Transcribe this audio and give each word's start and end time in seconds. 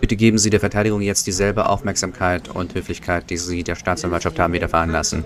Bitte 0.00 0.16
geben 0.16 0.38
Sie 0.38 0.50
der 0.50 0.60
Verteidigung 0.60 1.00
jetzt 1.00 1.26
dieselbe 1.26 1.68
Aufmerksamkeit 1.68 2.48
und 2.48 2.74
Höflichkeit, 2.74 3.30
die 3.30 3.36
Sie 3.36 3.64
der 3.64 3.74
Staatsanwaltschaft 3.74 4.38
haben 4.38 4.52
widerfahren 4.52 4.90
lassen. 4.90 5.24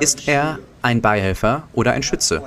Ist 0.00 0.28
er 0.28 0.58
ein 0.82 1.00
Beihilfer 1.00 1.62
oder 1.72 1.92
ein 1.92 2.02
Schütze? 2.02 2.42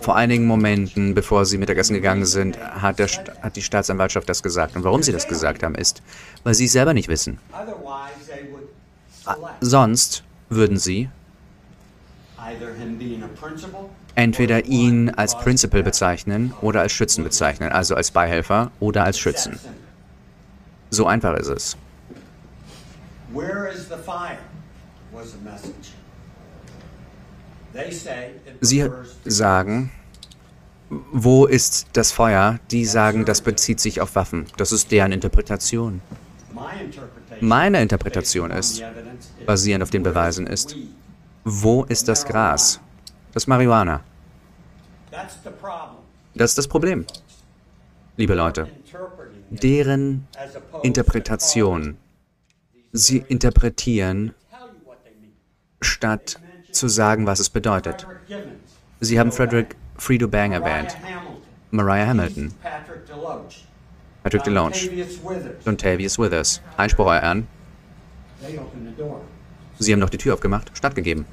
Vor 0.00 0.16
einigen 0.16 0.46
Momenten, 0.46 1.14
bevor 1.14 1.44
Sie 1.44 1.58
Mittagessen 1.58 1.94
gegangen 1.94 2.26
sind, 2.26 2.58
hat, 2.58 2.98
der, 2.98 3.08
hat, 3.42 3.56
die 3.56 3.62
Staatsanwaltschaft 3.62 4.28
das 4.28 4.42
gesagt. 4.42 4.76
Und 4.76 4.84
warum 4.84 5.02
Sie 5.02 5.12
das 5.12 5.28
gesagt 5.28 5.62
haben, 5.62 5.74
ist, 5.74 6.02
weil 6.44 6.54
Sie 6.54 6.66
es 6.66 6.72
selber 6.72 6.94
nicht 6.94 7.08
wissen. 7.08 7.38
Sonst 9.60 10.24
würden 10.48 10.78
Sie 10.78 11.08
entweder 14.18 14.64
ihn 14.64 15.10
als 15.10 15.38
Principal 15.38 15.84
bezeichnen 15.84 16.52
oder 16.60 16.80
als 16.80 16.90
Schützen 16.90 17.22
bezeichnen, 17.22 17.70
also 17.70 17.94
als 17.94 18.10
Beihelfer 18.10 18.72
oder 18.80 19.04
als 19.04 19.16
Schützen. 19.16 19.60
So 20.90 21.06
einfach 21.06 21.36
ist 21.36 21.46
es. 21.46 21.76
Sie 28.60 28.90
sagen, 29.24 29.90
wo 31.12 31.46
ist 31.46 31.86
das 31.92 32.10
Feuer? 32.10 32.58
Die 32.72 32.86
sagen, 32.86 33.24
das 33.24 33.40
bezieht 33.40 33.78
sich 33.78 34.00
auf 34.00 34.16
Waffen. 34.16 34.46
Das 34.56 34.72
ist 34.72 34.90
deren 34.90 35.12
Interpretation. 35.12 36.00
Meine 37.40 37.80
Interpretation 37.80 38.50
ist, 38.50 38.82
basierend 39.46 39.84
auf 39.84 39.90
den 39.90 40.02
Beweisen 40.02 40.48
ist, 40.48 40.74
wo 41.44 41.84
ist 41.84 42.08
das 42.08 42.26
Gras? 42.26 42.80
Das 43.38 43.46
Marihuana. 43.46 44.00
Das 45.12 46.50
ist 46.50 46.58
das 46.58 46.66
Problem. 46.66 47.06
Liebe 48.16 48.34
Leute, 48.34 48.66
deren 49.50 50.26
Interpretation, 50.82 51.96
sie 52.90 53.18
interpretieren, 53.28 54.34
statt 55.80 56.40
zu 56.72 56.88
sagen, 56.88 57.28
was 57.28 57.38
es 57.38 57.48
bedeutet. 57.48 58.08
Sie 58.98 59.20
haben 59.20 59.30
Frederick 59.30 59.76
Fredo 59.96 60.26
Bang 60.26 60.50
erwähnt, 60.50 60.96
Mariah 61.70 62.08
Hamilton, 62.08 62.52
Patrick 64.24 64.42
DeLoach, 64.42 64.90
Dontavious 65.64 66.18
Withers. 66.18 66.60
Einspruch, 66.76 67.06
Euer 67.06 67.22
Ehren. 67.22 67.46
Sie 69.78 69.92
haben 69.92 70.00
doch 70.00 70.10
die 70.10 70.18
Tür 70.18 70.34
aufgemacht, 70.34 70.72
stattgegeben. 70.76 71.24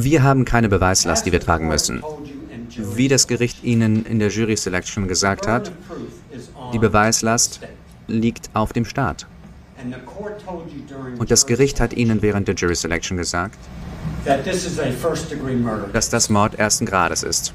Wir 0.00 0.22
haben 0.22 0.44
keine 0.44 0.68
Beweislast, 0.68 1.26
die 1.26 1.32
wir 1.32 1.40
tragen 1.40 1.66
müssen. 1.66 2.04
Wie 2.94 3.08
das 3.08 3.26
Gericht 3.26 3.64
Ihnen 3.64 4.06
in 4.06 4.20
der 4.20 4.28
Jury 4.28 4.56
Selection 4.56 5.08
gesagt 5.08 5.48
hat, 5.48 5.72
die 6.72 6.78
Beweislast 6.78 7.58
liegt 8.06 8.48
auf 8.54 8.72
dem 8.72 8.84
Staat. 8.84 9.26
Und 11.18 11.32
das 11.32 11.46
Gericht 11.46 11.80
hat 11.80 11.94
Ihnen 11.94 12.22
während 12.22 12.46
der 12.46 12.54
Jury 12.54 12.76
Selection 12.76 13.16
gesagt, 13.16 13.58
dass 15.92 16.10
das 16.10 16.30
Mord 16.30 16.54
ersten 16.56 16.86
Grades 16.86 17.24
ist, 17.24 17.52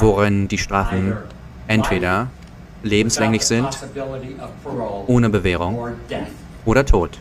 worin 0.00 0.48
die 0.48 0.58
Strafen 0.58 1.16
entweder 1.68 2.30
lebenslänglich 2.82 3.46
sind, 3.46 3.68
ohne 5.06 5.30
Bewährung 5.30 5.94
oder 6.64 6.84
Tod. 6.84 7.20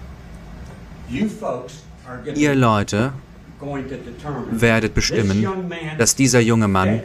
Ihr 2.36 2.56
Leute 2.56 3.14
werdet 4.52 4.94
bestimmen, 4.94 5.48
dass 5.98 6.16
dieser 6.16 6.40
junge 6.40 6.68
Mann 6.68 7.02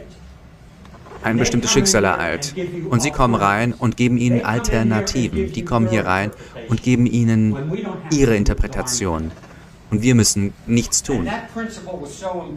ein 1.23 1.37
bestimmtes 1.37 1.71
Schicksal 1.71 2.03
ereilt. 2.03 2.53
Und 2.89 3.01
sie 3.01 3.11
kommen 3.11 3.35
rein 3.35 3.73
und 3.73 3.97
geben 3.97 4.17
ihnen 4.17 4.43
Alternativen. 4.43 5.51
Die 5.51 5.65
kommen 5.65 5.87
hier 5.87 6.05
rein 6.05 6.31
und 6.69 6.83
geben 6.83 7.05
ihnen 7.05 7.55
ihre 8.11 8.35
Interpretation. 8.35 9.31
Und 9.89 10.01
wir 10.01 10.15
müssen 10.15 10.53
nichts 10.65 11.03
tun. 11.03 11.29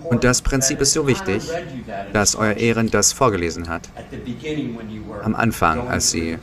Und 0.05 0.25
das 0.25 0.41
Prinzip 0.41 0.81
ist 0.81 0.93
so 0.95 1.07
wichtig, 1.07 1.43
dass 2.13 2.35
Euer 2.35 2.55
Ehren 2.55 2.91
das 2.91 3.13
vorgelesen 3.13 3.69
hat. 3.69 3.89
Am 5.23 5.35
Anfang, 5.35 5.87
als 5.87 6.11
Sie 6.11 6.39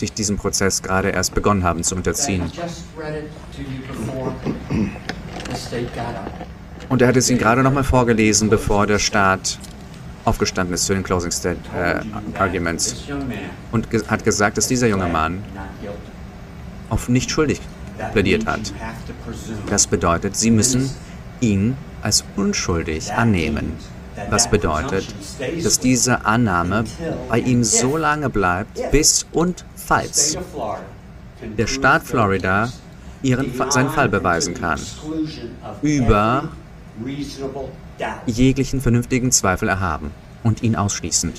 sich 0.00 0.12
diesem 0.12 0.36
Prozess 0.36 0.82
gerade 0.82 1.10
erst 1.10 1.34
begonnen 1.34 1.62
haben 1.62 1.84
zu 1.84 1.94
unterziehen. 1.94 2.50
Und 6.88 7.02
er 7.02 7.08
hat 7.08 7.16
es 7.16 7.30
Ihnen 7.30 7.38
gerade 7.38 7.62
nochmal 7.62 7.84
vorgelesen, 7.84 8.50
bevor 8.50 8.86
der 8.86 8.98
Staat 8.98 9.58
aufgestanden 10.24 10.74
ist 10.74 10.86
zu 10.86 10.92
den 10.92 11.02
Closing 11.02 11.30
State 11.30 11.60
äh, 11.74 12.00
Arguments 12.38 13.04
und 13.72 13.90
ge 13.90 14.02
hat 14.06 14.24
gesagt, 14.24 14.58
dass 14.58 14.68
dieser 14.68 14.86
junge 14.86 15.06
Mann 15.06 15.42
auf 16.90 17.08
nicht 17.08 17.30
schuldig 17.30 17.60
plädiert 18.12 18.46
hat. 18.46 18.72
Das 19.68 19.86
bedeutet, 19.86 20.36
Sie 20.36 20.50
müssen 20.50 20.90
ihn 21.40 21.76
als 22.02 22.24
unschuldig 22.36 23.12
annehmen. 23.12 23.72
Was 24.28 24.50
bedeutet, 24.50 25.14
dass 25.62 25.78
diese 25.78 26.24
Annahme 26.24 26.84
bei 27.28 27.38
ihm 27.38 27.64
so 27.64 27.96
lange 27.96 28.30
bleibt, 28.30 28.90
bis 28.90 29.26
und 29.32 29.64
falls 29.76 30.36
der 31.56 31.66
Staat 31.66 32.02
Florida 32.02 32.70
ihren, 33.22 33.52
seinen 33.70 33.90
Fall 33.90 34.08
beweisen 34.08 34.54
kann, 34.54 34.80
über 35.82 36.48
jeglichen 38.26 38.80
vernünftigen 38.80 39.32
Zweifel 39.32 39.68
erhaben 39.68 40.10
und 40.42 40.62
ihn 40.62 40.76
ausschließen. 40.76 41.32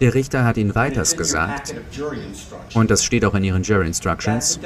Der 0.00 0.14
Richter 0.14 0.44
hat 0.44 0.56
ihnen 0.56 0.74
weiters 0.74 1.16
gesagt, 1.16 1.74
und 2.74 2.90
das 2.90 3.04
steht 3.04 3.24
auch 3.24 3.34
in 3.34 3.44
ihren 3.44 3.62
Jury 3.62 3.86
Instructions, 3.86 4.58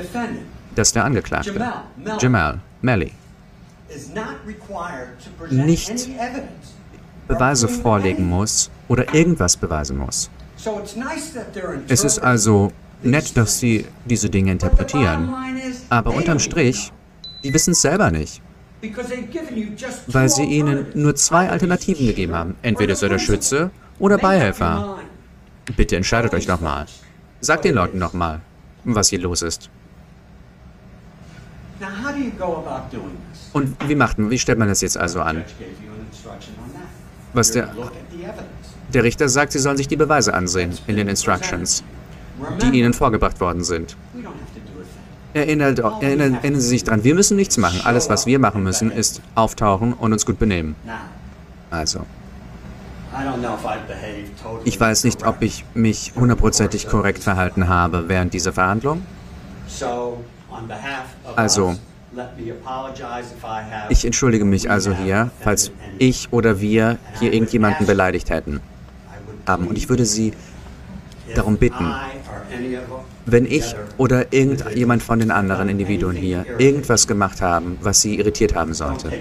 dass 0.74 0.92
der 0.92 1.04
Angeklagte, 1.04 1.60
Jamal 2.20 2.60
Melly, 2.82 3.12
nicht 5.50 6.08
Beweise 7.28 7.68
vorlegen 7.68 8.28
muss 8.28 8.70
oder 8.88 9.14
irgendwas 9.14 9.56
beweisen 9.56 9.98
muss. 9.98 10.30
Es 11.88 12.04
ist 12.04 12.18
also 12.18 12.72
nett, 13.02 13.36
dass 13.36 13.58
sie 13.58 13.86
diese 14.04 14.30
Dinge 14.30 14.52
interpretieren, 14.52 15.34
aber 15.90 16.14
unterm 16.14 16.38
Strich, 16.38 16.92
die 17.42 17.52
wissen 17.52 17.72
es 17.72 17.82
selber 17.82 18.10
nicht. 18.10 18.40
Weil 20.08 20.28
sie 20.28 20.44
ihnen 20.44 20.86
nur 20.94 21.14
zwei 21.14 21.48
Alternativen 21.48 22.06
gegeben 22.06 22.34
haben. 22.34 22.54
Entweder 22.62 22.94
er 23.00 23.08
der 23.08 23.18
Schütze 23.18 23.70
oder 23.98 24.18
Beihelfer. 24.18 24.98
Bitte 25.76 25.96
entscheidet 25.96 26.34
euch 26.34 26.46
nochmal. 26.46 26.86
Sagt 27.40 27.64
den 27.64 27.74
Leuten 27.74 27.98
nochmal, 27.98 28.40
was 28.84 29.08
hier 29.08 29.20
los 29.20 29.40
ist. 29.42 29.70
Und 33.54 33.76
wie 33.88 33.94
macht 33.94 34.18
man, 34.18 34.30
wie 34.30 34.38
stellt 34.38 34.58
man 34.58 34.68
das 34.68 34.80
jetzt 34.80 34.98
also 34.98 35.20
an? 35.20 35.44
Was 37.32 37.52
der, 37.52 37.70
der 38.92 39.04
Richter 39.04 39.28
sagt, 39.28 39.52
sie 39.52 39.60
sollen 39.60 39.76
sich 39.76 39.86
die 39.86 39.96
Beweise 39.96 40.34
ansehen 40.34 40.76
in 40.88 40.96
den 40.96 41.06
Instructions, 41.06 41.84
die 42.60 42.80
ihnen 42.80 42.92
vorgebracht 42.92 43.40
worden 43.40 43.62
sind. 43.62 43.96
Erinnert, 45.34 45.78
erinnern, 45.78 46.34
erinnern 46.34 46.60
Sie 46.60 46.68
sich 46.68 46.84
dran, 46.84 47.04
wir 47.04 47.14
müssen 47.14 47.36
nichts 47.36 47.56
machen. 47.56 47.80
Alles, 47.84 48.08
was 48.08 48.26
wir 48.26 48.38
machen 48.40 48.62
müssen, 48.62 48.90
ist 48.90 49.20
auftauchen 49.36 49.92
und 49.92 50.12
uns 50.12 50.26
gut 50.26 50.38
benehmen. 50.38 50.74
Also. 51.70 52.00
Ich 54.64 54.80
weiß 54.80 55.04
nicht, 55.04 55.24
ob 55.24 55.42
ich 55.42 55.64
mich 55.74 56.12
hundertprozentig 56.16 56.88
korrekt 56.88 57.22
verhalten 57.22 57.68
habe 57.68 58.08
während 58.08 58.34
dieser 58.34 58.52
Verhandlung. 58.52 59.02
Also, 61.36 61.76
ich 63.88 64.04
entschuldige 64.04 64.44
mich 64.44 64.70
also 64.70 64.92
hier, 64.92 65.30
falls 65.40 65.70
ich 65.98 66.32
oder 66.32 66.60
wir 66.60 66.98
hier 67.18 67.32
irgendjemanden 67.32 67.86
beleidigt 67.86 68.30
hätten. 68.30 68.60
Und 69.46 69.76
ich 69.76 69.88
würde 69.88 70.04
Sie 70.04 70.32
darum 71.34 71.56
bitten, 71.56 71.92
wenn 73.26 73.46
ich 73.46 73.74
oder 73.96 74.32
irgendjemand 74.32 75.02
von 75.02 75.18
den 75.18 75.30
anderen 75.30 75.68
Individuen 75.68 76.16
hier 76.16 76.44
irgendwas 76.58 77.06
gemacht 77.06 77.40
haben, 77.40 77.78
was 77.80 78.00
Sie 78.00 78.18
irritiert 78.18 78.54
haben 78.54 78.74
sollte, 78.74 79.12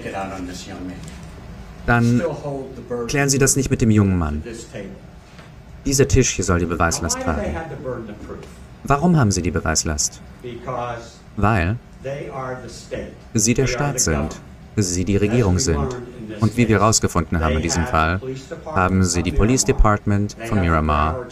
dann 1.86 2.22
klären 3.08 3.28
Sie 3.28 3.38
das 3.38 3.56
nicht 3.56 3.70
mit 3.70 3.80
dem 3.80 3.90
jungen 3.90 4.18
Mann. 4.18 4.42
Dieser 5.84 6.08
Tisch 6.08 6.30
hier 6.30 6.44
soll 6.44 6.60
die 6.60 6.66
Beweislast 6.66 7.20
tragen. 7.20 7.56
Warum 8.84 9.18
haben 9.18 9.30
Sie 9.30 9.42
die 9.42 9.50
Beweislast? 9.50 10.20
Weil 11.36 11.76
Sie 13.34 13.54
der 13.54 13.66
Staat 13.66 14.00
sind, 14.00 14.36
Sie 14.76 15.04
die 15.04 15.16
Regierung 15.16 15.58
sind. 15.58 15.96
Und 16.40 16.56
wie 16.56 16.68
wir 16.68 16.78
herausgefunden 16.80 17.40
haben 17.40 17.56
in 17.56 17.62
diesem 17.62 17.86
Fall, 17.86 18.20
haben 18.66 19.04
sie 19.04 19.22
die 19.22 19.32
Police 19.32 19.64
Department 19.64 20.36
von 20.46 20.60
Miramar, 20.60 21.26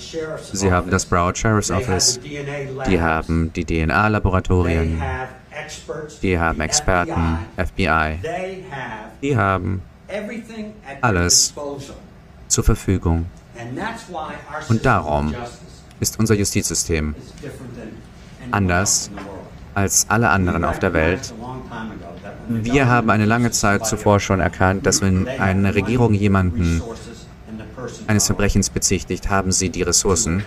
sie 0.53 0.71
haben 0.71 0.91
das 0.91 1.07
Broward 1.07 1.37
Sheriff's 1.37 1.71
Office, 1.71 2.21
die 2.23 3.01
haben 3.01 3.53
die 3.53 3.65
DNA-Laboratorien, 3.65 5.03
die 6.23 6.39
haben 6.39 6.61
Experten, 6.61 7.39
FBI, 7.57 8.19
die 9.23 9.37
haben 9.37 9.83
alles 11.01 11.55
zur 12.49 12.65
Verfügung. 12.65 13.27
Und 14.69 14.85
darum 14.85 15.35
ist 16.01 16.19
unser 16.19 16.35
Justizsystem 16.35 17.15
anders 18.51 19.11
als 19.75 20.07
alle 20.09 20.31
anderen 20.31 20.65
auf 20.65 20.79
der 20.79 20.93
Welt. 20.93 21.35
Wir 22.49 22.89
haben 22.89 23.11
eine 23.11 23.25
lange 23.25 23.51
Zeit 23.51 23.87
zuvor 23.87 24.21
schon 24.21 24.41
erkannt, 24.41 24.87
dass 24.87 25.01
wenn 25.01 25.29
eine 25.29 25.75
Regierung 25.75 26.15
jemanden 26.15 26.83
eines 28.07 28.27
Verbrechens 28.27 28.71
bezichtigt, 28.71 29.31
haben 29.31 29.53
sie 29.53 29.71
die 29.71 29.83
Ressourcen, 29.83 30.45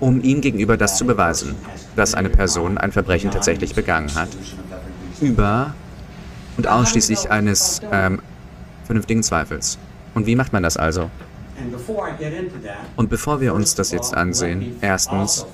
um 0.00 0.22
ihm 0.22 0.40
gegenüber 0.40 0.76
das 0.76 0.98
zu 0.98 1.06
beweisen, 1.06 1.54
dass 1.96 2.14
eine 2.14 2.28
Person 2.28 2.78
ein 2.78 2.92
Verbrechen 2.92 3.30
tatsächlich 3.30 3.74
begangen 3.74 4.14
hat, 4.14 4.28
über 5.20 5.74
und 6.56 6.68
ausschließlich 6.68 7.30
eines 7.30 7.80
ähm, 7.90 8.20
vernünftigen 8.84 9.22
Zweifels. 9.22 9.78
Und 10.14 10.26
wie 10.26 10.36
macht 10.36 10.52
man 10.52 10.62
das 10.62 10.76
also? 10.76 11.10
Und 12.96 13.10
bevor 13.10 13.40
wir 13.40 13.54
uns 13.54 13.74
das 13.74 13.90
jetzt 13.90 14.14
ansehen, 14.14 14.76
erstens, 14.80 15.46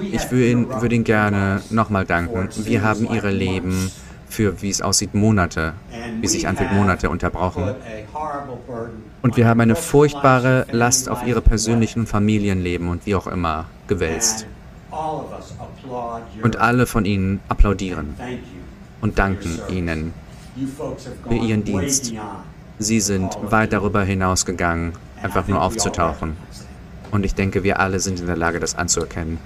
ich 0.00 0.30
würde 0.30 0.50
Ihnen, 0.50 0.80
würde 0.80 0.94
Ihnen 0.94 1.04
gerne 1.04 1.62
nochmal 1.70 2.04
danken. 2.04 2.48
Wir 2.64 2.82
haben 2.82 3.08
Ihre 3.12 3.30
Leben 3.30 3.90
für, 4.28 4.60
wie 4.62 4.70
es 4.70 4.82
aussieht, 4.82 5.14
Monate, 5.14 5.72
wie 6.20 6.26
sich 6.26 6.46
anfühlt, 6.46 6.72
Monate 6.72 7.10
unterbrochen. 7.10 7.74
Und 9.22 9.36
wir 9.36 9.48
haben 9.48 9.60
eine 9.60 9.76
furchtbare 9.76 10.66
Last 10.70 11.08
auf 11.08 11.26
Ihre 11.26 11.40
persönlichen 11.40 12.06
Familienleben 12.06 12.88
und 12.88 13.06
wie 13.06 13.14
auch 13.14 13.26
immer 13.26 13.66
gewälzt. 13.86 14.46
Und 16.42 16.56
alle 16.56 16.86
von 16.86 17.04
Ihnen 17.04 17.40
applaudieren 17.48 18.14
und 19.00 19.18
danken 19.18 19.58
Ihnen 19.68 20.12
für 21.28 21.34
Ihren 21.34 21.64
Dienst. 21.64 22.12
Sie 22.78 23.00
sind 23.00 23.36
weit 23.42 23.72
darüber 23.72 24.02
hinausgegangen, 24.04 24.92
einfach 25.22 25.48
nur 25.48 25.60
aufzutauchen. 25.62 26.36
Und 27.10 27.24
ich 27.24 27.34
denke, 27.34 27.64
wir 27.64 27.80
alle 27.80 28.00
sind 28.00 28.20
in 28.20 28.26
der 28.26 28.36
Lage, 28.36 28.60
das 28.60 28.76
anzuerkennen. 28.76 29.38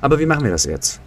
Aber 0.00 0.18
wie 0.18 0.26
machen 0.26 0.44
wir 0.44 0.50
das 0.50 0.64
jetzt? 0.64 1.00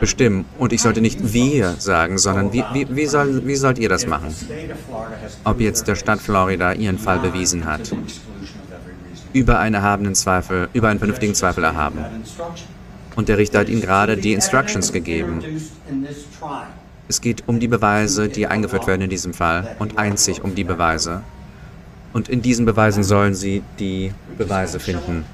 Bestimmen. 0.00 0.44
Und 0.58 0.72
ich 0.72 0.82
sollte 0.82 1.00
nicht 1.00 1.32
wir 1.32 1.74
sagen, 1.78 2.18
sondern 2.18 2.52
wie, 2.52 2.64
wie, 2.72 2.86
wie, 2.96 3.06
soll, 3.06 3.46
wie 3.46 3.56
sollt 3.56 3.78
ihr 3.78 3.88
das 3.88 4.06
machen? 4.06 4.34
Ob 5.44 5.60
jetzt 5.60 5.86
der 5.86 5.94
Stadt 5.94 6.20
Florida 6.20 6.72
ihren 6.72 6.98
Fall 6.98 7.18
bewiesen 7.18 7.64
hat, 7.64 7.92
über 9.32 9.58
einen 9.58 9.74
erhabenen 9.76 10.14
Zweifel, 10.14 10.68
über 10.72 10.88
einen 10.88 10.98
vernünftigen 10.98 11.34
Zweifel 11.34 11.64
erhaben. 11.64 12.04
Und 13.16 13.28
der 13.28 13.38
Richter 13.38 13.60
hat 13.60 13.68
ihnen 13.68 13.80
gerade 13.80 14.16
die 14.16 14.32
Instructions 14.32 14.92
gegeben. 14.92 15.42
Es 17.08 17.20
geht 17.20 17.44
um 17.46 17.60
die 17.60 17.68
Beweise, 17.68 18.28
die 18.28 18.46
eingeführt 18.46 18.86
werden 18.86 19.02
in 19.02 19.10
diesem 19.10 19.32
Fall 19.32 19.76
und 19.78 19.98
einzig 19.98 20.44
um 20.44 20.54
die 20.54 20.64
Beweise. 20.64 21.22
Und 22.18 22.28
in 22.28 22.42
diesen 22.42 22.66
Beweisen 22.66 23.04
sollen 23.04 23.36
sie 23.36 23.62
die 23.78 24.12
Beweise 24.36 24.80
finden. 24.80 25.24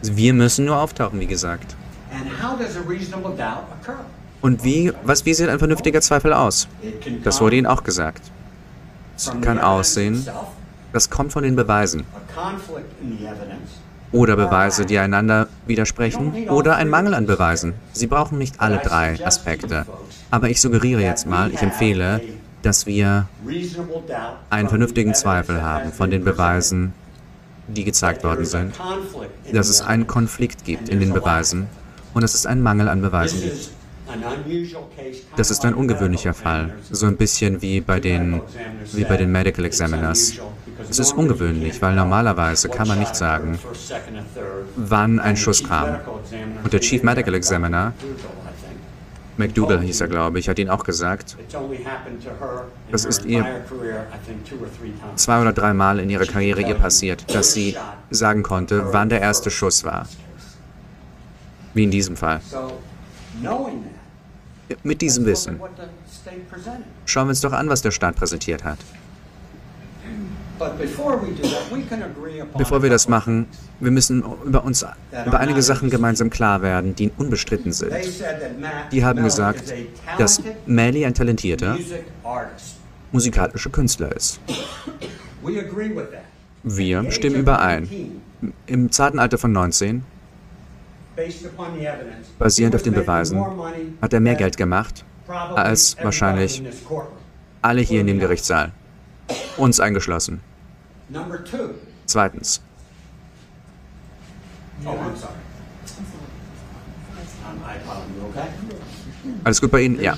Wir 0.00 0.32
müssen 0.32 0.64
nur 0.64 0.78
auftauchen, 0.78 1.20
wie 1.20 1.26
gesagt. 1.26 1.76
Und 4.40 4.64
wie, 4.64 4.90
was, 5.04 5.26
wie 5.26 5.34
sieht 5.34 5.50
ein 5.50 5.58
vernünftiger 5.58 6.00
Zweifel 6.00 6.32
aus? 6.32 6.66
Das 7.24 7.42
wurde 7.42 7.56
Ihnen 7.56 7.66
auch 7.66 7.84
gesagt. 7.84 8.22
Es 9.18 9.30
kann 9.42 9.58
aussehen, 9.58 10.26
das 10.94 11.10
kommt 11.10 11.30
von 11.30 11.42
den 11.42 11.56
Beweisen. 11.56 12.04
Oder 14.10 14.36
Beweise, 14.36 14.86
die 14.86 14.98
einander 14.98 15.48
widersprechen, 15.66 16.48
oder 16.48 16.76
ein 16.76 16.88
Mangel 16.88 17.12
an 17.12 17.26
Beweisen. 17.26 17.74
Sie 17.92 18.06
brauchen 18.06 18.38
nicht 18.38 18.60
alle 18.60 18.78
drei 18.78 19.22
Aspekte. 19.22 19.84
Aber 20.30 20.48
ich 20.48 20.62
suggeriere 20.62 21.02
jetzt 21.02 21.26
mal, 21.26 21.52
ich 21.52 21.60
empfehle, 21.60 22.22
dass 22.62 22.86
wir 22.86 23.28
einen 24.50 24.68
vernünftigen 24.68 25.14
Zweifel 25.14 25.62
haben 25.62 25.92
von 25.92 26.10
den 26.10 26.24
Beweisen, 26.24 26.92
die 27.68 27.84
gezeigt 27.84 28.24
worden 28.24 28.44
sind, 28.44 28.74
dass 29.52 29.68
es 29.68 29.82
einen 29.82 30.06
Konflikt 30.06 30.64
gibt 30.64 30.88
in 30.88 31.00
den 31.00 31.12
Beweisen 31.12 31.66
und 32.14 32.22
dass 32.22 32.34
es 32.34 32.46
einen 32.46 32.62
Mangel 32.62 32.88
an 32.88 33.02
Beweisen 33.02 33.40
gibt. 33.40 33.70
Das 35.36 35.50
ist 35.50 35.64
ein 35.64 35.74
ungewöhnlicher 35.74 36.32
Fall, 36.32 36.74
so 36.90 37.06
ein 37.06 37.16
bisschen 37.16 37.60
wie 37.60 37.80
bei 37.80 38.00
den, 38.00 38.40
wie 38.92 39.04
bei 39.04 39.18
den 39.18 39.30
Medical 39.30 39.64
Examiners. 39.66 40.34
Es 40.88 40.98
ist 40.98 41.12
ungewöhnlich, 41.12 41.82
weil 41.82 41.94
normalerweise 41.94 42.68
kann 42.68 42.88
man 42.88 42.98
nicht 42.98 43.14
sagen, 43.14 43.58
wann 44.76 45.20
ein 45.20 45.36
Schuss 45.36 45.62
kam. 45.62 45.96
Und 46.64 46.72
der 46.72 46.80
Chief 46.80 47.02
Medical 47.02 47.34
Examiner 47.34 47.92
McDougall 49.38 49.80
hieß 49.80 50.00
er, 50.00 50.08
glaube 50.08 50.38
ich, 50.38 50.48
hat 50.48 50.58
ihn 50.58 50.68
auch 50.68 50.84
gesagt. 50.84 51.36
Das 52.90 53.04
ist 53.04 53.24
ihr 53.24 53.46
zwei 55.14 55.40
oder 55.40 55.52
dreimal 55.52 56.00
in 56.00 56.10
ihrer 56.10 56.26
Karriere 56.26 56.60
ihr 56.62 56.74
passiert, 56.74 57.32
dass 57.34 57.52
sie 57.52 57.76
sagen 58.10 58.42
konnte, 58.42 58.92
wann 58.92 59.08
der 59.08 59.20
erste 59.20 59.50
Schuss 59.50 59.84
war. 59.84 60.06
Wie 61.74 61.84
in 61.84 61.90
diesem 61.90 62.16
Fall. 62.16 62.40
Mit 64.82 65.00
diesem 65.00 65.24
Wissen. 65.24 65.60
Schauen 67.06 67.26
wir 67.26 67.30
uns 67.30 67.40
doch 67.40 67.52
an, 67.52 67.68
was 67.68 67.82
der 67.82 67.92
Staat 67.92 68.16
präsentiert 68.16 68.64
hat. 68.64 68.78
Bevor 72.56 72.82
wir 72.82 72.90
das 72.90 73.08
machen, 73.08 73.46
wir 73.80 73.90
müssen 73.90 74.24
über 74.44 74.64
uns 74.64 74.84
über 75.26 75.40
einige 75.40 75.62
Sachen 75.62 75.90
gemeinsam 75.90 76.30
klar 76.30 76.62
werden, 76.62 76.94
die 76.94 77.10
unbestritten 77.16 77.72
sind. 77.72 77.92
Die 78.92 79.04
haben 79.04 79.22
gesagt, 79.22 79.72
dass 80.18 80.42
Melly 80.66 81.04
ein 81.04 81.14
talentierter 81.14 81.76
musikalischer 83.12 83.70
Künstler 83.70 84.14
ist. 84.14 84.40
Wir 86.62 87.10
stimmen 87.10 87.36
überein. 87.36 87.88
Im 88.66 88.92
zarten 88.92 89.18
Alter 89.18 89.38
von 89.38 89.52
19, 89.52 90.04
basierend 92.38 92.74
auf 92.74 92.82
den 92.82 92.94
Beweisen, 92.94 93.42
hat 94.00 94.12
er 94.12 94.20
mehr 94.20 94.34
Geld 94.34 94.56
gemacht 94.56 95.04
als 95.54 95.96
wahrscheinlich 96.02 96.62
alle 97.62 97.80
hier 97.80 98.00
in 98.00 98.06
dem 98.06 98.18
Gerichtssaal. 98.18 98.72
Uns 99.56 99.80
eingeschlossen. 99.80 100.40
Zweitens. 102.06 102.62
Oh, 104.84 104.94
Alles 109.44 109.60
gut 109.60 109.70
bei 109.70 109.80
Ihnen? 109.82 110.00
Ja. 110.00 110.16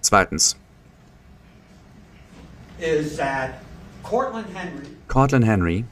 Zweitens. 0.00 0.56
Cortland 5.08 5.44
Henry 5.44 5.84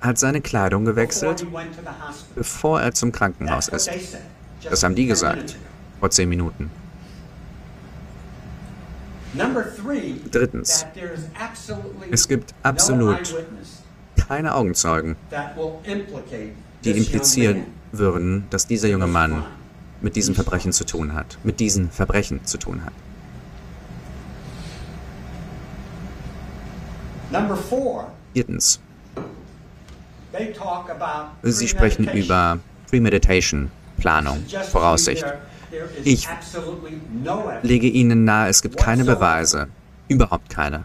hat 0.00 0.18
seine 0.18 0.40
Kleidung 0.40 0.84
gewechselt, 0.84 1.46
bevor 2.34 2.80
er 2.80 2.92
zum 2.92 3.12
Krankenhaus 3.12 3.68
ist. 3.68 3.88
Das 4.70 4.82
haben 4.82 4.94
die 4.94 5.06
gesagt, 5.06 5.56
vor 6.00 6.10
zehn 6.10 6.28
Minuten. 6.28 6.70
Drittens, 10.30 10.86
es 12.10 12.26
gibt 12.28 12.54
absolut 12.62 13.44
keine 14.26 14.54
Augenzeugen, 14.54 15.16
die 16.84 16.90
implizieren 16.90 17.64
würden, 17.92 18.46
dass 18.50 18.66
dieser 18.66 18.88
junge 18.88 19.06
Mann 19.06 19.44
mit 20.00 20.16
diesem 20.16 20.34
Verbrechen 20.34 20.72
zu 20.72 20.84
tun 20.84 21.14
hat, 21.14 21.38
mit 21.44 21.60
diesen 21.60 21.90
Verbrechen 21.90 22.44
zu 22.44 22.58
tun 22.58 22.82
hat. 22.84 22.92
Viertens, 28.32 28.80
Sie 31.42 31.68
sprechen 31.68 32.08
über 32.12 32.58
Premeditation, 32.90 33.70
Planung, 33.98 34.44
Voraussicht. 34.70 35.24
Ich 36.04 36.28
lege 37.62 37.88
Ihnen 37.88 38.24
nahe, 38.24 38.48
es 38.48 38.62
gibt 38.62 38.76
keine 38.76 39.04
Beweise, 39.04 39.68
überhaupt 40.08 40.48
keine, 40.50 40.82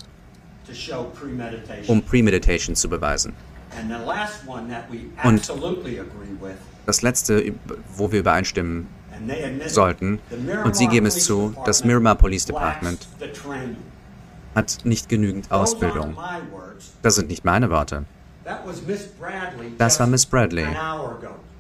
um 1.88 2.02
Premeditation 2.02 2.76
zu 2.76 2.90
beweisen. 2.90 3.34
Und 5.24 5.54
das 6.86 7.02
Letzte, 7.02 7.54
wo 7.96 8.12
wir 8.12 8.20
übereinstimmen 8.20 8.88
sollten, 9.68 10.20
und 10.64 10.76
Sie 10.76 10.88
geben 10.88 11.06
es 11.06 11.24
zu, 11.26 11.56
das 11.66 11.84
Miramar 11.84 12.16
Police 12.16 12.46
Department 12.46 13.08
hat 14.56 14.80
nicht 14.84 15.08
genügend 15.08 15.52
Ausbildung. 15.52 16.18
Das 17.02 17.16
sind 17.16 17.30
nicht 17.30 17.46
meine 17.46 17.70
Worte. 17.70 18.06
Das 19.78 20.00
war 20.00 20.08
Miss 20.08 20.26
Bradley 20.26 20.66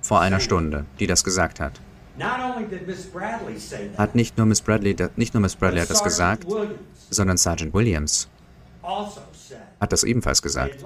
vor 0.01 0.21
einer 0.21 0.39
Stunde, 0.39 0.85
die 0.99 1.07
das 1.07 1.23
gesagt 1.23 1.59
hat. 1.59 1.79
Hat 3.97 4.15
nicht 4.15 4.37
nur 4.37 4.45
Miss 4.45 4.61
Bradley, 4.61 4.95
nicht 5.15 5.33
nur 5.33 5.41
Miss 5.41 5.55
Bradley 5.55 5.79
hat 5.81 5.89
das 5.89 6.03
gesagt, 6.03 6.45
sondern 7.09 7.37
Sergeant 7.37 7.73
Williams. 7.73 8.27
hat 9.79 9.91
das 9.91 10.03
ebenfalls 10.03 10.41
gesagt. 10.41 10.85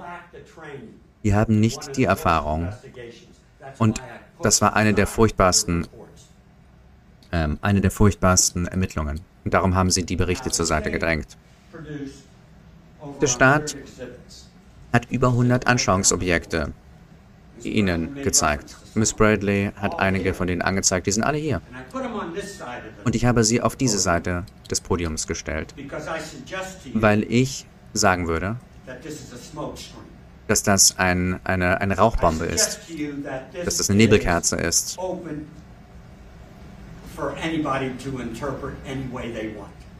Die 1.24 1.34
haben 1.34 1.60
nicht 1.60 1.96
die 1.96 2.04
Erfahrung. 2.04 2.72
Und 3.78 4.00
das 4.42 4.60
war 4.62 4.76
eine 4.76 4.94
der 4.94 5.06
furchtbarsten, 5.06 5.88
ähm, 7.32 7.58
eine 7.62 7.80
der 7.80 7.90
furchtbarsten 7.90 8.66
Ermittlungen. 8.66 9.20
Und 9.44 9.54
darum 9.54 9.74
haben 9.74 9.90
sie 9.90 10.04
die 10.04 10.16
Berichte 10.16 10.50
zur 10.50 10.66
Seite 10.66 10.90
gedrängt. 10.90 11.36
Der 13.20 13.26
Staat 13.26 13.76
hat 14.92 15.10
über 15.10 15.28
100 15.28 15.66
Anschauungsobjekte 15.66 16.72
Ihnen 17.62 18.14
gezeigt. 18.22 18.76
Miss 18.94 19.12
Bradley 19.12 19.72
hat 19.76 19.98
einige 19.98 20.34
von 20.34 20.46
denen 20.46 20.62
angezeigt. 20.62 21.06
Die 21.06 21.12
sind 21.12 21.22
alle 21.22 21.38
hier. 21.38 21.60
Und 23.04 23.14
ich 23.14 23.24
habe 23.24 23.44
sie 23.44 23.60
auf 23.60 23.76
diese 23.76 23.98
Seite 23.98 24.44
des 24.70 24.80
Podiums 24.80 25.26
gestellt, 25.26 25.74
weil 26.94 27.22
ich 27.30 27.66
sagen 27.92 28.28
würde, 28.28 28.56
dass 30.48 30.62
das 30.62 30.98
ein, 30.98 31.40
eine, 31.44 31.80
eine 31.80 31.96
Rauchbombe 31.96 32.46
ist, 32.46 32.80
dass 33.64 33.78
das 33.78 33.90
eine 33.90 33.96
Nebelkerze 33.98 34.56
ist, 34.56 34.98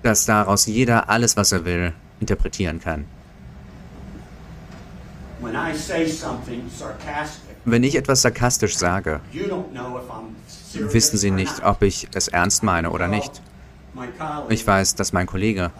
dass 0.03 0.25
daraus 0.27 0.67
jeder 0.67 1.09
alles, 1.09 1.37
was 1.37 1.53
er 1.53 1.65
will, 1.65 1.93
interpretieren 2.21 2.81
kann. 2.81 3.07
Wenn 7.69 7.83
ich 7.83 7.97
etwas 7.97 8.23
sarkastisch 8.23 8.77
sage, 8.77 9.21
wissen 10.73 11.19
Sie 11.19 11.33
nicht, 11.33 11.65
ob 11.65 11.83
ich 11.83 12.07
es 12.15 12.29
ernst 12.29 12.63
meine 12.63 12.91
oder 12.91 13.09
nicht. 13.09 13.43
Ich 14.49 14.65
weiß, 14.65 14.95
dass 14.95 15.13
mein 15.13 15.27
Kollege, 15.27 15.73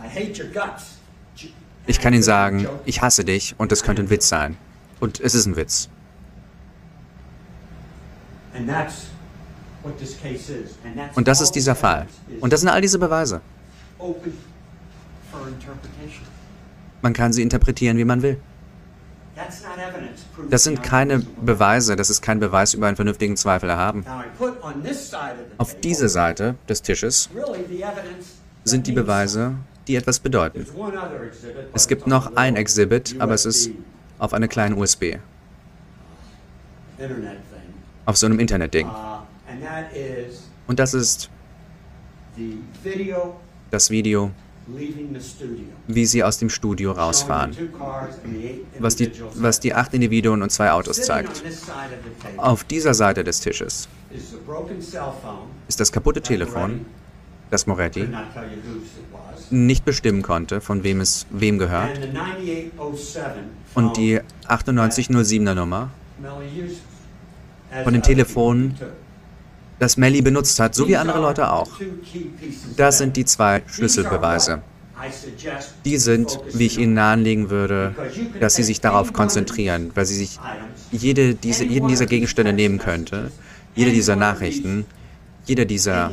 ich 1.87 2.01
kann 2.01 2.13
Ihnen 2.13 2.25
sagen, 2.25 2.67
ich 2.87 3.03
hasse 3.03 3.25
dich 3.25 3.55
und 3.57 3.71
es 3.71 3.85
könnte 3.85 4.03
ein 4.03 4.11
Witz 4.11 4.29
sein. 4.29 4.57
Und 4.99 5.21
es 5.21 5.37
ist 5.37 5.47
ein 5.47 5.55
Witz. 5.55 5.89
Und 11.15 11.29
das 11.29 11.41
ist 11.41 11.53
dieser 11.53 11.77
Fall. 11.77 12.09
Und 12.41 12.53
das 12.53 12.61
sind 12.63 12.69
all 12.69 12.81
diese 12.81 12.99
Beweise. 12.99 13.41
Man 17.01 17.13
kann 17.13 17.33
sie 17.33 17.43
interpretieren, 17.43 17.97
wie 17.97 18.05
man 18.05 18.23
will. 18.23 18.41
Das 20.51 20.65
sind 20.65 20.83
keine 20.83 21.21
Beweise, 21.21 21.97
das 21.97 22.11
ist 22.11 22.23
kein 22.23 22.41
Beweis 22.41 22.75
über 22.75 22.87
einen 22.87 22.97
vernünftigen 22.97 23.37
Zweifel 23.37 23.71
erhaben. 23.71 24.05
Auf 25.59 25.81
dieser 25.81 26.09
Seite 26.09 26.57
des 26.69 26.83
Tisches 26.83 27.31
sind 28.65 28.87
die 28.87 28.93
Beweise, 28.93 29.55
die 29.87 29.97
etwas 29.97 30.21
bedeuten. 30.21 30.67
Es 31.73 31.89
gibt 31.89 32.07
noch 32.07 32.37
ein 32.37 32.57
Exhibit, 32.57 33.17
aber 33.19 33.35
es 33.35 33.47
ist 33.47 33.71
auf 34.19 34.33
einer 34.33 34.49
kleinen 34.49 34.77
USB. 34.77 35.17
Auf 38.05 38.17
so 38.17 38.27
einem 38.27 38.39
Internetding. 38.39 38.87
Uh, 38.87 39.19
Und 40.67 40.79
das 40.79 40.95
ist 40.95 41.31
das 43.71 43.91
Video 43.91 44.31
wie 45.87 46.07
sie 46.07 46.25
aus 46.25 46.39
dem 46.39 46.51
Studio 46.51 46.93
rausfahren, 46.93 47.57
was 48.79 48.97
die, 48.97 49.13
was 49.35 49.61
die 49.61 49.75
acht 49.75 49.95
Individuen 49.95 50.43
und 50.43 50.51
zwei 50.51 50.73
Autos 50.73 51.03
zeigt. 51.03 51.43
Auf 52.37 52.65
dieser 52.65 52.95
Seite 52.95 53.23
des 53.23 53.41
Tisches 53.41 53.89
ist 55.69 55.81
das 55.81 55.93
kaputte 55.93 56.21
Telefon, 56.21 56.87
das 57.51 57.67
Moretti 57.67 58.09
nicht 59.51 59.85
bestimmen 59.85 60.23
konnte, 60.23 60.61
von 60.61 60.83
wem 60.83 61.01
es 61.01 61.27
wem 61.31 61.59
gehört, 61.59 62.01
und 63.75 63.97
die 63.97 64.21
9807er 64.49 65.55
Nummer 65.55 65.91
von 67.85 67.93
dem 67.93 68.03
Telefon, 68.03 68.75
das 69.79 69.97
Melly 69.97 70.23
benutzt 70.23 70.59
hat, 70.61 70.75
so 70.75 70.89
wie 70.89 70.97
andere 70.97 71.21
Leute 71.21 71.51
auch. 71.51 71.69
Das 72.77 72.99
sind 72.99 73.17
die 73.17 73.25
zwei 73.25 73.63
Schlüsselbeweise. 73.67 74.63
Die 75.85 75.99
sind, 75.99 76.41
wie 76.55 76.67
ich 76.67 76.79
Ihnen 76.79 76.95
nahelegen 76.95 77.51
würde, 77.51 77.95
dass 78.41 78.55
Sie 78.55 78.63
sich 78.63 78.81
darauf 78.81 79.13
konzentrieren, 79.13 79.91
weil 79.95 80.07
Sie 80.07 80.15
sich 80.15 80.39
jede 80.91 81.35
diese, 81.35 81.65
jeden 81.65 81.89
dieser 81.89 82.07
Gegenstände 82.07 82.53
nehmen 82.53 82.79
könnte, 82.79 83.31
jede 83.75 83.93
dieser 83.93 84.17
Nachrichten, 84.17 84.87
jede 85.45 85.67
dieser 85.67 86.11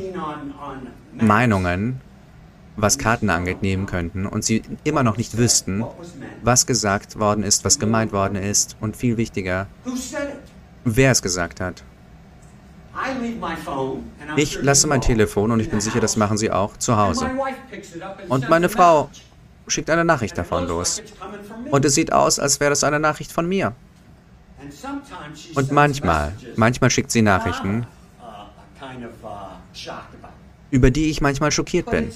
Meinungen, 1.13 2.01
was 2.75 2.97
Karten 2.97 3.29
angeht, 3.29 3.61
nehmen 3.61 3.85
könnten 3.85 4.25
und 4.25 4.43
Sie 4.43 4.63
immer 4.83 5.03
noch 5.03 5.15
nicht 5.15 5.37
wüssten, 5.37 5.85
was 6.41 6.65
gesagt 6.65 7.17
worden 7.19 7.43
ist, 7.43 7.63
was 7.63 7.79
gemeint 7.79 8.11
worden 8.11 8.35
ist 8.35 8.75
und 8.81 8.97
viel 8.97 9.15
wichtiger, 9.15 9.67
wer 10.83 11.11
es 11.11 11.21
gesagt 11.21 11.61
hat. 11.61 11.83
Ich 14.35 14.61
lasse 14.61 14.87
mein 14.87 15.01
Telefon 15.01 15.51
und 15.51 15.59
ich 15.59 15.69
bin 15.69 15.81
sicher, 15.81 15.99
das 15.99 16.15
machen 16.15 16.37
Sie 16.37 16.51
auch 16.51 16.77
zu 16.77 16.97
Hause. 16.97 17.29
Und 18.29 18.49
meine 18.49 18.69
Frau 18.69 19.09
schickt 19.67 19.89
eine 19.89 20.05
Nachricht 20.05 20.37
davon 20.37 20.67
los. 20.67 21.01
Und 21.71 21.85
es 21.85 21.95
sieht 21.95 22.13
aus, 22.13 22.39
als 22.39 22.59
wäre 22.59 22.69
das 22.69 22.83
eine 22.83 22.99
Nachricht 22.99 23.31
von 23.31 23.47
mir. 23.47 23.73
Und 25.55 25.71
manchmal, 25.71 26.33
manchmal 26.55 26.89
schickt 26.89 27.11
sie 27.11 27.21
Nachrichten, 27.21 27.85
über 30.71 30.91
die 30.91 31.09
ich 31.09 31.21
manchmal 31.21 31.51
schockiert 31.51 31.89
bin. 31.89 32.11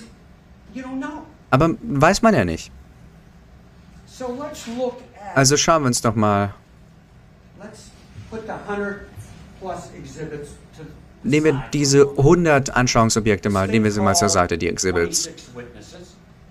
Aber 1.49 1.75
weiß 1.81 2.21
man 2.21 2.33
ja 2.33 2.45
nicht. 2.45 2.71
Also 5.35 5.57
schauen 5.57 5.83
wir 5.83 5.87
uns 5.87 6.01
doch 6.01 6.15
mal 6.15 6.53
Nehmen 11.23 11.45
wir 11.45 11.63
diese 11.73 12.09
100 12.17 12.75
Anschauungsobjekte 12.75 13.49
mal, 13.49 13.67
nehmen 13.67 13.85
wir 13.85 13.91
sie 13.91 14.01
mal 14.01 14.15
zur 14.15 14.29
Seite, 14.29 14.57
die 14.57 14.67
Exhibits. 14.67 15.29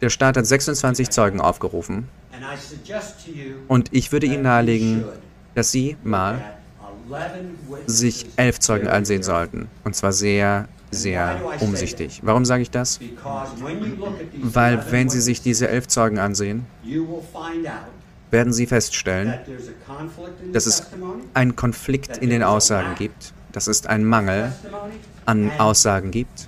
Der 0.01 0.11
Staat 0.11 0.37
hat 0.37 0.47
26 0.47 1.11
Zeugen 1.11 1.41
aufgerufen. 1.41 2.09
Und 3.69 3.89
ich 3.93 4.13
würde 4.13 4.27
Ihnen 4.27 4.43
nahelegen, 4.43 5.05
dass 5.55 5.73
Sie 5.73 5.97
mal 6.05 6.41
sich 7.87 8.27
elf 8.37 8.59
Zeugen 8.61 8.89
ansehen 8.89 9.23
sollten. 9.23 9.69
Und 9.85 9.95
zwar 9.95 10.13
sehr, 10.13 10.69
sehr 10.91 11.41
umsichtig. 11.61 12.21
Warum 12.25 12.45
sage 12.45 12.63
ich 12.63 12.71
das? 12.71 13.01
Weil 14.43 14.85
wenn 14.91 15.09
Sie 15.09 15.21
sich 15.21 15.41
diese 15.41 15.69
elf 15.69 15.89
Zeugen 15.89 16.19
ansehen, 16.19 16.67
werden 18.31 18.53
Sie 18.53 18.67
feststellen, 18.67 19.35
dass 20.53 20.67
es 20.67 20.87
einen 21.33 21.57
Konflikt 21.57 22.19
in 22.19 22.31
den 22.31 22.43
Aussagen 22.43 22.95
gibt, 22.97 23.33
dass 23.57 23.69
es 23.69 23.87
einen 23.87 24.05
Mangel 24.05 24.53
an 25.25 25.51
Aussagen 25.59 26.11
gibt. 26.11 26.47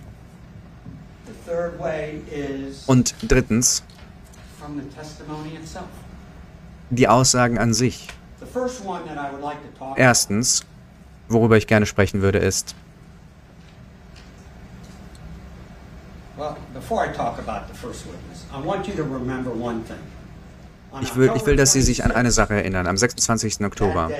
Und 2.86 3.14
drittens, 3.22 3.82
die 6.90 7.08
Aussagen 7.08 7.56
an 7.56 7.72
sich. 7.72 8.08
Erstens, 9.96 10.66
worüber 11.30 11.56
ich 11.56 11.66
gerne 11.66 11.86
sprechen 11.86 12.20
würde, 12.20 12.40
ist, 12.40 12.74
ich 21.00 21.16
will, 21.16 21.32
ich 21.34 21.46
will, 21.46 21.56
dass 21.56 21.72
Sie 21.72 21.80
sich 21.80 22.04
an 22.04 22.12
eine 22.12 22.30
Sache 22.32 22.52
erinnern. 22.52 22.86
Am 22.86 22.98
26. 22.98 23.62
Oktober, 23.64 24.10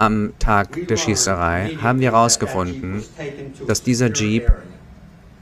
am 0.00 0.32
Tag 0.38 0.88
der 0.88 0.96
Schießerei, 0.96 1.76
haben 1.82 2.00
wir 2.00 2.12
herausgefunden, 2.12 3.04
dass 3.66 3.82
dieser 3.82 4.10
Jeep 4.10 4.50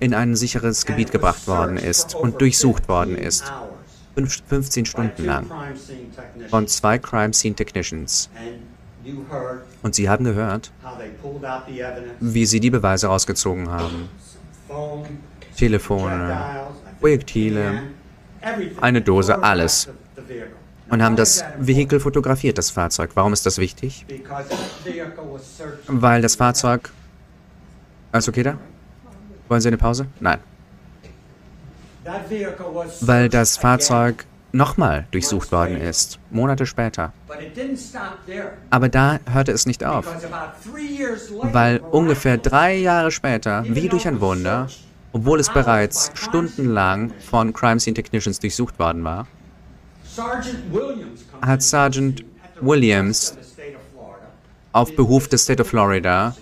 in 0.00 0.14
ein 0.14 0.34
sicheres 0.34 0.84
Gebiet 0.84 1.12
gebracht 1.12 1.46
worden 1.46 1.76
ist 1.76 2.14
und 2.16 2.40
durchsucht 2.40 2.88
worden 2.88 3.16
ist. 3.16 3.52
15 4.48 4.84
Stunden 4.84 5.24
lang. 5.24 5.46
Von 6.50 6.66
zwei 6.66 6.98
Crime 6.98 7.32
Scene 7.32 7.54
Technicians. 7.54 8.28
Und 9.82 9.94
Sie 9.94 10.08
haben 10.08 10.24
gehört, 10.24 10.72
wie 12.18 12.44
sie 12.44 12.58
die 12.58 12.70
Beweise 12.70 13.06
rausgezogen 13.06 13.70
haben. 13.70 14.08
Telefone, 15.56 16.66
Projektile, 16.98 17.82
eine 18.80 19.02
Dose, 19.02 19.40
alles. 19.40 19.88
Und 20.90 21.02
haben 21.02 21.16
das 21.16 21.44
Vehikel 21.58 22.00
fotografiert, 22.00 22.56
das 22.58 22.70
Fahrzeug. 22.70 23.10
Warum 23.14 23.32
ist 23.32 23.44
das 23.44 23.58
wichtig? 23.58 24.06
Weil 25.86 26.22
das 26.22 26.36
Fahrzeug... 26.36 26.90
Alles 28.10 28.28
okay 28.28 28.42
da? 28.42 28.58
Wollen 29.48 29.60
Sie 29.60 29.68
eine 29.68 29.76
Pause? 29.76 30.06
Nein. 30.20 30.38
Weil 33.02 33.28
das 33.28 33.58
Fahrzeug 33.58 34.24
nochmal 34.52 35.06
durchsucht 35.10 35.52
worden 35.52 35.76
ist, 35.76 36.18
Monate 36.30 36.64
später. 36.64 37.12
Aber 38.70 38.88
da 38.88 39.20
hörte 39.30 39.52
es 39.52 39.66
nicht 39.66 39.84
auf, 39.84 40.06
weil 41.42 41.78
ungefähr 41.78 42.38
drei 42.38 42.76
Jahre 42.76 43.10
später, 43.10 43.64
wie 43.66 43.88
durch 43.88 44.08
ein 44.08 44.20
Wunder, 44.20 44.68
obwohl 45.12 45.38
es 45.38 45.50
bereits 45.50 46.10
stundenlang 46.14 47.12
von 47.20 47.52
Crime 47.52 47.78
Scene 47.78 47.94
Technicians 47.94 48.40
durchsucht 48.40 48.78
worden 48.78 49.04
war, 49.04 49.26
hat 51.42 51.62
Sergeant 51.62 52.24
Williams 52.60 53.36
auf 54.72 54.94
Behuf 54.96 55.28
des 55.28 55.44
State 55.44 55.62
of 55.62 55.68
Florida 55.68 56.34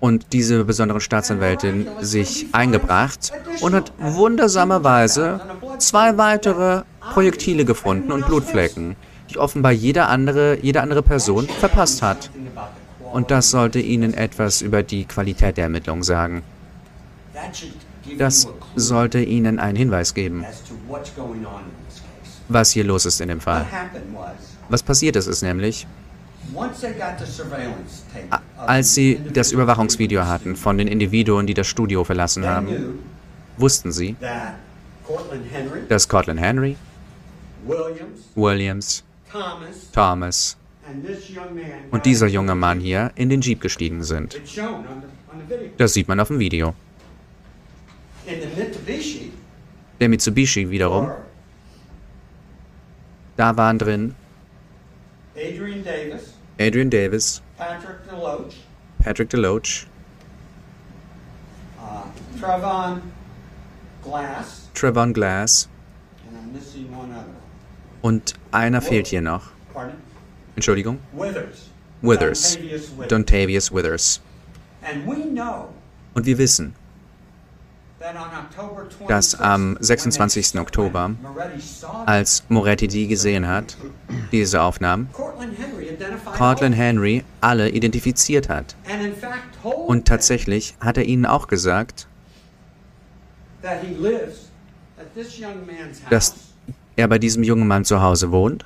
und 0.00 0.32
diese 0.32 0.64
besondere 0.64 1.00
Staatsanwältin 1.00 1.86
sich 2.00 2.46
eingebracht 2.52 3.32
und 3.60 3.74
hat 3.74 3.92
wundersamerweise 3.98 5.40
zwei 5.78 6.18
weitere 6.18 6.82
Projektile 7.12 7.64
gefunden 7.64 8.10
und 8.10 8.26
Blutflecken, 8.26 8.96
die 9.30 9.38
offenbar 9.38 9.72
jede 9.72 10.06
andere, 10.06 10.58
jede 10.60 10.80
andere 10.82 11.02
Person 11.02 11.46
verpasst 11.46 12.02
hat. 12.02 12.30
Und 13.12 13.30
das 13.30 13.50
sollte 13.50 13.78
Ihnen 13.78 14.14
etwas 14.14 14.62
über 14.62 14.82
die 14.82 15.04
Qualität 15.04 15.56
der 15.56 15.64
Ermittlungen 15.64 16.02
sagen. 16.02 16.42
Das 18.18 18.48
sollte 18.74 19.20
Ihnen 19.20 19.58
einen 19.58 19.76
Hinweis 19.76 20.14
geben, 20.14 20.44
was 22.52 22.70
hier 22.70 22.84
los 22.84 23.06
ist 23.06 23.20
in 23.20 23.28
dem 23.28 23.40
Fall. 23.40 23.66
Was 24.68 24.82
passiert 24.82 25.16
ist, 25.16 25.26
ist 25.26 25.42
nämlich, 25.42 25.86
als 28.56 28.94
sie 28.94 29.20
das 29.32 29.52
Überwachungsvideo 29.52 30.24
hatten 30.24 30.56
von 30.56 30.78
den 30.78 30.88
Individuen, 30.88 31.46
die 31.46 31.54
das 31.54 31.66
Studio 31.66 32.04
verlassen 32.04 32.46
haben, 32.46 32.98
wussten 33.56 33.92
sie, 33.92 34.16
dass 35.88 36.08
Cortland 36.08 36.40
Henry, 36.40 36.76
Williams, 38.34 39.04
Thomas 39.92 40.56
und 41.90 42.04
dieser 42.04 42.26
junge 42.26 42.54
Mann 42.54 42.80
hier 42.80 43.12
in 43.14 43.28
den 43.28 43.40
Jeep 43.40 43.60
gestiegen 43.60 44.02
sind. 44.02 44.40
Das 45.78 45.94
sieht 45.94 46.08
man 46.08 46.20
auf 46.20 46.28
dem 46.28 46.38
Video. 46.38 46.74
Der 50.00 50.08
Mitsubishi 50.08 50.70
wiederum, 50.70 51.10
da 53.36 53.56
waren 53.56 53.78
drin 53.78 54.14
Adrian 55.36 55.82
Davis, 55.82 56.34
Adrian 56.58 56.90
Davis, 56.90 57.40
Patrick 57.56 58.06
DeLoach, 58.08 58.54
Patrick 59.02 59.30
DeLoach, 59.30 59.86
uh, 61.80 62.02
Trevon 62.38 63.00
Glass, 64.02 64.68
Trevon 64.74 65.12
Glass 65.14 65.68
and 66.28 66.36
I'm 66.36 66.52
missing 66.52 66.90
one 66.94 67.10
other. 67.12 67.24
und 68.02 68.34
einer 68.52 68.80
fehlt 68.82 69.06
hier 69.06 69.22
noch. 69.22 69.50
Pardon? 69.72 69.96
Entschuldigung? 70.56 70.98
Withers. 71.12 71.70
Withers. 72.02 72.56
Dontavius 72.56 72.90
Withers. 72.98 73.08
Dontavius 73.08 73.72
Withers. 73.72 74.20
And 74.82 75.06
we 75.06 75.24
know 75.24 75.68
Und 76.14 76.26
wir 76.26 76.36
wissen, 76.36 76.74
dass 79.08 79.40
am 79.40 79.74
when 79.74 79.74
they 79.76 79.84
26. 79.86 80.46
saw- 80.46 80.60
Oktober, 80.60 81.10
als 82.06 82.44
Moretti 82.48 82.88
die 82.88 83.06
gesehen 83.06 83.46
hat, 83.48 83.76
diese 84.32 84.62
Aufnahmen, 84.62 85.08
Cortland 86.36 86.74
Henry 86.76 87.24
alle 87.40 87.68
identifiziert 87.70 88.48
hat. 88.48 88.74
Und 89.86 90.06
tatsächlich 90.06 90.74
hat 90.80 90.96
er 90.96 91.04
ihnen 91.04 91.26
auch 91.26 91.46
gesagt, 91.46 92.06
dass 96.10 96.34
er 96.96 97.08
bei 97.08 97.18
diesem 97.18 97.42
jungen 97.42 97.66
Mann 97.66 97.84
zu 97.84 98.00
Hause 98.02 98.30
wohnt. 98.32 98.64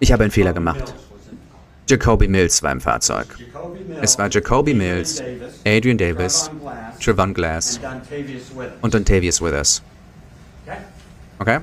Ich 0.00 0.12
habe 0.12 0.22
einen 0.22 0.30
Fehler 0.30 0.52
gemacht. 0.52 0.94
Jacoby 1.88 2.28
Mills 2.28 2.62
war 2.62 2.72
im 2.72 2.80
Fahrzeug. 2.80 3.26
Es 4.02 4.18
war 4.18 4.28
Jacoby 4.30 4.74
Mills, 4.74 5.22
Adrian 5.66 5.96
Davis, 5.96 6.50
Trevon 7.02 7.32
Glass, 7.32 7.80
und 8.82 8.94
Dontavius 8.94 9.40
Withers. 9.40 9.82
Okay? 11.38 11.60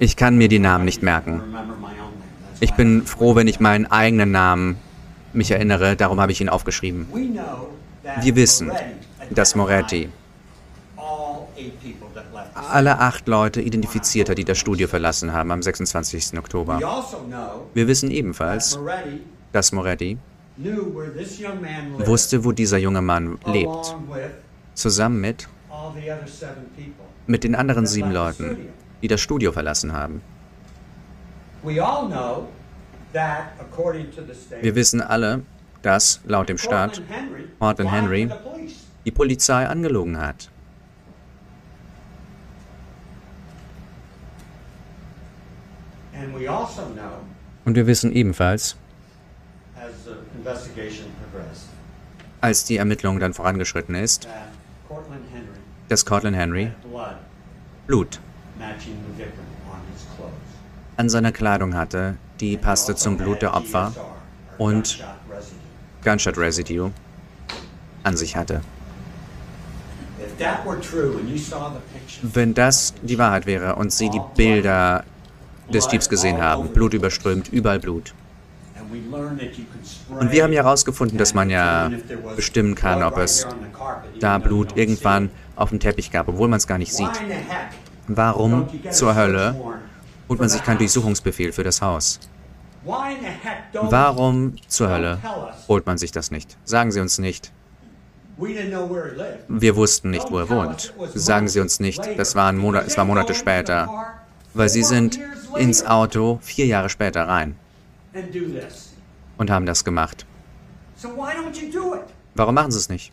Ich 0.00 0.16
kann 0.16 0.36
mir 0.36 0.48
die 0.48 0.58
Namen 0.58 0.84
nicht 0.84 1.02
merken. 1.02 1.42
Ich 2.60 2.74
bin 2.74 3.06
froh, 3.06 3.36
wenn 3.36 3.46
ich 3.46 3.60
meinen 3.60 3.86
eigenen 3.86 4.32
Namen 4.32 4.78
mich 5.32 5.50
erinnere, 5.50 5.94
darum 5.94 6.20
habe 6.20 6.32
ich 6.32 6.40
ihn 6.40 6.48
aufgeschrieben. 6.48 7.06
We 7.12 7.26
know 7.26 7.68
that 8.02 8.24
Wir 8.24 8.34
wissen, 8.34 8.72
dass 9.30 9.54
Moretti 9.54 10.08
identified 10.08 10.12
all 10.96 11.48
eight 11.56 11.80
people 11.80 12.08
that 12.14 12.32
left 12.32 12.47
the 12.47 12.47
alle 12.70 12.98
acht 12.98 13.28
Leute 13.28 13.60
identifiziert 13.60 14.28
hat, 14.28 14.38
die 14.38 14.44
das 14.44 14.58
Studio 14.58 14.88
verlassen 14.88 15.32
haben 15.32 15.50
am 15.50 15.62
26. 15.62 16.32
We 16.32 16.38
Oktober. 16.38 16.80
also 16.84 17.24
Wir 17.74 17.86
wissen 17.88 18.10
ebenfalls, 18.10 18.78
dass 19.52 19.72
Moretti 19.72 20.18
wusste, 21.98 22.44
wo 22.44 22.52
dieser 22.52 22.78
junge 22.78 23.02
Mann 23.02 23.38
lebt, 23.46 23.96
zusammen 24.74 25.20
mit, 25.20 25.48
mit 27.26 27.44
den 27.44 27.54
anderen 27.54 27.86
sieben 27.86 28.12
Leuten, 28.12 28.68
die 29.02 29.08
das 29.08 29.20
Studio 29.20 29.52
verlassen 29.52 29.92
haben. 29.92 30.22
Wir 34.60 34.74
wissen 34.74 35.00
alle, 35.00 35.42
dass 35.82 36.20
laut 36.24 36.48
dem 36.48 36.58
Staat 36.58 37.02
Cortland 37.58 37.92
Henry, 37.92 38.30
die 39.04 39.10
Polizei 39.10 39.66
angelogen 39.66 40.18
hat. 40.18 40.50
And 46.07 46.07
we 46.07 46.07
also 46.07 46.07
know, 46.07 46.07
Und 47.64 47.74
wir 47.74 47.86
wissen 47.86 48.12
ebenfalls, 48.12 48.76
als 52.40 52.64
die 52.64 52.76
Ermittlung 52.76 53.20
dann 53.20 53.34
vorangeschritten 53.34 53.94
ist, 53.94 54.28
dass 55.88 56.04
Cortland 56.04 56.36
Henry 56.36 56.72
Blut 57.86 58.20
an 60.96 61.08
seiner 61.08 61.32
Kleidung 61.32 61.74
hatte, 61.74 62.16
die 62.40 62.56
passte 62.56 62.92
also 62.92 63.04
zum 63.04 63.16
Blut 63.16 63.40
der 63.40 63.54
Opfer 63.54 63.92
und 64.58 65.04
gunshot 66.02 66.36
residue. 66.36 66.90
An 68.04 68.16
sich 68.16 68.36
hatte. 68.36 68.62
Wenn 72.22 72.54
das 72.54 72.94
die 73.02 73.18
Wahrheit 73.18 73.46
wäre 73.46 73.74
und 73.74 73.92
Sie 73.92 74.08
die 74.08 74.20
Bilder 74.36 75.04
des 75.72 75.90
Jeeps 75.90 76.08
gesehen 76.08 76.40
haben, 76.40 76.68
Blut 76.68 76.94
überströmt, 76.94 77.48
überall 77.52 77.78
Blut. 77.78 78.14
Und 80.08 80.32
wir 80.32 80.44
haben 80.44 80.52
ja 80.52 80.62
herausgefunden, 80.62 81.18
dass 81.18 81.34
man 81.34 81.50
ja 81.50 81.90
bestimmen 82.36 82.74
kann, 82.74 83.02
ob 83.02 83.18
es 83.18 83.46
da 84.20 84.38
Blut 84.38 84.76
irgendwann 84.76 85.30
auf 85.56 85.70
dem 85.70 85.80
Teppich 85.80 86.10
gab, 86.10 86.28
obwohl 86.28 86.48
man 86.48 86.56
es 86.56 86.66
gar 86.66 86.78
nicht 86.78 86.92
sieht. 86.92 87.10
Warum 88.06 88.68
zur 88.90 89.14
Hölle 89.14 89.54
holt 90.28 90.40
man 90.40 90.48
sich 90.48 90.62
keinen? 90.62 90.78
Durchsuchungsbefehl 90.78 91.52
für 91.52 91.64
das 91.64 91.82
Haus? 91.82 92.20
Warum 93.72 94.54
zur 94.66 94.88
Hölle 94.88 95.18
holt 95.68 95.86
man 95.86 95.98
sich 95.98 96.12
das 96.12 96.30
nicht? 96.30 96.56
Sagen 96.64 96.90
Sie 96.90 97.00
uns 97.00 97.18
nicht. 97.18 97.52
Wir 99.48 99.76
wussten 99.76 100.10
nicht, 100.10 100.30
wo 100.30 100.38
er 100.38 100.48
wohnt. 100.48 100.94
Sagen 101.14 101.48
Sie 101.48 101.60
uns 101.60 101.80
nicht, 101.80 102.00
das 102.16 102.34
waren 102.34 102.56
Monat, 102.56 102.86
es 102.86 102.96
war 102.96 103.04
Monate 103.04 103.34
später. 103.34 103.88
Weil 104.54 104.68
Sie 104.68 104.84
sind 104.84 105.18
ins 105.56 105.84
Auto 105.84 106.38
vier 106.42 106.66
Jahre 106.66 106.88
später 106.88 107.26
rein 107.28 107.56
und 109.36 109.50
haben 109.50 109.66
das 109.66 109.84
gemacht. 109.84 110.26
Warum 112.34 112.54
machen 112.54 112.70
Sie 112.70 112.78
es 112.78 112.88
nicht? 112.88 113.12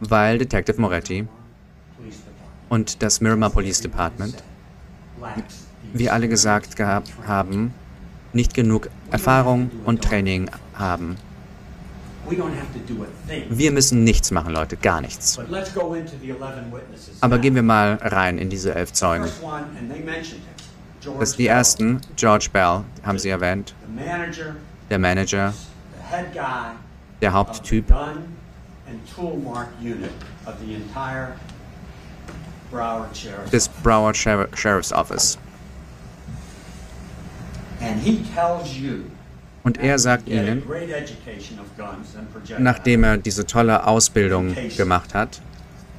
Weil 0.00 0.38
Detective 0.38 0.80
Moretti 0.80 1.26
und 2.68 3.02
das 3.02 3.20
Miramar 3.20 3.50
Police 3.50 3.80
Department, 3.80 4.42
wie 5.92 6.10
alle 6.10 6.28
gesagt 6.28 6.76
gehabt 6.76 7.12
haben, 7.26 7.74
nicht 8.32 8.54
genug 8.54 8.90
Erfahrung 9.10 9.70
und 9.84 10.02
Training 10.02 10.50
haben. 10.74 11.16
We 11.16 11.16
don't 11.16 11.16
have 11.16 11.16
to 11.16 11.16
do 11.16 11.16
a 11.16 11.26
thing. 11.26 12.17
Wir 13.50 13.72
müssen 13.72 14.04
nichts 14.04 14.30
machen, 14.30 14.52
Leute, 14.52 14.76
gar 14.76 15.00
nichts. 15.00 15.36
But 15.36 15.50
let's 15.50 15.72
go 15.74 15.94
into 15.94 16.12
the 16.20 16.30
11 16.30 16.72
witnesses. 16.72 17.22
Aber 17.22 17.38
gehen 17.38 17.54
wir 17.54 17.62
mal 17.62 17.98
rein 18.02 18.38
in 18.38 18.50
diese 18.50 18.74
elf 18.74 18.92
Zeugen. 18.92 19.28
Das 21.18 21.36
die 21.36 21.46
ersten, 21.46 22.00
George 22.16 22.48
Bell, 22.52 22.82
haben 23.02 23.18
Sie 23.18 23.28
erwähnt, 23.28 23.74
der 24.90 24.98
Manager, 24.98 25.54
der 27.20 27.32
Haupttyp 27.32 27.86
des 33.52 33.68
Broward 33.82 34.16
Sher 34.16 34.48
Sheriff's 34.54 34.92
Office. 34.92 35.38
And 37.80 38.02
he 38.02 38.24
tells 38.34 38.76
you 38.76 39.04
Und 39.64 39.78
er 39.78 39.98
sagt 39.98 40.28
Ihnen, 40.28 40.62
nachdem 42.58 43.04
er 43.04 43.18
diese 43.18 43.44
tolle 43.44 43.86
Ausbildung 43.86 44.56
gemacht 44.76 45.14
hat, 45.14 45.40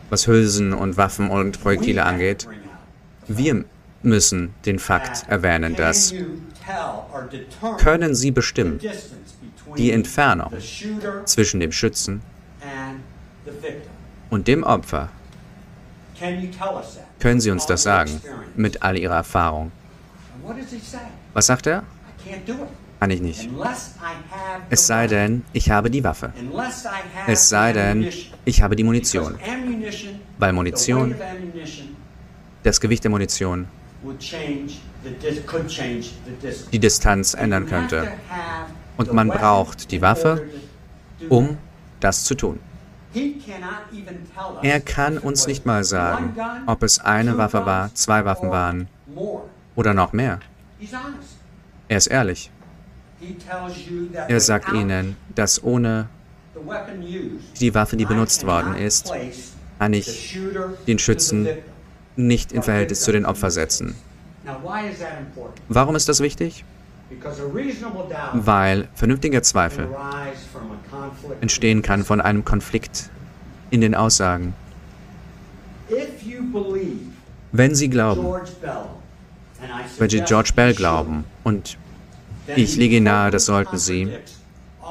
was 0.09 0.27
Hülsen 0.27 0.73
und 0.73 0.97
Waffen 0.97 1.29
und 1.29 1.61
Projektile 1.61 2.03
angeht, 2.03 2.47
wir 3.27 3.65
müssen 4.01 4.53
den 4.65 4.79
Fakt 4.79 5.27
erwähnen, 5.29 5.75
dass 5.75 6.13
können 7.77 8.15
Sie 8.15 8.31
bestimmen, 8.31 8.79
die 9.77 9.91
Entfernung 9.91 10.53
zwischen 11.25 11.59
dem 11.59 11.71
Schützen 11.71 12.21
und 14.29 14.47
dem 14.47 14.63
Opfer. 14.63 15.09
Können 17.19 17.39
Sie 17.39 17.51
uns 17.51 17.65
das 17.65 17.83
sagen, 17.83 18.21
mit 18.55 18.81
all 18.81 18.97
Ihrer 18.97 19.15
Erfahrung? 19.15 19.71
Was 21.33 21.45
sagt 21.45 21.67
er? 21.67 21.83
Kann 22.99 23.11
ich 23.11 23.21
nicht. 23.21 23.49
Es 24.69 24.87
sei 24.87 25.07
denn, 25.07 25.43
ich 25.53 25.71
habe 25.71 25.89
die 25.89 26.03
Waffe. 26.03 26.33
Es 27.27 27.47
sei 27.47 27.71
denn, 27.71 28.09
ich 28.43 28.61
habe 28.61 28.75
die 28.75 28.83
Munition. 28.83 29.39
Weil 30.37 30.53
Munition, 30.53 31.15
das 32.63 32.81
Gewicht 32.81 33.03
der 33.05 33.11
Munition, 33.11 33.67
die 36.73 36.79
Distanz 36.79 37.33
ändern 37.33 37.65
könnte. 37.67 38.11
Und 38.97 39.13
man 39.13 39.29
braucht 39.29 39.91
die 39.91 40.01
Waffe, 40.01 40.45
um 41.29 41.57
das 42.01 42.25
zu 42.25 42.35
tun. 42.35 42.59
Er 44.61 44.81
kann 44.81 45.17
uns 45.17 45.47
nicht 45.47 45.65
mal 45.65 45.83
sagen, 45.83 46.35
ob 46.67 46.83
es 46.83 46.99
eine 46.99 47.37
Waffe 47.37 47.65
war, 47.65 47.95
zwei 47.95 48.25
Waffen 48.25 48.51
waren 48.51 48.87
oder 49.75 49.93
noch 49.93 50.11
mehr. 50.11 50.39
Er 51.87 51.97
ist 51.97 52.07
ehrlich. 52.07 52.51
He 52.51 52.57
tells 52.57 52.57
you 52.57 52.57
that 52.91 53.08
Er 54.27 54.39
sagt 54.39 54.73
ihnen, 54.73 55.15
dass 55.35 55.63
ohne 55.63 56.07
die 57.59 57.73
Waffe, 57.73 57.97
die 57.97 58.05
benutzt 58.05 58.45
worden 58.45 58.75
ist, 58.75 59.11
kann 59.77 59.93
ich 59.93 60.37
den 60.87 60.99
Schützen 60.99 61.47
nicht 62.15 62.51
in 62.51 62.63
Verhältnis 62.63 63.01
zu 63.01 63.11
den 63.11 63.25
Opfern 63.25 63.51
setzen. 63.51 63.95
Warum 65.67 65.95
ist 65.95 66.09
das 66.09 66.19
wichtig? 66.19 66.65
Weil 68.33 68.87
vernünftiger 68.93 69.41
Zweifel 69.41 69.87
entstehen 71.41 71.81
kann 71.81 72.05
von 72.05 72.21
einem 72.21 72.45
Konflikt 72.45 73.09
in 73.71 73.81
den 73.81 73.95
Aussagen. 73.95 74.53
Wenn 77.51 77.73
Sie 77.75 77.89
glauben, 77.89 78.27
wenn 79.97 80.09
Sie 80.09 80.21
George 80.21 80.51
Bell 80.55 80.73
glauben, 80.73 81.25
und 81.43 81.77
ich 82.55 82.73
he 82.73 82.79
lege 82.79 83.01
nahe, 83.01 83.31
das 83.31 83.45
sollten 83.45 83.77
Sie, 83.77 84.09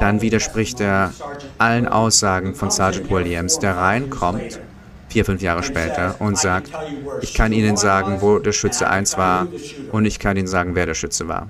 dann 0.01 0.21
widerspricht 0.21 0.81
er 0.81 1.13
allen 1.59 1.89
Aussagen 1.89 2.55
von 2.55 2.71
Sergeant 2.71 3.11
Williams, 3.11 3.59
der 3.59 3.77
reinkommt, 3.77 4.61
vier, 5.09 5.25
fünf 5.25 5.43
Jahre 5.43 5.63
später, 5.63 6.17
und 6.21 6.35
"I 6.35 6.37
sagt, 6.37 6.71
ich 7.23 7.35
kann 7.35 7.53
Ihnen 7.53 7.77
sagen, 7.77 8.21
wo 8.21 8.39
der 8.39 8.53
Schütze 8.53 8.87
and 8.89 8.93
I 8.93 8.95
can 8.95 8.99
1 8.99 9.11
tell 9.11 9.19
war, 9.19 9.47
und 9.93 10.05
ich 10.05 10.19
kann 10.19 10.37
Ihnen 10.37 10.49
sagen, 10.49 10.75
wer 10.75 10.87
der 10.87 10.95
Schütze 10.95 11.27
war. 11.29 11.49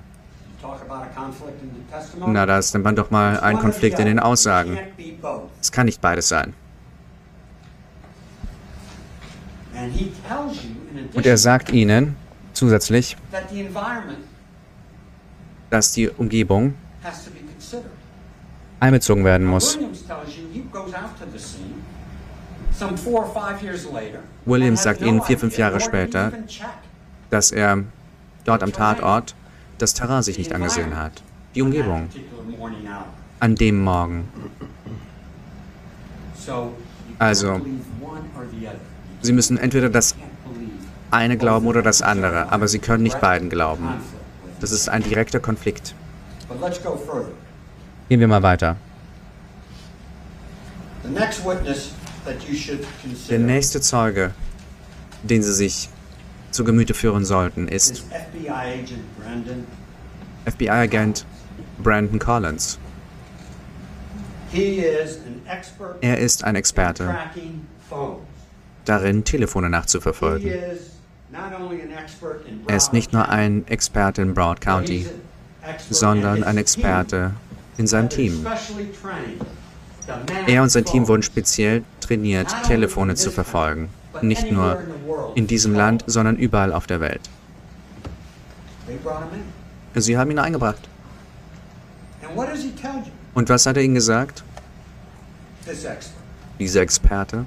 Na, 2.25 2.45
da 2.45 2.59
ist 2.59 2.73
dann 2.73 2.95
doch 2.95 3.11
mal 3.11 3.39
ein 3.39 3.59
Konflikt 3.59 3.99
in 3.99 4.05
den 4.05 4.19
Aussagen. 4.19 4.79
Es 5.61 5.71
kann 5.71 5.85
nicht 5.85 6.01
beides 6.01 6.29
sein. 6.29 6.53
Und 11.13 11.25
er 11.25 11.37
sagt 11.37 11.71
Ihnen 11.71 12.15
zusätzlich, 12.53 13.15
dass 15.69 15.93
die 15.93 16.09
Umgebung 16.09 16.73
einbezogen 18.79 19.25
werden 19.25 19.45
muss. 19.45 19.77
Williams 24.45 24.83
sagt 24.83 25.01
Ihnen 25.01 25.21
vier, 25.21 25.37
fünf 25.37 25.57
Jahre 25.57 25.79
später, 25.79 26.31
dass 27.29 27.51
er 27.51 27.83
dort 28.45 28.63
am 28.63 28.71
Tatort 28.71 29.35
das 29.77 29.93
Terrain 29.93 30.23
sich 30.23 30.37
nicht 30.37 30.53
angesehen 30.53 30.97
hat. 30.97 31.23
Die 31.55 31.61
Umgebung 31.61 32.09
an 33.39 33.55
dem 33.55 33.83
Morgen. 33.83 34.29
Also. 37.17 37.61
Sie 39.21 39.33
müssen 39.33 39.57
entweder 39.57 39.89
das 39.89 40.15
eine 41.11 41.37
glauben 41.37 41.67
oder 41.67 41.81
das 41.81 42.01
andere, 42.01 42.51
aber 42.51 42.67
Sie 42.67 42.79
können 42.79 43.03
nicht 43.03 43.19
beiden 43.19 43.49
glauben. 43.49 43.89
Das 44.59 44.71
ist 44.71 44.89
ein 44.89 45.03
direkter 45.03 45.39
Konflikt. 45.39 45.95
Gehen 48.09 48.19
wir 48.19 48.27
mal 48.27 48.43
weiter. 48.43 48.75
Der 53.29 53.39
nächste 53.39 53.81
Zeuge, 53.81 54.31
den 55.23 55.43
Sie 55.43 55.53
sich 55.53 55.89
zu 56.51 56.63
Gemüte 56.63 56.93
führen 56.93 57.25
sollten, 57.25 57.67
ist. 57.67 58.03
FBI-Agent 60.45 61.25
Brandon 61.81 62.19
Collins. 62.19 62.79
Er 66.01 66.17
ist 66.17 66.43
ein 66.43 66.49
in 66.49 66.55
Experte 66.55 67.15
darin, 68.85 69.23
Telefone 69.23 69.69
nachzuverfolgen. 69.69 70.51
Er 72.67 72.75
ist 72.75 72.93
nicht 72.93 73.13
nur 73.13 73.29
ein 73.29 73.67
Experte 73.67 74.21
in 74.21 74.33
Broward 74.33 74.61
County, 74.61 75.05
sondern 75.89 76.37
in 76.37 76.43
ein 76.43 76.57
Experte 76.57 77.31
in 77.77 77.87
seinem 77.87 78.09
Team. 78.09 78.45
Er 80.47 80.63
und 80.63 80.69
sein 80.69 80.85
Team 80.85 81.07
wurden 81.07 81.21
speziell 81.21 81.83
trainiert, 82.01 82.53
Telefone 82.65 83.15
zu 83.15 83.29
verfolgen. 83.29 83.89
Nicht 84.21 84.51
nur 84.51 84.81
in 85.35 85.45
diesem 85.45 85.75
Land, 85.75 86.03
sondern 86.07 86.35
überall 86.35 86.73
auf 86.73 86.87
der 86.87 86.99
Welt. 86.99 87.21
Sie 89.95 90.17
haben 90.17 90.31
ihn 90.31 90.39
eingebracht. 90.39 90.89
Und 93.35 93.49
was 93.49 93.65
hat 93.65 93.77
er 93.77 93.83
ihnen 93.83 93.95
gesagt? 93.95 94.43
Dieser 96.59 96.81
Experte. 96.81 97.45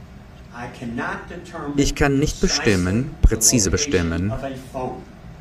Ich 1.77 1.95
kann 1.95 2.19
nicht 2.19 2.41
bestimmen, 2.41 3.11
präzise 3.23 3.71
bestimmen, 3.71 4.33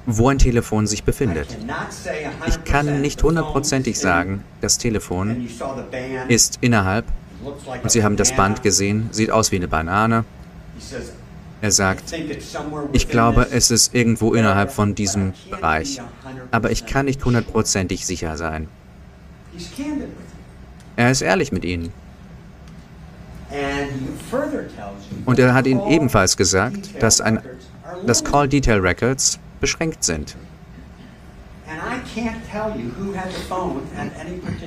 wo 0.05 0.29
ein 0.29 0.37
Telefon 0.39 0.87
sich 0.87 1.03
befindet. 1.03 1.57
Ich 2.47 2.55
100% 2.55 2.63
kann 2.63 3.01
nicht 3.01 3.21
hundertprozentig 3.21 3.99
sagen, 3.99 4.43
das 4.61 4.77
Telefon 4.77 5.47
ist 6.27 6.59
innerhalb 6.61 7.05
und 7.83 7.91
Sie 7.91 8.03
haben 8.03 8.15
das. 8.15 8.35
Band 8.35 8.63
gesehen, 8.63 9.09
sieht 9.11 9.31
aus 9.31 9.51
wie 9.51 9.57
eine 9.57 9.67
Banane. 9.67 10.23
Er 11.61 11.71
sagt, 11.71 12.13
ich 12.91 13.09
glaube, 13.09 13.47
es 13.51 13.69
ist 13.69 13.93
irgendwo 13.93 14.33
innerhalb 14.33 14.71
von 14.71 14.95
diesem 14.95 15.33
Bereich. 15.49 15.99
100% 15.99 16.03
Aber 16.51 16.71
ich 16.71 16.85
kann 16.85 17.05
nicht 17.05 17.23
hundertprozentig 17.23 18.05
sicher 18.05 18.37
sein. 18.37 18.67
Er 20.95 21.11
ist 21.11 21.21
ehrlich 21.21 21.51
mit 21.51 21.65
ihnen. 21.65 21.91
And 23.51 23.57
he 23.57 23.57
further 23.57 23.69
tells 23.69 23.79
you 23.79 23.80
Und 25.25 25.39
er 25.39 25.53
hat 25.53 25.67
ihnen 25.67 25.81
all 25.81 25.91
ebenfalls 25.91 26.37
gesagt, 26.37 27.01
dass, 27.01 27.21
ein, 27.21 27.41
dass. 28.05 28.23
Call 28.23 28.47
Detail 28.47 28.79
Records 28.79 29.39
beschränkt 29.59 30.03
sind. 30.03 30.35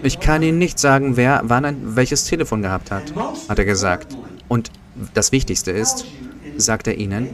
Ich 0.03 0.21
kann. 0.21 0.43
Ihnen 0.43 0.59
nicht 0.59 0.79
sagen, 0.79 1.17
wer 1.17 1.43
wann 1.45 1.65
ein, 1.65 1.97
welches 1.97 2.25
Telefon 2.25 2.63
gehabt 2.63 2.91
hat, 2.91 3.15
hat 3.49 3.59
er 3.59 3.65
gesagt. 3.65 4.17
Und 4.49 4.71
das 5.15 5.33
Wichtigste 5.33 5.71
ist, 5.71 6.07
sagt 6.57 6.87
er 6.87 6.97
ihnen, 6.97 7.31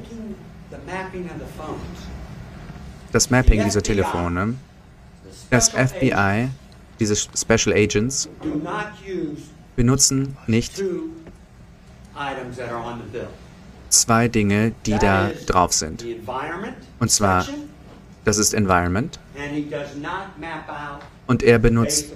das 3.12 3.30
Mapping 3.30 3.64
dieser 3.64 3.82
Telefone, 3.82 4.54
das 5.50 5.70
FBI, 5.70 6.48
diese 6.98 7.16
Special 7.16 7.74
Agents, 7.76 8.28
benutzen 9.76 10.36
nicht 10.46 10.82
zwei 13.88 14.28
Dinge, 14.28 14.72
die 14.86 14.92
da 14.98 15.30
drauf 15.46 15.72
sind. 15.72 16.04
Und 17.00 17.10
zwar- 17.10 17.46
Das 18.24 18.36
ist 18.36 18.52
Environment 18.52 19.18
und 21.26 21.42
er 21.42 21.58
benutzt 21.58 22.12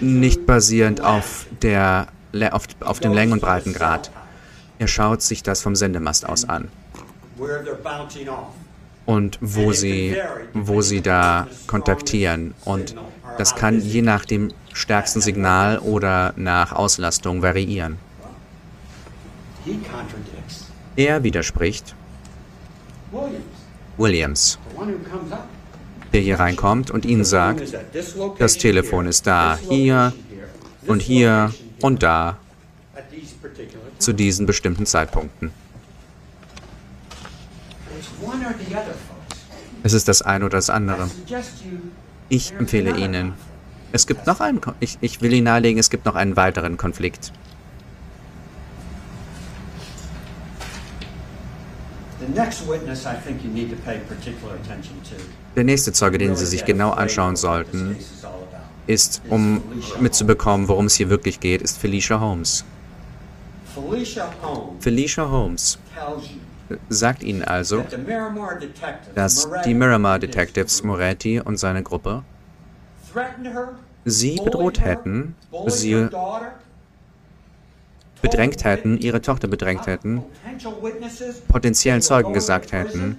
nicht 0.00 0.46
basierend 0.46 1.02
auf, 1.02 1.46
der, 1.60 2.06
auf, 2.52 2.64
auf 2.80 3.00
dem. 3.00 3.12
Längen- 3.12 3.32
und 3.34 3.40
Breitengrad. 3.42 4.10
Er 4.78 4.88
schaut 4.88 5.20
sich 5.20 5.42
das 5.42 5.60
vom 5.60 5.76
Sendemast 5.76 6.26
aus 6.26 6.48
an 6.48 6.68
und 9.04 9.38
wo 9.42 9.72
sie, 9.72 10.16
wo 10.54 10.80
sie 10.80 11.02
da 11.02 11.46
kontaktieren. 11.66 12.54
Und 12.64 12.94
das 13.36 13.54
kann 13.54 13.80
je 13.80 14.00
nach 14.02 14.24
dem 14.24 14.52
stärksten 14.72 15.20
Signal 15.20 15.78
oder 15.80 16.32
nach 16.36 16.72
Auslastung 16.72 17.42
variieren. 17.42 17.98
Er 20.96 21.22
widerspricht 21.22 21.94
Williams, 23.96 24.58
der 26.12 26.20
hier 26.20 26.38
reinkommt 26.38 26.90
und 26.90 27.04
ihnen 27.04 27.24
sagt, 27.24 27.74
das 28.38 28.58
Telefon 28.58 29.06
ist 29.06 29.26
da, 29.26 29.58
hier 29.68 30.12
und 30.86 31.02
hier 31.02 31.52
und 31.80 32.02
da 32.02 32.38
zu 33.98 34.12
diesen 34.12 34.46
bestimmten 34.46 34.86
Zeitpunkten. 34.86 35.52
Es 39.82 39.92
ist 39.92 40.08
das 40.08 40.22
eine 40.22 40.44
oder 40.44 40.58
das 40.58 40.70
andere. 40.70 41.10
Ich 42.28 42.52
empfehle 42.52 42.96
Ihnen. 42.96 43.32
Es 43.92 44.06
gibt 44.06 44.26
noch 44.26 44.40
einen, 44.40 44.60
Kon 44.60 44.74
ich, 44.80 44.98
ich 45.00 45.20
will 45.20 45.32
Ihnen 45.32 45.44
nahelegen, 45.44 45.78
es 45.78 45.90
gibt 45.90 46.04
noch 46.04 46.14
einen 46.14 46.36
weiteren 46.36 46.76
Konflikt. 46.76 47.32
Der 55.56 55.64
nächste 55.64 55.92
Zeuge, 55.92 56.18
den 56.18 56.36
Sie 56.36 56.46
sich 56.46 56.64
genau 56.64 56.90
anschauen 56.90 57.36
sollten, 57.36 57.96
ist, 58.86 59.22
um 59.28 59.62
mitzubekommen, 60.00 60.68
worum 60.68 60.86
es 60.86 60.94
hier 60.94 61.10
wirklich 61.10 61.40
geht, 61.40 61.62
ist 61.62 61.78
Felicia 61.78 62.20
Holmes. 62.20 62.64
Felicia 64.80 65.30
Holmes 65.30 65.78
sagt 66.88 67.22
Ihnen 67.22 67.42
also, 67.44 67.84
dass 69.14 69.48
die 69.64 69.74
Miramar 69.74 70.18
Detectives 70.18 70.82
Moretti 70.82 71.40
und 71.40 71.56
seine 71.56 71.82
Gruppe 71.82 72.22
sie 74.04 74.40
bedroht 74.42 74.80
hätten, 74.80 75.34
sie 75.66 76.08
bedrängt 78.22 78.64
hätten, 78.64 78.98
ihre 78.98 79.20
Tochter 79.20 79.48
bedrängt 79.48 79.86
hätten, 79.86 80.22
potenziellen 81.48 82.02
Zeugen 82.02 82.32
gesagt 82.32 82.72
hätten, 82.72 83.16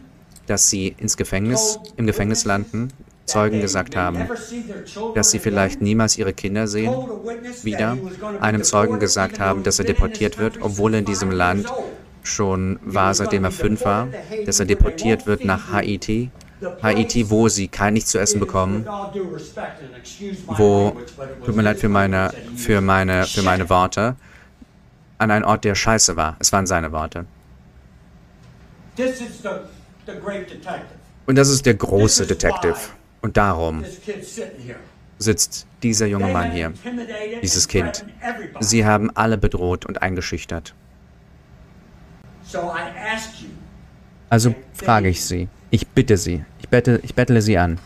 dass 0.48 0.70
sie 0.70 0.96
ins 0.98 1.18
Gefängnis, 1.18 1.80
im 1.98 2.08
Gefängnis 2.08 2.46
landen, 2.46 2.90
Zeugen 3.26 3.62
gesagt 3.62 3.96
haben, 3.96 4.28
dass 5.16 5.32
sie 5.32 5.40
vielleicht 5.40 5.82
niemals 5.82 6.18
ihre 6.18 6.34
Kinder 6.34 6.68
sehen, 6.68 6.94
wieder 7.64 7.98
einem 8.42 8.64
Zeugen 8.64 9.00
gesagt 9.00 9.40
haben, 9.40 9.64
dass 9.64 9.80
er 9.80 9.86
deportiert 9.86 10.38
wird, 10.38 10.62
obwohl 10.62 10.96
er 10.96 11.00
in 11.00 11.06
diesem 11.06 11.32
Land 11.32 11.72
schon 12.24 12.80
war, 12.84 13.14
seitdem 13.14 13.46
er 13.46 13.52
fünf 13.52 13.86
war, 13.86 14.10
dass 14.46 14.60
er 14.60 14.66
deportiert 14.66 15.28
wird 15.28 15.46
nach 15.46 15.72
Haiti, 15.72 16.30
Haiti, 16.84 17.30
wo 17.30 17.48
sie 17.48 17.68
kein 17.68 17.94
nichts 17.94 18.12
zu 18.12 18.20
essen 18.20 18.40
bekommen, 18.40 18.86
wo, 20.48 20.96
tut 21.46 21.56
mir 21.56 21.64
leid 21.64 21.80
für 21.80 21.90
meine, 21.90 22.32
für 22.56 22.82
meine, 22.82 23.26
für 23.26 23.42
meine 23.42 23.70
Worte, 23.70 24.16
an 25.22 25.32
einen 25.32 25.46
Ort, 25.46 25.64
der 25.64 25.76
scheiße 25.76 26.16
war. 26.16 26.36
Es 26.40 26.52
waren 26.52 26.66
seine 26.66 26.92
Worte. 26.92 27.26
Und 31.28 31.36
das 31.36 31.50
ist 31.50 31.66
der 31.66 31.76
große 31.76 32.26
Detective. 32.26 32.76
Und 33.22 33.38
darum 33.38 33.86
sitzt 35.20 35.68
dieser 35.84 36.08
junge 36.08 36.28
Mann 36.28 36.52
hier, 36.52 36.74
dieses 37.42 37.68
Kind. 37.68 38.04
Sie 38.60 38.84
haben 38.84 39.16
alle 39.16 39.38
bedroht 39.38 39.86
und 39.86 40.02
eingeschüchtert. 40.02 40.74
Also 44.30 44.56
frage 44.74 45.10
ich 45.10 45.24
Sie, 45.24 45.48
ich 45.70 45.88
bitte 45.88 46.18
Sie, 46.18 46.44
ich, 46.60 46.70
bette, 46.70 47.00
ich 47.04 47.14
bettle 47.14 47.42
Sie 47.42 47.58
an, 47.58 47.80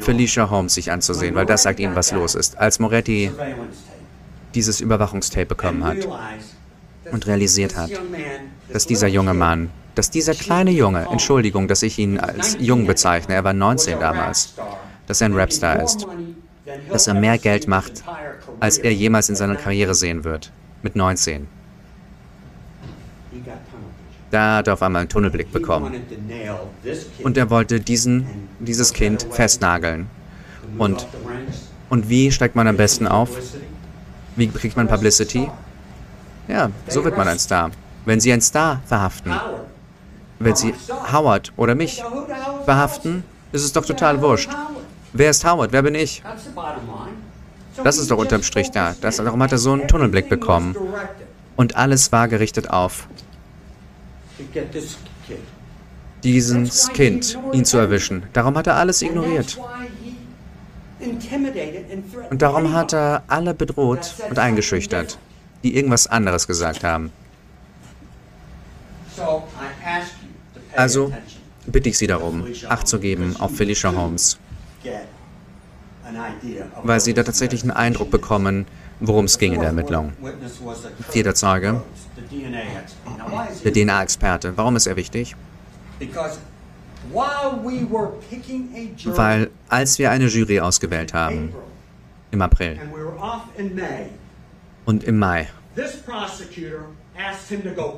Felicia 0.00 0.50
Holmes 0.50 0.74
sich 0.74 0.90
anzusehen, 0.90 1.34
weil 1.34 1.46
das 1.46 1.62
sagt 1.62 1.80
Ihnen, 1.80 1.94
was 1.94 2.12
los 2.12 2.34
ist. 2.34 2.58
Als 2.58 2.78
Moretti 2.78 3.30
dieses 4.54 4.80
Überwachungstape 4.80 5.46
bekommen 5.46 5.84
hat 5.84 6.08
und 7.10 7.26
realisiert 7.26 7.76
hat, 7.76 7.90
dass 8.72 8.86
dieser 8.86 9.08
junge 9.08 9.34
Mann 9.34 9.70
dass 9.94 10.10
dieser 10.10 10.34
kleine 10.34 10.70
Junge, 10.70 11.06
Entschuldigung, 11.10 11.68
dass 11.68 11.82
ich 11.82 11.98
ihn 11.98 12.18
als 12.18 12.56
jung 12.60 12.86
bezeichne, 12.86 13.34
er 13.34 13.44
war 13.44 13.52
19 13.52 13.98
damals, 13.98 14.54
dass 15.06 15.20
er 15.20 15.28
ein 15.28 15.34
Rapstar 15.34 15.82
ist, 15.82 16.06
dass 16.88 17.06
er 17.06 17.14
mehr 17.14 17.38
Geld 17.38 17.66
macht, 17.66 18.04
als 18.60 18.78
er 18.78 18.92
jemals 18.92 19.28
in 19.28 19.36
seiner 19.36 19.56
Karriere 19.56 19.94
sehen 19.94 20.24
wird, 20.24 20.52
mit 20.82 20.96
19. 20.96 21.48
Da 24.30 24.58
hat 24.58 24.68
er 24.68 24.74
auf 24.74 24.82
einmal 24.82 25.00
einen 25.00 25.08
Tunnelblick 25.08 25.52
bekommen. 25.52 25.92
Und 27.22 27.36
er 27.36 27.50
wollte 27.50 27.80
diesen, 27.80 28.26
dieses 28.60 28.92
Kind 28.92 29.26
festnageln. 29.30 30.08
Und, 30.78 31.06
und 31.88 32.08
wie 32.08 32.30
steigt 32.30 32.54
man 32.54 32.68
am 32.68 32.76
besten 32.76 33.08
auf? 33.08 33.30
Wie 34.36 34.48
kriegt 34.48 34.76
man 34.76 34.88
Publicity? 34.88 35.50
Ja, 36.48 36.70
so 36.88 37.04
wird 37.04 37.16
man 37.16 37.28
ein 37.28 37.38
Star. 37.38 37.70
Wenn 38.04 38.20
Sie 38.20 38.32
einen 38.32 38.42
Star 38.42 38.80
verhaften, 38.86 39.32
wenn 40.38 40.56
Sie 40.56 40.74
Howard 41.12 41.52
oder 41.56 41.74
mich 41.74 42.02
verhaften, 42.64 43.24
ist 43.52 43.62
es 43.62 43.72
doch 43.72 43.84
total 43.84 44.20
wurscht. 44.20 44.50
Wer 45.12 45.30
ist 45.30 45.44
Howard? 45.44 45.72
Wer 45.72 45.82
bin 45.82 45.94
ich? 45.94 46.22
Das 47.82 47.98
ist 47.98 48.10
doch 48.10 48.18
unterm 48.18 48.42
Strich 48.42 48.70
da. 48.70 48.94
Das, 49.00 49.16
darum 49.16 49.42
hat 49.42 49.52
er 49.52 49.58
so 49.58 49.72
einen 49.72 49.86
Tunnelblick 49.88 50.28
bekommen. 50.28 50.76
Und 51.56 51.76
alles 51.76 52.10
war 52.12 52.28
gerichtet 52.28 52.70
auf 52.70 53.06
dieses 56.22 56.88
Kind, 56.92 57.38
ihn 57.52 57.64
zu 57.64 57.78
erwischen. 57.78 58.24
Darum 58.32 58.56
hat 58.56 58.66
er 58.66 58.76
alles 58.76 59.02
ignoriert. 59.02 59.58
Und 62.30 62.42
darum 62.42 62.72
hat 62.72 62.92
er 62.92 63.22
alle 63.28 63.54
bedroht 63.54 64.14
und 64.28 64.38
eingeschüchtert, 64.38 65.18
die 65.62 65.74
irgendwas 65.76 66.06
anderes 66.06 66.46
gesagt 66.46 66.84
haben. 66.84 67.12
Also 70.74 71.12
bitte 71.66 71.88
ich 71.88 71.98
Sie 71.98 72.06
darum, 72.06 72.44
Acht 72.68 72.88
zu 72.88 73.00
geben 73.00 73.36
auf 73.38 73.56
Felicia 73.56 73.94
Holmes, 73.94 74.38
weil 76.82 77.00
Sie 77.00 77.14
da 77.14 77.22
tatsächlich 77.22 77.62
einen 77.62 77.72
Eindruck 77.72 78.10
bekommen, 78.10 78.66
worum 79.00 79.24
es 79.24 79.38
ging 79.38 79.52
in 79.52 79.60
der 79.60 79.68
Ermittlung. 79.68 80.12
Vierter 81.08 81.34
Zeuge, 81.34 81.82
der 83.64 83.72
DNA-Experte. 83.72 84.56
Warum 84.56 84.76
ist 84.76 84.86
er 84.86 84.96
wichtig? 84.96 85.34
Weil 89.16 89.50
als 89.68 89.98
wir 89.98 90.10
eine 90.10 90.26
Jury 90.26 90.60
ausgewählt 90.60 91.14
haben, 91.14 91.52
im 92.30 92.42
April. 92.42 92.78
und 94.84 95.04
im 95.04 95.18
Mai, 95.18 95.48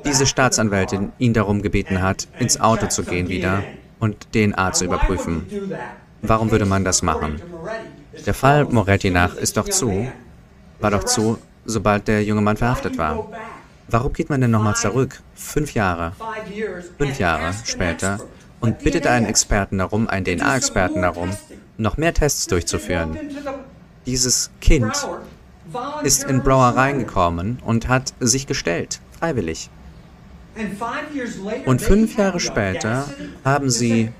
diese 0.05 0.25
Staatsanwältin 0.25 1.11
ihn 1.17 1.33
darum 1.33 1.61
gebeten 1.61 2.01
hat, 2.01 2.27
ins 2.39 2.59
Auto 2.59 2.87
zu 2.87 3.03
gehen 3.03 3.29
wieder 3.29 3.63
und 3.99 4.27
DNA 4.33 4.73
zu 4.73 4.85
überprüfen. 4.85 5.45
Warum 6.21 6.51
würde 6.51 6.65
man 6.65 6.83
das 6.83 7.01
machen? 7.01 7.41
Der 8.25 8.33
Fall 8.33 8.65
Moretti 8.65 9.09
nach 9.09 9.35
ist 9.35 9.57
doch 9.57 9.67
zu, 9.67 10.07
war 10.79 10.91
doch 10.91 11.03
zu, 11.03 11.37
sobald 11.65 12.07
der 12.07 12.23
junge 12.23 12.41
Mann 12.41 12.57
verhaftet 12.57 12.97
war. 12.97 13.29
Warum 13.87 14.13
geht 14.13 14.29
man 14.29 14.41
denn 14.41 14.51
nochmal 14.51 14.75
zurück? 14.75 15.21
Fünf 15.35 15.73
Jahre. 15.73 16.13
Fünf 16.97 17.19
Jahre 17.19 17.53
später 17.65 18.19
und 18.63 18.79
bittet 18.79 19.05
einen 19.07 19.25
Experten 19.25 19.77
darum, 19.77 20.07
einen 20.07 20.25
DNA-Experten 20.25 21.01
darum, 21.01 21.29
noch 21.77 21.97
mehr 21.97 22.13
Tests 22.13 22.47
durchzuführen. 22.47 23.17
Dieses 24.05 24.51
Kind 24.61 24.93
ist 26.03 26.23
in 26.23 26.41
Brower 26.41 26.69
reingekommen 26.69 27.59
und 27.63 27.87
hat 27.89 28.13
sich 28.19 28.47
gestellt 28.47 28.99
freiwillig. 29.19 29.69
Und 31.65 31.81
fünf 31.81 32.17
Jahre 32.17 32.39
später 32.39 33.05
haben 33.43 33.69
sie 33.69 34.11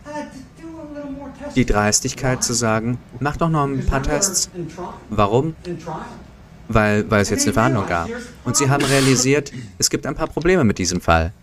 die 1.55 1.65
Dreistigkeit 1.65 2.43
zu 2.43 2.53
sagen, 2.53 2.97
mach 3.19 3.37
doch 3.37 3.49
noch 3.49 3.65
ein 3.65 3.85
paar 3.85 4.01
Tests. 4.01 4.49
Warum? 5.09 5.55
Weil, 6.69 7.09
weil 7.11 7.21
es 7.21 7.29
jetzt 7.29 7.43
eine 7.43 7.53
Verhandlung 7.53 7.85
gab. 7.85 8.09
Und 8.45 8.57
sie 8.57 8.69
haben 8.69 8.83
realisiert, 8.83 9.51
es 9.77 9.89
gibt 9.89 10.05
ein 10.05 10.15
paar 10.15 10.27
Probleme 10.27 10.63
mit 10.63 10.77
diesem 10.77 11.01
Fall. 11.01 11.33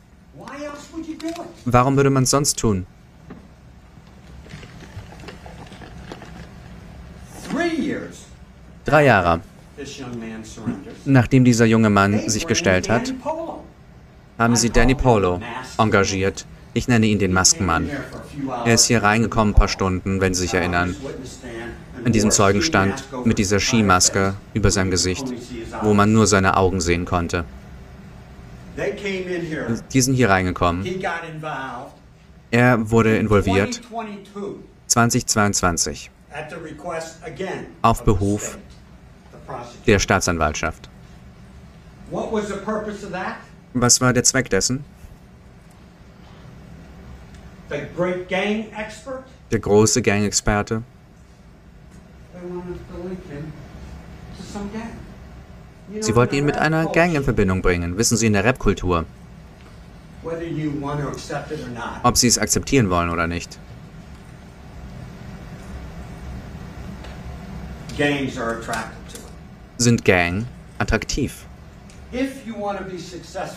Warum 1.65 1.97
würde 1.97 2.11
man 2.11 2.25
es 2.25 2.31
sonst 2.31 2.59
tun? 2.59 2.87
Drei 8.85 9.05
Jahre. 9.05 9.41
Nachdem 11.05 11.45
dieser 11.45 11.65
junge 11.67 11.91
Mann 11.91 12.29
sich 12.29 12.47
gestellt 12.47 12.89
hat, 12.89 13.15
haben 14.39 14.57
sie 14.57 14.71
Danny 14.71 14.95
Polo 14.95 15.41
engagiert. 15.79 16.47
Ich 16.73 16.89
nenne 16.89 17.07
ihn 17.07 17.19
den 17.19 17.33
Maskenmann. 17.33 17.91
Er 18.65 18.75
ist 18.75 18.87
hier 18.87 19.03
reingekommen 19.03 19.55
ein 19.55 19.57
paar 19.57 19.69
Stunden, 19.69 20.21
wenn 20.21 20.35
Sie 20.35 20.43
sich 20.43 20.55
erinnern. 20.55 20.95
In 22.05 22.13
diesem 22.13 22.31
Zeugenstand 22.31 23.05
mit 23.25 23.39
dieser 23.39 23.59
Skimaske 23.61 24.35
über 24.55 24.71
seinem 24.71 24.91
Gesicht, 24.91 25.27
wo 25.83 25.95
man 25.95 26.13
nur 26.13 26.27
seine 26.27 26.57
Augen 26.57 26.81
sehen 26.81 27.05
konnte. 27.05 27.45
Die 29.93 30.01
sind 30.01 30.15
hier 30.15 30.31
reingekommen. 30.31 30.85
Er 32.51 32.91
wurde 32.91 33.17
involviert 33.17 33.81
2022 34.87 36.11
auf 37.83 38.05
Behuf 38.05 38.59
der 39.87 39.99
Staatsanwaltschaft. 39.99 40.89
Was 43.73 44.01
war 44.01 44.13
der 44.13 44.25
Zweck 44.25 44.51
dessen? 44.51 44.85
Der 49.51 49.59
große 49.61 50.03
Gang-Experte. 50.03 50.83
Sie 55.99 56.15
wollten 56.15 56.37
ihn 56.37 56.45
mit 56.45 56.57
einer 56.57 56.87
Gang 56.87 57.15
in 57.15 57.25
Verbindung 57.25 57.63
bringen, 57.63 57.99
wissen 57.99 58.17
Sie, 58.17 58.27
in 58.27 58.35
der 58.35 58.45
Rap-Kultur. 58.45 59.05
Ob 62.03 62.17
Sie 62.17 62.29
es 62.29 62.39
akzeptieren 62.39 62.91
wollen 62.91 63.11
oder 63.11 63.27
nicht. 63.27 63.59
sind 69.81 70.05
Gang 70.05 70.47
attraktiv. 70.79 71.47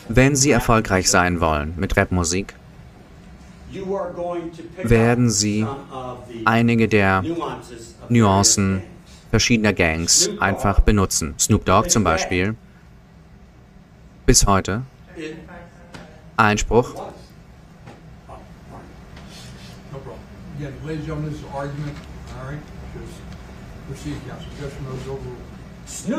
Wenn 0.10 0.36
sie 0.36 0.52
erfolgreich 0.52 1.10
sein 1.10 1.40
wollen 1.42 1.74
mit 1.78 1.98
Rapmusik, 1.98 2.54
werden 4.84 5.30
sie 5.30 5.66
einige 6.46 6.88
der 6.88 7.24
Nuancen. 8.10 8.84
Verschiedener 9.34 9.74
Gangs 9.74 10.30
einfach 10.40 10.82
benutzen. 10.82 11.34
Snoop 11.40 11.66
Dogg 11.66 11.90
zum 11.90 12.04
Beispiel. 12.04 12.56
Bis 14.28 14.46
heute. 14.46 14.84
Einspruch. 16.38 16.94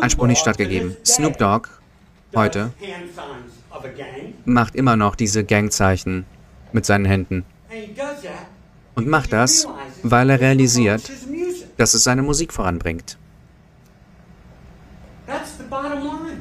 Einspruch 0.01 0.27
nicht 0.27 0.39
Dogg 0.39 0.41
stattgegeben. 0.41 0.97
Snoop 1.07 1.39
Dogg 1.39 1.69
heute 2.35 2.73
macht 4.45 4.75
immer 4.75 4.97
noch 4.97 5.15
diese 5.15 5.45
Gangzeichen 5.45 6.27
mit 6.73 6.85
seinen 6.85 7.05
Händen. 7.05 7.45
Und 8.97 9.07
macht 9.07 9.33
das, 9.33 9.69
weil 10.03 10.31
er 10.31 10.41
realisiert. 10.41 11.09
Dass 11.77 11.95
es 11.95 12.05
seine 12.05 12.23
Musik 12.23 12.53
voranbringt. 12.53 13.19
That's 15.27 15.57
the 15.59 15.65
bottom 15.65 16.03
line. 16.03 16.41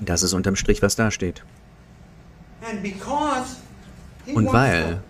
Das 0.00 0.22
ist 0.22 0.32
unterm 0.32 0.56
Strich, 0.56 0.80
was 0.82 0.96
da 0.96 1.10
steht. 1.10 1.44
Und 4.34 4.52
weil 4.52 5.00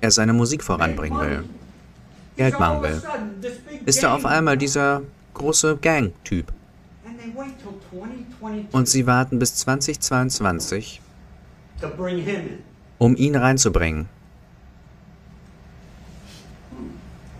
Er 0.00 0.10
seine 0.10 0.32
Musik 0.32 0.62
voranbringen 0.62 1.20
will. 1.20 1.44
Geld 2.36 2.58
machen 2.58 2.82
will. 2.82 3.02
Ist 3.86 4.02
er 4.02 4.14
auf 4.14 4.26
einmal 4.26 4.58
dieser 4.58 5.02
große 5.34 5.76
Gang-Typ. 5.78 6.52
And 7.06 7.18
they 7.18 7.32
wait 7.34 7.58
till 7.58 7.72
2022 7.90 8.74
Und 8.74 8.88
sie 8.88 9.06
warten 9.06 9.38
bis 9.38 9.54
2022, 9.56 11.00
to 11.80 11.88
bring 11.88 12.18
him 12.18 12.34
in. 12.36 12.58
um 12.98 13.16
ihn 13.16 13.36
reinzubringen. 13.36 14.08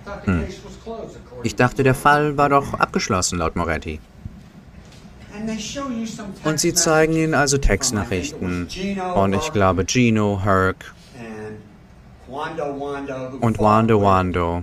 According 0.07 0.47
Ich 1.43 1.57
dachte, 1.57 1.83
der 1.83 1.95
Fall 1.95 2.37
war 2.37 2.49
doch 2.49 2.75
abgeschlossen, 2.75 3.39
laut 3.39 3.57
Moretti. 3.57 4.01
Und 6.45 6.61
sie 6.61 6.73
zeigen 6.73 7.13
ihnen 7.13 7.35
also 7.35 7.59
Textnachrichten 7.59 8.69
von, 9.13 9.33
ich 9.33 9.53
glaube, 9.53 9.85
Gino, 9.87 10.41
Herc 10.43 10.95
und 13.41 13.59
Wando 13.59 14.03
Wando, 14.03 14.63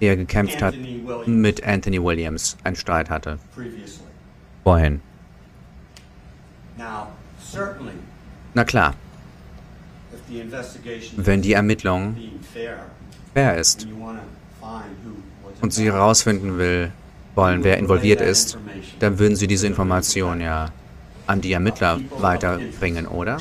der 0.00 0.16
gekämpft 0.16 0.62
hat 0.62 0.74
mit 1.26 1.64
Anthony 1.64 2.02
Williams, 2.02 2.56
einen 2.62 2.76
Streit 2.76 3.08
hatte. 3.08 3.38
Vorhin. 4.62 5.00
Na 8.54 8.64
klar, 8.64 8.94
wenn 11.16 11.42
die 11.42 11.52
Ermittlung 11.52 12.16
fair, 13.32 13.56
ist 13.56 13.86
was 14.60 14.82
und 15.60 15.72
sie 15.72 15.86
herausfinden 15.90 16.58
will, 16.58 16.92
wollen, 17.34 17.64
wer 17.64 17.78
involviert 17.78 18.20
ist, 18.20 18.58
dann 19.00 19.18
würden 19.18 19.36
sie 19.36 19.46
diese 19.46 19.66
Information 19.66 20.40
ja 20.40 20.70
an 21.26 21.40
die 21.40 21.52
Ermittler 21.52 22.00
weiterbringen, 22.18 23.06
oder? 23.06 23.38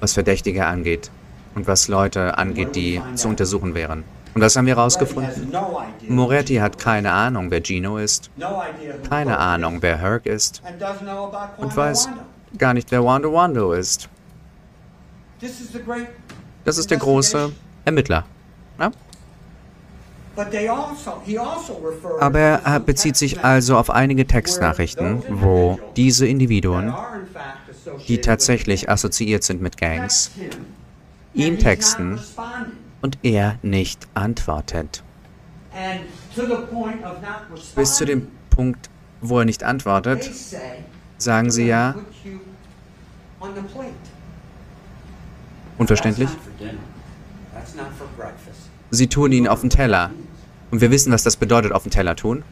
Was 0.00 0.12
Verdächtige 0.12 0.66
angeht 0.66 1.10
und 1.54 1.66
was 1.66 1.88
Leute 1.88 2.36
angeht, 2.38 2.74
die 2.74 3.00
zu 3.14 3.28
untersuchen 3.28 3.74
wären. 3.74 4.04
Und 4.34 4.40
das 4.40 4.56
haben 4.56 4.66
wir 4.66 4.76
herausgefunden. 4.76 5.52
Moretti 6.08 6.56
hat 6.56 6.78
keine 6.78 7.12
Ahnung, 7.12 7.50
wer 7.50 7.62
Gino 7.62 7.98
ist, 7.98 8.30
keine 9.08 9.38
Ahnung, 9.38 9.82
wer 9.82 9.98
Herc 9.98 10.26
ist. 10.26 10.62
Und 11.58 11.76
weiß 11.76 12.08
gar 12.56 12.74
nicht, 12.74 12.90
wer 12.90 13.04
Wando 13.04 13.32
Wando 13.32 13.72
ist. 13.72 14.08
This 14.08 14.10
is 14.10 14.18
the 14.88 15.29
great 15.29 15.29
Das 16.64 16.78
ist 16.78 16.90
der 16.90 16.98
große 16.98 17.52
Ermittler. 17.84 18.24
Ja? 18.78 18.90
They 20.50 20.68
also, 20.68 21.10
also 21.10 22.20
Aber 22.20 22.38
er 22.38 22.80
bezieht 22.80 23.16
sich 23.16 23.44
also 23.44 23.76
auf 23.76 23.90
einige 23.90 24.26
Textnachrichten, 24.26 25.22
wo 25.28 25.78
diese 25.96 26.26
Individuen, 26.26 26.94
die 28.08 28.18
tatsächlich 28.18 28.88
assoziiert 28.88 29.42
sind 29.42 29.60
mit 29.60 29.76
Gangs, 29.76 30.30
ihm 31.34 31.58
texten 31.58 32.20
und 33.02 33.18
er 33.22 33.58
nicht 33.62 34.08
antwortet. 34.14 35.02
Bis 37.76 37.96
zu 37.96 38.04
dem 38.06 38.28
Punkt, 38.50 38.88
wo 39.20 39.40
er 39.40 39.44
nicht 39.44 39.62
antwortet, 39.62 40.30
sagen 41.18 41.50
sie 41.50 41.64
"We're 41.64 41.68
ja, 41.68 41.94
breakfast. 48.16 48.70
sie 48.90 49.06
tun 49.06 49.32
ihn 49.32 49.48
auf 49.48 49.60
den 49.60 49.70
Teller. 49.70 50.10
Und 50.70 50.80
wir 50.80 50.90
wissen, 50.90 51.12
was 51.12 51.22
das 51.22 51.36
bedeutet, 51.36 51.72
auf 51.72 51.82
den 51.82 51.90
Teller 51.90 52.14
tun. 52.16 52.44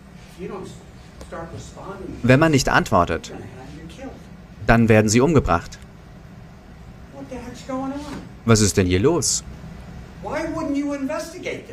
Wenn 2.22 2.40
man 2.40 2.50
nicht 2.52 2.68
antwortet, 2.68 3.32
dann 4.66 4.88
werden 4.88 5.08
sie 5.08 5.20
umgebracht. 5.20 5.78
Was 8.44 8.60
ist 8.60 8.76
denn 8.76 8.86
hier 8.86 9.00
los? 9.00 9.44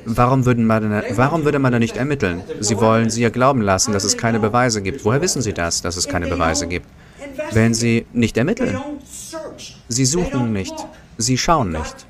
Warum, 0.05 0.45
würden 0.45 0.65
man, 0.67 1.03
warum 1.11 1.45
würde 1.45 1.59
man 1.59 1.71
da 1.71 1.79
nicht 1.79 1.97
ermitteln? 1.97 2.43
Sie 2.59 2.77
wollen 2.77 3.09
sie 3.09 3.21
ja 3.21 3.29
glauben 3.29 3.61
lassen, 3.61 3.91
dass 3.91 4.03
es 4.03 4.17
keine 4.17 4.39
Beweise 4.39 4.81
gibt. 4.81 5.03
Woher 5.03 5.21
wissen 5.21 5.41
sie 5.41 5.53
das, 5.53 5.81
dass 5.81 5.97
es 5.97 6.07
keine 6.07 6.27
Beweise 6.27 6.67
gibt? 6.67 6.85
Wenn 7.51 7.73
sie 7.73 8.05
nicht 8.13 8.37
ermitteln. 8.37 8.77
Sie 9.87 10.05
suchen 10.05 10.53
nicht. 10.53 10.75
Sie 11.17 11.37
schauen 11.37 11.71
nicht. 11.71 12.05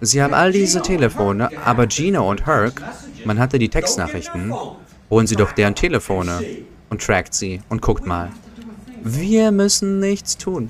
Sie 0.00 0.22
haben 0.22 0.34
all 0.34 0.52
diese 0.52 0.82
Telefone, 0.82 1.50
aber 1.64 1.88
Gino 1.88 2.28
und 2.28 2.46
Herc, 2.46 2.82
man 3.24 3.38
hatte 3.38 3.58
die 3.58 3.68
Textnachrichten, 3.68 4.52
holen 5.10 5.26
Sie 5.26 5.36
doch 5.36 5.52
deren 5.52 5.74
Telefone 5.74 6.40
und 6.90 7.02
trackt 7.02 7.34
sie 7.34 7.60
und 7.68 7.82
guckt 7.82 8.06
mal. 8.06 8.30
Wir 9.02 9.52
müssen 9.52 10.00
nichts 10.00 10.36
tun. 10.36 10.68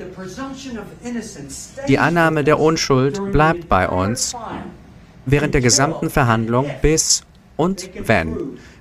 Die 1.88 1.98
Annahme 1.98 2.44
der 2.44 2.60
Unschuld 2.60 3.32
bleibt 3.32 3.68
bei 3.68 3.88
uns 3.88 4.34
während 5.24 5.54
der 5.54 5.60
gesamten 5.60 6.10
Verhandlung, 6.10 6.70
bis 6.82 7.22
und 7.56 7.90
wenn 8.06 8.36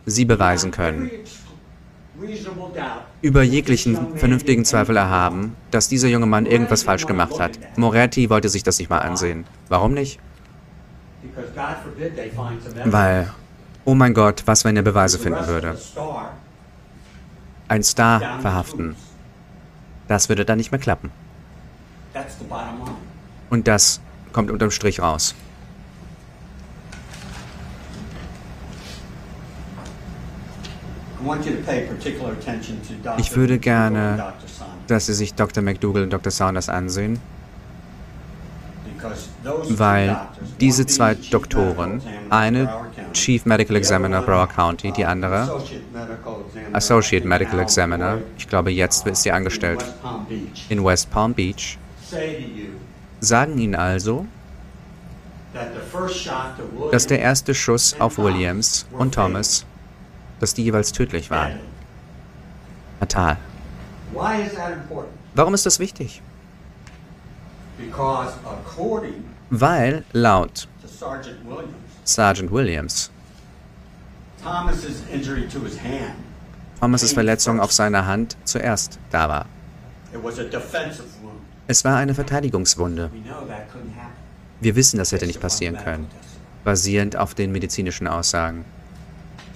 Sie 0.05 0.25
beweisen 0.25 0.71
können, 0.71 1.09
über 3.21 3.43
jeglichen 3.43 4.17
vernünftigen 4.17 4.65
Zweifel 4.65 4.97
erhaben, 4.97 5.55
dass 5.71 5.89
dieser 5.89 6.07
junge 6.07 6.25
Mann 6.25 6.45
irgendwas 6.45 6.83
falsch 6.83 7.05
gemacht 7.05 7.39
hat. 7.39 7.59
Moretti 7.77 8.29
wollte 8.29 8.49
sich 8.49 8.63
das 8.63 8.79
nicht 8.79 8.89
mal 8.89 8.99
ansehen. 8.99 9.45
Warum 9.69 9.93
nicht? 9.93 10.19
Weil, 12.85 13.31
oh 13.83 13.95
mein 13.95 14.13
Gott, 14.13 14.43
was, 14.45 14.63
wenn 14.63 14.77
er 14.77 14.83
Beweise 14.83 15.19
finden 15.19 15.47
würde? 15.47 15.77
Ein 17.67 17.83
Star 17.83 18.39
verhaften. 18.41 18.95
Das 20.07 20.29
würde 20.29 20.45
dann 20.45 20.57
nicht 20.57 20.71
mehr 20.71 20.79
klappen. 20.79 21.11
Und 23.49 23.67
das 23.67 24.01
kommt 24.31 24.51
unterm 24.51 24.71
Strich 24.71 25.01
raus. 25.01 25.33
I 31.14 31.14
want 31.14 31.14
you 31.14 31.14
to 31.14 31.14
pay 31.14 31.14
particular 31.14 31.14
attention 31.14 31.14
to 31.14 31.14
Dr. 31.14 31.14
Ich 33.17 33.35
würde 33.35 33.59
gerne, 33.59 34.33
dass 34.87 35.07
Sie 35.07 35.13
sich 35.13 35.33
Dr. 35.33 35.63
McDougall 35.63 36.03
und 36.03 36.13
Dr. 36.13 36.31
Saunders 36.31 36.69
ansehen, 36.69 37.19
weil 39.69 40.17
diese 40.59 40.85
zwei 40.85 41.15
Doktoren, 41.15 42.01
eine 42.29 42.69
Chief 43.13 43.45
Medical 43.45 43.75
Examiner 43.75 44.21
Broward 44.21 44.55
County, 44.55 44.91
die 44.91 45.03
uh, 45.03 45.07
andere 45.07 45.61
Associate 46.73 47.27
Medical 47.27 47.59
Examiner, 47.59 48.19
ich 48.37 48.47
glaube 48.47 48.71
jetzt 48.71 49.05
ist 49.07 49.23
sie 49.23 49.31
angestellt, 49.31 49.83
in 50.69 50.83
West 50.83 51.11
Palm 51.11 51.33
Beach, 51.33 51.77
sagen 53.19 53.57
Ihnen 53.57 53.75
also, 53.75 54.25
dass 56.91 57.07
der 57.07 57.19
erste 57.19 57.53
Schuss 57.53 57.95
auf 57.99 58.17
Williams 58.17 58.85
und 58.91 59.13
Thomas, 59.15 59.65
dass 60.39 60.53
die 60.53 60.63
jeweils 60.63 60.91
tödlich 60.91 61.29
waren. 61.29 61.59
Fatal. 62.99 63.37
Warum 65.33 65.53
ist 65.53 65.65
das 65.65 65.79
wichtig? 65.79 66.21
Weil 69.49 70.03
laut 70.13 70.67
Sergeant 72.03 72.51
Williams, 72.51 73.11
Thomas' 76.79 77.13
Verletzung 77.13 77.59
auf 77.59 77.71
seiner 77.73 78.05
Hand 78.05 78.37
zuerst 78.45 78.99
da 79.09 79.27
war. 79.27 79.45
Es 81.67 81.83
war 81.83 81.97
eine 81.97 82.13
Verteidigungswunde. 82.13 83.09
Wir 84.61 84.75
wissen, 84.75 84.97
das 84.97 85.11
hätte 85.11 85.25
nicht 85.25 85.41
passieren 85.41 85.77
können. 85.77 86.07
basierend 86.65 87.15
auf 87.15 87.33
den 87.33 87.51
medizinischen 87.51 88.07
Aussagen. 88.07 88.65
So 88.65 88.65
you 88.65 88.65
either 88.65 89.53
have 89.53 89.53
to 89.53 89.54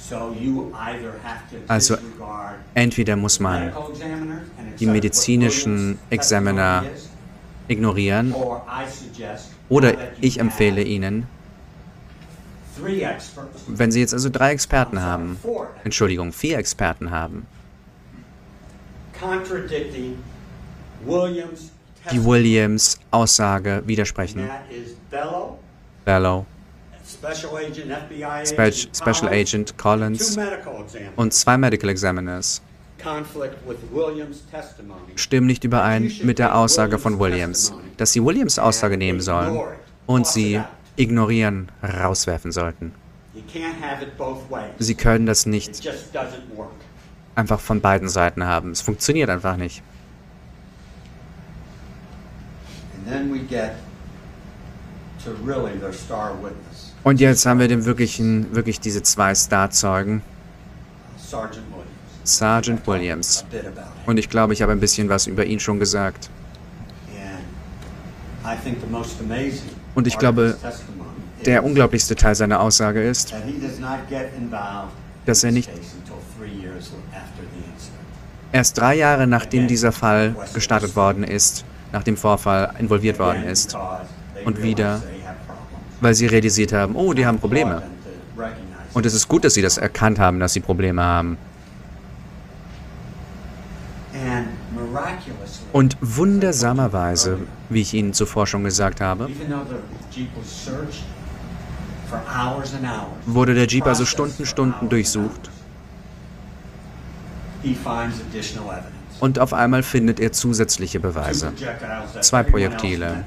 Also, 1.67 1.97
Entweder 2.73 3.15
muss 3.15 3.39
man 3.39 3.73
die 4.79 4.85
medizinischen 4.85 5.99
Examiner 6.09 6.85
ignorieren 7.67 8.33
oder 9.67 9.93
ich 10.21 10.39
empfehle 10.39 10.83
Ihnen, 10.83 11.27
wenn 13.67 13.91
Sie 13.91 13.99
jetzt 13.99 14.13
also 14.13 14.29
drei 14.29 14.51
Experten 14.51 15.01
haben, 15.01 15.37
Entschuldigung, 15.83 16.31
vier 16.31 16.57
Experten 16.57 17.11
haben, 17.11 17.45
die. 22.09 22.25
Williams 22.25 22.99
Aussage 23.11 23.83
widersprechen. 23.85 24.49
Bellow, 26.05 26.45
Special 27.09 27.57
Agent, 27.57 27.89
Collins, 28.99 29.23
Agent 29.23 29.67
two 29.69 29.73
Collins 29.77 30.37
medical 30.37 30.81
examiners. 30.83 31.13
und 31.15 31.33
zwei 31.33 31.57
Medical 31.57 31.89
Examiners 31.89 32.61
stimmen 35.15 35.47
nicht 35.47 35.63
überein 35.63 36.11
mit 36.23 36.37
der 36.37 36.55
Aussage 36.55 36.99
von 36.99 37.19
Williams, 37.19 37.73
dass 37.97 38.11
Sie 38.11 38.23
Williams 38.23 38.59
Aussage 38.59 38.97
nehmen 38.97 39.21
sollen 39.21 39.59
und 40.05 40.27
sie 40.27 40.61
ignorieren, 40.97 41.71
rauswerfen 41.81 42.51
sollten. 42.51 42.93
Sie 44.79 44.95
können 44.95 45.25
das 45.25 45.45
nicht 45.45 45.89
einfach 47.35 47.59
von 47.59 47.79
beiden 47.81 48.09
Seiten 48.09 48.43
haben. 48.43 48.71
Es 48.71 48.81
funktioniert 48.81 49.29
einfach 49.29 49.55
nicht. 49.55 49.81
Und 57.09 57.19
jetzt 57.19 57.43
haben 57.47 57.59
wir 57.59 57.67
den 57.67 57.85
wirklichen, 57.85 58.53
wirklich 58.53 58.79
diese 58.79 59.01
zwei 59.01 59.33
Starzeugen, 59.33 60.21
Sergeant 62.23 62.85
Williams. 62.85 63.43
Und 64.05 64.19
ich 64.19 64.29
glaube, 64.29 64.53
ich 64.53 64.61
habe 64.61 64.73
ein 64.73 64.79
bisschen 64.79 65.09
was 65.09 65.25
über 65.25 65.43
ihn 65.43 65.59
schon 65.59 65.79
gesagt. 65.79 66.29
Und 69.95 70.05
ich 70.05 70.19
glaube, 70.19 70.55
Der 71.45 71.63
unglaublichste 71.63 72.15
Teil 72.15 72.35
seiner 72.35 72.59
Aussage 72.59 73.01
ist, 73.01 73.31
that 73.31 73.43
he 73.43 73.53
does 73.53 73.79
not 73.79 74.07
get 74.07 74.29
involved 74.37 74.91
dass 75.25 75.43
er 75.43 75.51
nicht 75.51 75.67
erst 78.51 78.77
drei 78.77 78.93
Jahre 78.95 79.25
nachdem 79.25 79.67
dieser 79.67 79.91
Fall 79.91 80.35
gestartet 80.53 80.95
worden 80.95 81.23
ist, 81.23 81.65
nach 81.91 82.03
dem 82.03 82.17
Vorfall 82.17 82.75
involviert 82.77 83.17
worden 83.17 83.45
ist, 83.45 83.75
Und 84.45 84.61
wieder- 84.61 85.01
weil 86.01 86.13
sie 86.13 86.27
realisiert 86.27 86.73
haben, 86.73 86.95
oh, 86.95 87.13
die 87.13 87.25
haben 87.25 87.39
Probleme. 87.39 87.83
Und 88.93 89.05
es 89.05 89.13
ist 89.13 89.27
gut, 89.27 89.43
dass 89.43 89.53
sie 89.53 89.61
das 89.61 89.77
erkannt 89.77 90.19
haben, 90.19 90.39
dass 90.39 90.53
sie 90.53 90.59
Probleme 90.59 91.03
haben. 91.03 91.37
Und 95.71 95.97
wundersamerweise, 96.01 97.39
wie 97.69 97.81
ich 97.81 97.93
Ihnen 97.93 98.13
zuvor 98.13 98.47
schon 98.47 98.63
gesagt 98.63 99.01
habe, 99.01 99.29
wurde 103.25 103.53
der 103.53 103.67
Jeep 103.67 103.85
also 103.85 104.05
Stunden, 104.05 104.45
Stunden 104.45 104.89
durchsucht. 104.89 105.49
Und 109.19 109.39
auf 109.39 109.53
einmal 109.53 109.83
findet 109.83 110.19
er 110.19 110.31
zusätzliche 110.31 110.99
Beweise, 110.99 111.53
Zwei 112.21 112.43
Projektile. 112.43 113.25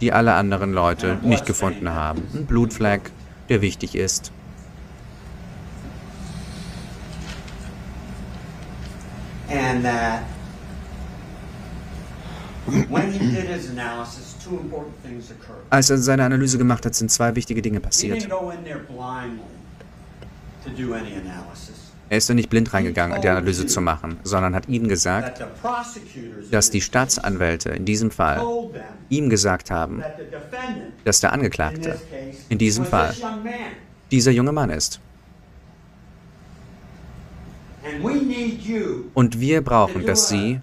Die 0.00 0.12
alle 0.12 0.34
anderen 0.34 0.72
Leute 0.72 1.18
nicht 1.22 1.46
gefunden 1.46 1.90
haben. 1.90 2.22
Ein 2.34 2.46
Blutfleck, 2.46 3.10
der 3.48 3.60
wichtig 3.60 3.94
ist. 3.94 4.32
And 9.48 9.84
occurred. 15.30 15.64
Als 15.70 15.90
er 15.90 15.98
seine 15.98 16.24
Analyse 16.24 16.58
gemacht 16.58 16.86
hat, 16.86 16.94
sind 16.94 17.10
zwei 17.10 17.34
wichtige 17.34 17.62
Dinge 17.62 17.80
passiert. 17.80 18.28
Er 22.10 22.16
ist 22.16 22.28
da 22.28 22.34
nicht 22.34 22.50
blind 22.50 22.74
reingegangen, 22.74 23.22
die 23.22 23.28
Analyse 23.28 23.66
zu 23.66 23.80
machen, 23.80 24.18
sondern 24.24 24.56
hat 24.56 24.68
ihnen 24.68 24.88
gesagt, 24.88 25.44
dass 26.50 26.68
die 26.68 26.80
Staatsanwälte 26.80 27.70
in 27.70 27.84
diesem 27.84 28.10
Fall 28.10 28.44
ihm 29.08 29.30
gesagt 29.30 29.70
haben, 29.70 30.02
dass 31.04 31.20
der 31.20 31.32
Angeklagte 31.32 32.00
in 32.48 32.58
diesem 32.58 32.84
Fall 32.84 33.14
dieser 34.10 34.32
junge 34.32 34.50
Mann 34.50 34.70
ist. 34.70 34.98
Und 39.14 39.38
wir 39.38 39.62
brauchen, 39.62 40.04
dass 40.04 40.28
Sie, 40.28 40.60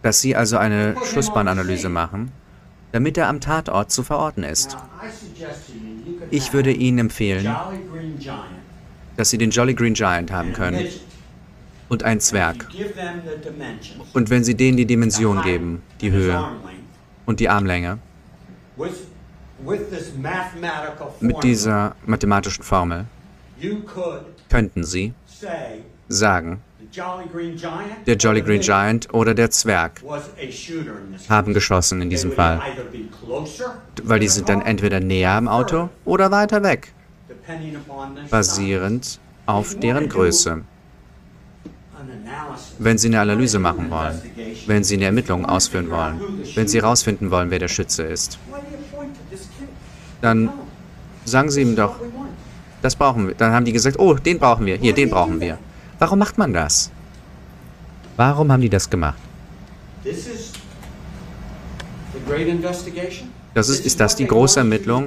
dass 0.00 0.22
Sie 0.22 0.34
also 0.34 0.56
eine 0.56 0.96
Schussbahnanalyse 1.04 1.90
machen, 1.90 2.32
damit 2.92 3.18
er 3.18 3.28
am 3.28 3.42
Tatort 3.42 3.90
zu 3.90 4.02
verorten 4.02 4.44
ist. 4.44 4.78
Ich 6.30 6.52
würde 6.52 6.72
Ihnen 6.72 6.98
empfehlen, 6.98 7.54
dass 9.16 9.30
Sie 9.30 9.38
den 9.38 9.50
Jolly 9.50 9.74
Green 9.74 9.94
Giant 9.94 10.30
haben 10.30 10.52
können 10.52 10.86
und 11.88 12.02
einen 12.02 12.18
If 12.18 12.26
Zwerg. 12.26 12.68
Und 14.12 14.30
wenn 14.30 14.44
Sie 14.44 14.54
denen 14.54 14.76
die 14.76 14.86
Dimension 14.86 15.42
geben, 15.42 15.82
die 16.00 16.10
Höhe 16.10 16.48
und 17.24 17.40
die 17.40 17.48
Armlänge, 17.48 17.98
mit 21.20 21.42
dieser 21.42 21.96
mathematischen 22.04 22.64
Formel, 22.64 23.06
könnten 24.48 24.84
Sie 24.84 25.14
sagen, 26.08 26.60
der 26.94 28.16
Jolly 28.16 28.42
Green 28.42 28.60
Giant 28.60 29.12
oder 29.12 29.34
der 29.34 29.50
Zwerg 29.50 30.02
haben 31.28 31.54
geschossen 31.54 32.02
in 32.02 32.10
diesem 32.10 32.32
Fall. 32.32 32.60
Weil 34.02 34.20
die 34.20 34.28
sind 34.28 34.48
dann 34.48 34.62
entweder 34.62 35.00
näher 35.00 35.32
am 35.32 35.48
Auto 35.48 35.88
oder 36.04 36.30
weiter 36.30 36.62
weg, 36.62 36.92
basierend 38.30 39.20
auf 39.46 39.78
deren 39.78 40.08
Größe. 40.08 40.62
Wenn 42.78 42.98
Sie 42.98 43.08
eine 43.08 43.20
Analyse 43.20 43.58
machen 43.58 43.90
wollen, 43.90 44.20
wenn 44.66 44.84
Sie 44.84 44.96
eine 44.96 45.06
Ermittlung 45.06 45.46
ausführen 45.46 45.90
wollen, 45.90 46.20
wenn 46.54 46.68
Sie 46.68 46.78
herausfinden 46.78 47.30
wollen, 47.30 47.50
wer 47.50 47.58
der 47.58 47.68
Schütze 47.68 48.02
ist, 48.04 48.38
dann 50.20 50.50
sagen 51.24 51.50
Sie 51.50 51.62
ihm 51.62 51.76
doch, 51.76 51.96
das 52.82 52.94
brauchen 52.94 53.28
wir. 53.28 53.34
Dann 53.34 53.52
haben 53.52 53.64
die 53.64 53.72
gesagt, 53.72 53.98
oh, 53.98 54.14
den 54.14 54.38
brauchen 54.38 54.66
wir, 54.66 54.76
hier, 54.76 54.92
den 54.92 55.10
brauchen 55.10 55.40
wir. 55.40 55.58
Warum 55.98 56.18
macht 56.18 56.38
man 56.38 56.52
das? 56.52 56.90
Warum 58.16 58.52
haben 58.52 58.60
die 58.60 58.68
das 58.68 58.88
gemacht? 58.90 59.18
Das 63.54 63.68
ist- 63.68 63.86
ist 63.86 64.00
das 64.00 64.16
die 64.16 64.26
große 64.26 64.60
Ermittlung? 64.60 65.06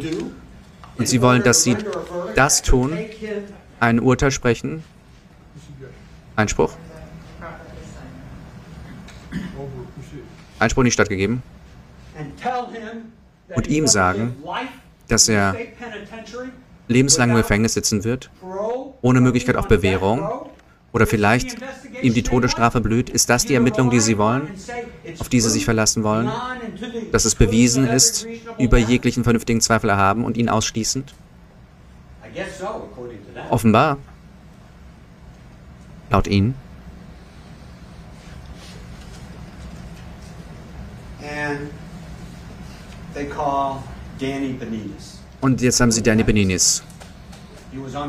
Und 0.97 1.07
Sie 1.07 1.21
wollen, 1.21 1.43
dass 1.43 1.63
Sie 1.63 1.77
das 2.35 2.61
tun? 2.61 2.97
Ein 3.79 3.99
Urteil 3.99 4.31
sprechen? 4.31 4.83
Einspruch? 6.35 6.73
Einspruch 10.59 10.83
nicht 10.83 10.93
stattgegeben? 10.93 11.41
Und 13.55 13.67
ihm 13.67 13.87
sagen, 13.87 14.35
dass 15.07 15.29
er 15.29 15.55
lebenslang 16.87 17.29
im 17.29 17.35
Gefängnis 17.37 17.73
sitzen 17.73 18.03
wird 18.03 18.29
ohne 19.01 19.21
Möglichkeit 19.21 19.55
auf 19.55 19.67
Bewährung. 19.67 20.49
Oder 20.91 21.05
vielleicht 21.07 21.57
ihm 22.01 22.13
die 22.13 22.23
Todesstrafe 22.23 22.81
blüht. 22.81 23.09
Ist 23.09 23.29
das 23.29 23.45
die 23.45 23.53
Ermittlung, 23.53 23.89
die 23.89 23.99
Sie 23.99 24.17
wollen, 24.17 24.49
auf 25.19 25.29
die 25.29 25.39
Sie 25.39 25.49
sich 25.49 25.65
verlassen 25.65 26.03
wollen? 26.03 26.31
Dass 27.11 27.25
es 27.25 27.35
bewiesen 27.35 27.87
ist, 27.87 28.27
über 28.57 28.77
jeglichen 28.77 29.23
vernünftigen 29.23 29.61
Zweifel 29.61 29.89
erhaben 29.89 30.23
und 30.25 30.37
ihn 30.37 30.49
ausschließend? 30.49 31.13
Offenbar. 33.49 33.97
Laut 36.09 36.27
Ihnen. 36.27 36.55
Und 45.41 45.61
jetzt 45.61 45.79
haben 45.79 45.91
Sie 45.91 46.03
Danny 46.03 46.23
Beninis 46.23 46.83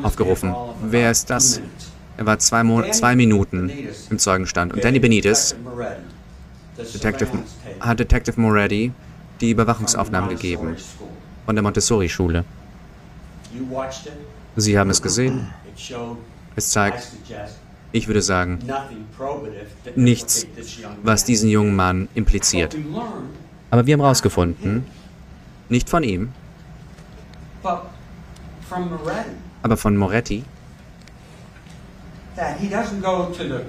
aufgerufen. 0.03 0.55
Wer 0.83 1.11
ist 1.11 1.29
das? 1.29 1.61
Er 2.21 2.27
war 2.27 2.39
zwei, 2.39 2.63
Mo 2.63 2.83
zwei 2.91 3.17
Minuten 3.17 3.73
im 4.11 4.19
Zeugenstand. 4.19 4.75
Und 4.75 4.85
Danny 4.85 4.99
Benitez, 4.99 5.57
Detective 6.77 7.31
hat 7.81 7.99
Detective 7.99 8.39
Moretti 8.39 8.93
die 9.41 9.53
Überwachungsaufnahmen 9.53 10.29
gegeben 10.29 10.77
von 11.47 11.57
der 11.57 11.63
Montessori-Schule. 11.63 12.45
Sie 14.55 14.79
haben 14.79 14.91
es 14.91 15.01
gesehen. 15.01 15.49
Es 16.57 16.69
zeigt, 16.69 17.09
ich 17.91 18.07
würde 18.07 18.21
sagen, 18.21 18.59
nichts, 19.97 20.47
was 21.03 21.25
diesen 21.25 21.49
jungen 21.49 21.75
Mann 21.75 22.11
impliziert. 22.15 22.77
Aber 23.71 23.87
wir 23.87 23.95
haben 23.95 24.03
herausgefunden, 24.03 24.85
Nicht 25.71 25.89
von 25.89 26.03
ihm, 26.03 26.33
aber 29.63 29.77
von 29.79 29.97
Moretti, 29.97 30.45
That 32.41 32.59
he 32.59 32.69
doesn't 32.69 33.03
go 33.03 33.27
to 33.37 33.45
the 33.45 33.65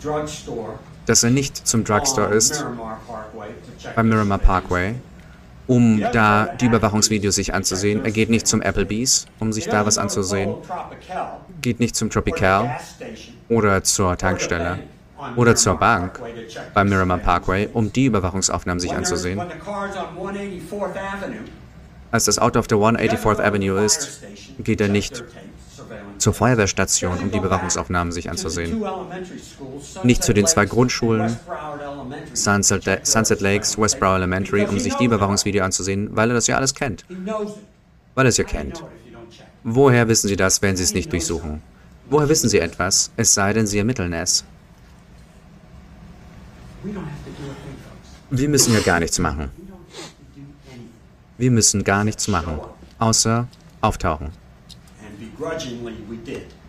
drugstore 0.00 0.78
dass 1.06 1.22
er 1.22 1.30
nicht 1.30 1.66
zum 1.66 1.84
Drugstore 1.84 2.32
ist, 2.32 2.64
beim 3.96 4.08
Miramar. 4.08 4.38
Parkway, 4.38 4.94
um 5.66 6.00
da 6.12 6.46
die 6.46 6.66
Überwachungsvideos 6.66 7.34
sich 7.34 7.54
anzusehen. 7.54 8.04
Er 8.04 8.12
geht 8.12 8.30
nicht 8.30 8.46
zum 8.46 8.62
Applebee's, 8.62 9.26
um 9.40 9.52
sich 9.52 9.66
da 9.66 9.84
was 9.84 9.98
anzusehen. 9.98 10.54
Geht 11.60 11.80
nicht 11.80 11.96
zum 11.96 12.10
Tropical 12.10 12.78
oder 13.48 13.82
zur 13.82 14.16
Tankstelle 14.16 14.78
oder 15.36 15.54
zur 15.54 15.76
Bank 15.76 16.20
beim 16.74 16.88
Miramar. 16.88 17.18
Parkway, 17.18 17.68
um 17.72 17.92
die 17.92 18.06
Überwachungsaufnahmen 18.06 18.80
sich 18.80 18.92
anzusehen. 18.92 19.38
when 19.38 19.48
the 19.48 19.58
car's 19.58 19.96
on 19.96 20.16
184th 20.16 20.96
Avenue, 20.96 21.44
Als 22.10 22.26
das 22.26 22.38
Auto 22.38 22.58
auf 22.58 22.66
der 22.66 22.78
he 22.78 22.84
doesn't 22.84 22.98
184th 22.98 23.22
go 23.22 23.30
to 23.30 23.36
the 23.36 23.42
Avenue 23.42 23.84
ist, 23.84 24.22
geht 24.58 24.80
er 24.80 24.88
nicht 24.88 25.24
zur. 26.18 26.32
Feuerwehrstation, 26.34 27.18
um 27.18 27.30
die 27.30 27.38
Überwachungsaufnahmen 27.38 28.12
sich 28.12 28.30
anzusehen. 28.30 28.82
Nicht 30.02 30.22
zu 30.22 30.32
den 30.32 30.46
zwei 30.46 30.66
Grundschulen, 30.66 31.36
Sunset, 32.32 33.06
Sunset 33.06 33.40
Lakes, 33.40 33.78
Westboro 33.78 34.16
Elementary, 34.16 34.64
um 34.66 34.78
sich 34.78 34.94
die 34.94 35.04
Überwachungsvideo 35.04 35.64
anzusehen, 35.64 36.10
weil 36.16 36.30
er 36.30 36.34
das 36.34 36.46
ja 36.46 36.56
alles 36.56 36.74
kennt. 36.74 37.04
Weil 38.14 38.26
er 38.26 38.30
es 38.30 38.36
ja 38.36 38.44
kennt. 38.44 38.82
Woher 39.64 40.08
wissen 40.08 40.28
Sie 40.28 40.36
das, 40.36 40.62
wenn 40.62 40.76
Sie 40.76 40.82
es 40.82 40.94
nicht 40.94 41.12
durchsuchen? 41.12 41.62
Woher 42.10 42.28
wissen 42.28 42.48
Sie 42.48 42.58
etwas, 42.58 43.10
es 43.16 43.32
sei 43.34 43.52
denn, 43.52 43.66
Sie 43.66 43.78
ermitteln 43.78 44.12
es? 44.12 44.44
Wir 48.30 48.48
müssen 48.48 48.74
ja 48.74 48.80
gar 48.80 48.98
nichts 48.98 49.18
machen. 49.18 49.50
Wir 51.38 51.50
müssen 51.50 51.84
gar 51.84 52.04
nichts 52.04 52.28
machen, 52.28 52.60
außer 52.98 53.46
auftauchen. 53.80 54.41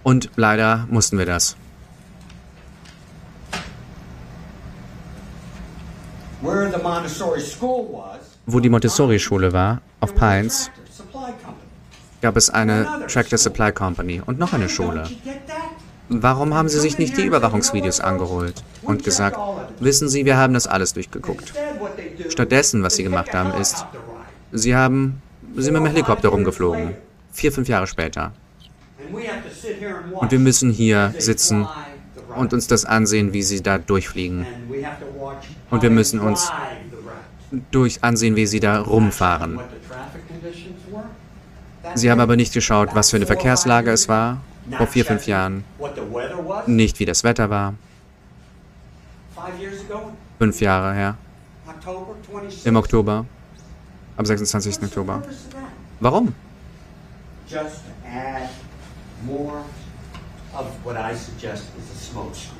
Und 0.03 0.29
leider 0.35 0.87
mussten 0.89 1.17
wir 1.17 1.25
das. 1.25 1.55
Wo 8.45 8.59
die 8.59 8.69
Montessori-Schule 8.69 9.53
war, 9.53 9.81
auf 10.01 10.13
Pines, 10.13 10.69
gab 12.21 12.35
es 12.35 12.49
eine 12.49 13.05
Tractor 13.07 13.37
Supply 13.37 13.71
Company 13.71 14.21
und 14.25 14.39
noch 14.39 14.51
eine 14.53 14.67
Schule. 14.67 15.09
Warum 16.09 16.53
haben 16.53 16.67
sie 16.67 16.79
sich 16.79 16.97
nicht 16.97 17.15
die 17.15 17.25
Überwachungsvideos 17.25 18.01
angeholt 18.01 18.61
und 18.81 19.03
gesagt, 19.03 19.37
wissen 19.79 20.09
Sie, 20.09 20.25
wir 20.25 20.37
haben 20.37 20.53
das 20.53 20.67
alles 20.67 20.93
durchgeguckt. 20.93 21.53
Stattdessen, 22.29 22.83
was 22.83 22.95
sie 22.95 23.03
gemacht 23.03 23.33
haben, 23.33 23.53
ist, 23.59 23.85
sie 24.51 24.75
haben, 24.75 25.21
sind 25.55 25.73
mit 25.73 25.81
dem 25.81 25.87
Helikopter 25.87 26.29
rumgeflogen. 26.29 26.95
Vier, 27.31 27.51
fünf 27.51 27.69
Jahre 27.69 27.87
später. 27.87 28.33
Und 30.13 30.31
wir 30.31 30.39
müssen 30.39 30.71
hier 30.71 31.13
sitzen 31.17 31.67
und 32.35 32.53
uns 32.53 32.67
das 32.67 32.85
ansehen, 32.85 33.33
wie 33.33 33.43
sie 33.43 33.61
da 33.61 33.77
durchfliegen. 33.77 34.45
Und 35.69 35.81
wir 35.81 35.89
müssen 35.89 36.19
uns 36.19 36.51
durch 37.71 38.03
ansehen, 38.03 38.35
wie 38.35 38.47
sie 38.47 38.59
da 38.59 38.79
rumfahren. 38.79 39.59
Sie 41.95 42.09
haben 42.09 42.19
aber 42.19 42.35
nicht 42.35 42.53
geschaut, 42.53 42.89
was 42.93 43.09
für 43.09 43.17
eine 43.17 43.25
Verkehrslage 43.25 43.91
es 43.91 44.07
war 44.07 44.41
vor 44.77 44.87
vier, 44.87 45.05
fünf 45.05 45.27
Jahren. 45.27 45.63
Nicht, 46.65 46.99
wie 46.99 47.05
das 47.05 47.23
Wetter 47.23 47.49
war. 47.49 47.75
Fünf 50.39 50.61
Jahre 50.61 50.93
her. 50.93 51.17
October 51.67 52.15
26. 52.23 52.65
Im 52.65 52.75
Oktober. 52.75 53.25
Am 54.17 54.25
26. 54.25 54.73
What's 54.73 54.79
the 54.79 54.85
Oktober. 54.85 55.23
Warum? 55.99 56.33
More 59.25 59.63
of 60.53 60.67
what 60.83 60.95
I 60.97 61.15
suggest 61.15 61.63
is 61.77 61.91
a 61.91 62.11
smoke 62.11 62.35
screen. 62.35 62.57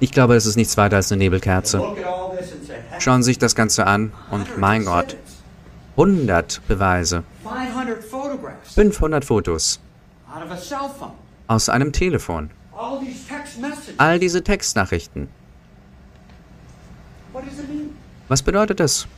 Ich 0.00 0.12
glaube, 0.12 0.36
es 0.36 0.46
ist 0.46 0.56
nichts 0.56 0.76
weiter 0.76 0.96
als 0.96 1.10
eine 1.10 1.18
Nebelkerze. 1.24 1.82
Schauen 3.00 3.22
Sie 3.22 3.30
sich 3.30 3.38
das 3.38 3.54
Ganze 3.54 3.86
an 3.86 4.12
und 4.30 4.56
mein 4.58 4.84
Gott, 4.84 5.16
100 5.96 6.60
Beweise, 6.68 7.24
500 7.42 8.04
photographs. 8.04 8.74
500 8.74 9.24
Fotos. 9.24 9.80
Aus 11.48 11.68
einem 11.68 11.92
Telefon, 11.92 12.50
All 13.96 14.18
diese 14.20 14.44
Textnachrichten. 14.44 15.28
Was 18.28 18.42
bedeutet 18.42 18.78
das? 18.78 19.08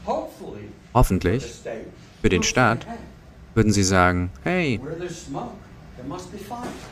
Hoffentlich. 0.94 1.44
für 2.22 2.28
den 2.28 2.42
Staat 2.42 2.86
würden 3.54 3.72
Sie 3.72 3.82
sagen, 3.82 4.30
hey, 4.44 4.80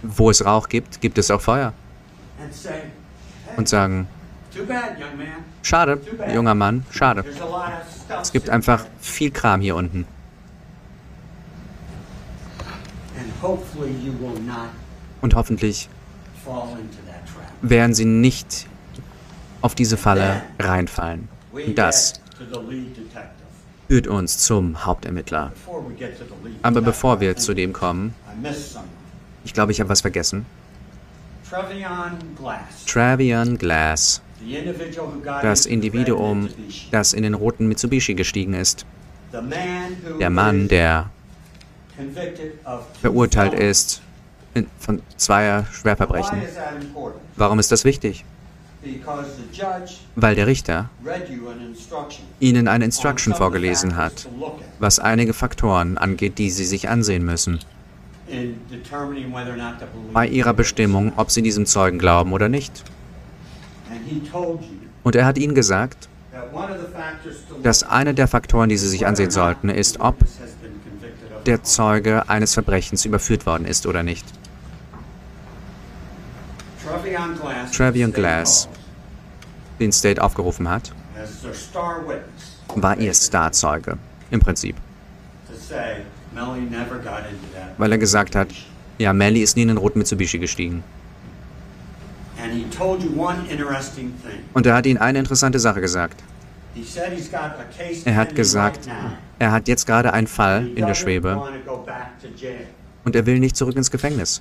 wo 0.02 0.30
es 0.30 0.44
Rauch 0.44 0.68
gibt, 0.68 1.00
gibt 1.00 1.18
es 1.18 1.30
auch 1.30 1.40
Feuer. 1.40 1.72
Und 3.56 3.68
sagen, 3.68 4.06
schade, 5.62 6.00
junger 6.32 6.54
Mann, 6.54 6.84
schade. 6.90 7.24
Es 8.20 8.32
gibt 8.32 8.50
einfach 8.50 8.86
viel 9.00 9.30
Kram 9.30 9.60
hier 9.60 9.76
unten. 9.76 10.06
Und 15.20 15.34
hoffentlich 15.34 15.88
werden 17.62 17.94
Sie 17.94 18.04
nicht 18.04 18.66
auf 19.60 19.74
diese 19.74 19.96
Falle 19.96 20.42
reinfallen. 20.58 21.28
Und 21.52 21.76
das 21.76 22.20
führt 23.88 24.06
uns 24.06 24.38
zum 24.38 24.84
Hauptermittler. 24.84 25.52
Aber 26.62 26.80
bevor 26.80 27.20
wir 27.20 27.36
zu 27.36 27.54
dem 27.54 27.72
kommen. 27.72 28.14
Ich 29.44 29.54
glaube, 29.54 29.72
ich 29.72 29.80
habe 29.80 29.88
was 29.88 30.00
vergessen. 30.00 30.46
Trevion 31.48 32.18
Glass. 32.36 32.84
Travian 32.86 33.58
Glass, 33.58 34.22
das 35.42 35.66
Individuum, 35.66 36.48
das 36.90 37.12
in 37.12 37.22
den 37.22 37.34
roten 37.34 37.66
Mitsubishi 37.68 38.14
gestiegen 38.14 38.54
ist. 38.54 38.84
Der 40.20 40.30
Mann, 40.30 40.68
der 40.68 41.10
verurteilt 43.00 43.54
ist 43.54 44.02
von 44.78 45.02
zweier 45.16 45.66
Schwerverbrechen. 45.72 46.42
Warum 47.36 47.58
ist 47.58 47.72
das 47.72 47.84
wichtig? 47.84 48.24
Weil 50.14 50.34
der 50.34 50.46
Richter 50.46 50.88
Ihnen 52.40 52.68
eine 52.68 52.84
on 52.84 52.86
Instruction 52.86 53.34
vorgelesen 53.34 53.96
hat, 53.96 54.28
was 54.78 54.98
einige 54.98 55.32
Faktoren 55.32 55.98
angeht, 55.98 56.38
die 56.38 56.50
Sie 56.50 56.64
sich 56.64 56.88
ansehen 56.88 57.24
müssen, 57.24 57.58
bei 60.12 60.26
Ihrer 60.26 60.52
Bestimmung, 60.52 61.12
ob 61.16 61.30
Sie 61.30 61.42
diesem 61.42 61.66
Zeugen 61.66 61.98
glauben 61.98 62.32
oder 62.32 62.48
nicht. 62.48 62.84
Und 65.02 65.14
er 65.16 65.24
hat 65.26 65.38
Ihnen 65.38 65.54
gesagt, 65.54 66.08
dass 67.62 67.82
einer 67.82 68.12
der 68.12 68.28
Faktoren, 68.28 68.68
die 68.68 68.76
Sie 68.76 68.88
sich 68.88 69.06
ansehen 69.06 69.30
sollten, 69.30 69.68
ist, 69.68 70.00
ob 70.00 70.16
der 71.46 71.62
Zeuge 71.62 72.28
eines 72.28 72.54
Verbrechens 72.54 73.04
überführt 73.04 73.46
worden 73.46 73.64
ist 73.64 73.86
oder 73.86 74.02
nicht. 74.02 74.26
Trevion 77.74 78.12
Glass, 78.12 78.68
Den 79.80 79.92
State 79.92 80.22
aufgerufen 80.22 80.68
hat, 80.68 80.92
war 82.74 82.98
Ihr 82.98 83.14
Starzeuge, 83.14 83.98
im 84.30 84.40
Prinzip. 84.40 84.76
Weil 87.78 87.92
er 87.92 87.98
gesagt 87.98 88.34
hat, 88.36 88.48
ja, 88.98 89.12
Melly 89.12 89.40
ist 89.42 89.56
nie 89.56 89.62
in 89.62 89.68
den 89.68 89.76
roten 89.76 89.98
Mitsubishi 89.98 90.38
gestiegen. 90.38 90.82
Und 94.54 94.66
er 94.66 94.74
hat 94.74 94.86
Ihnen 94.86 94.98
eine 94.98 95.18
interessante 95.18 95.58
Sache 95.58 95.80
gesagt. 95.80 96.22
Er 98.04 98.14
hat 98.16 98.34
gesagt, 98.34 98.88
er 99.38 99.52
hat 99.52 99.68
jetzt 99.68 99.86
gerade 99.86 100.12
einen 100.12 100.26
Fall 100.28 100.68
in 100.76 100.86
der 100.86 100.94
Schwebe 100.94 101.40
und 103.04 103.16
er 103.16 103.26
will 103.26 103.38
nicht 103.40 103.56
zurück 103.56 103.76
ins 103.76 103.90
Gefängnis. 103.90 104.40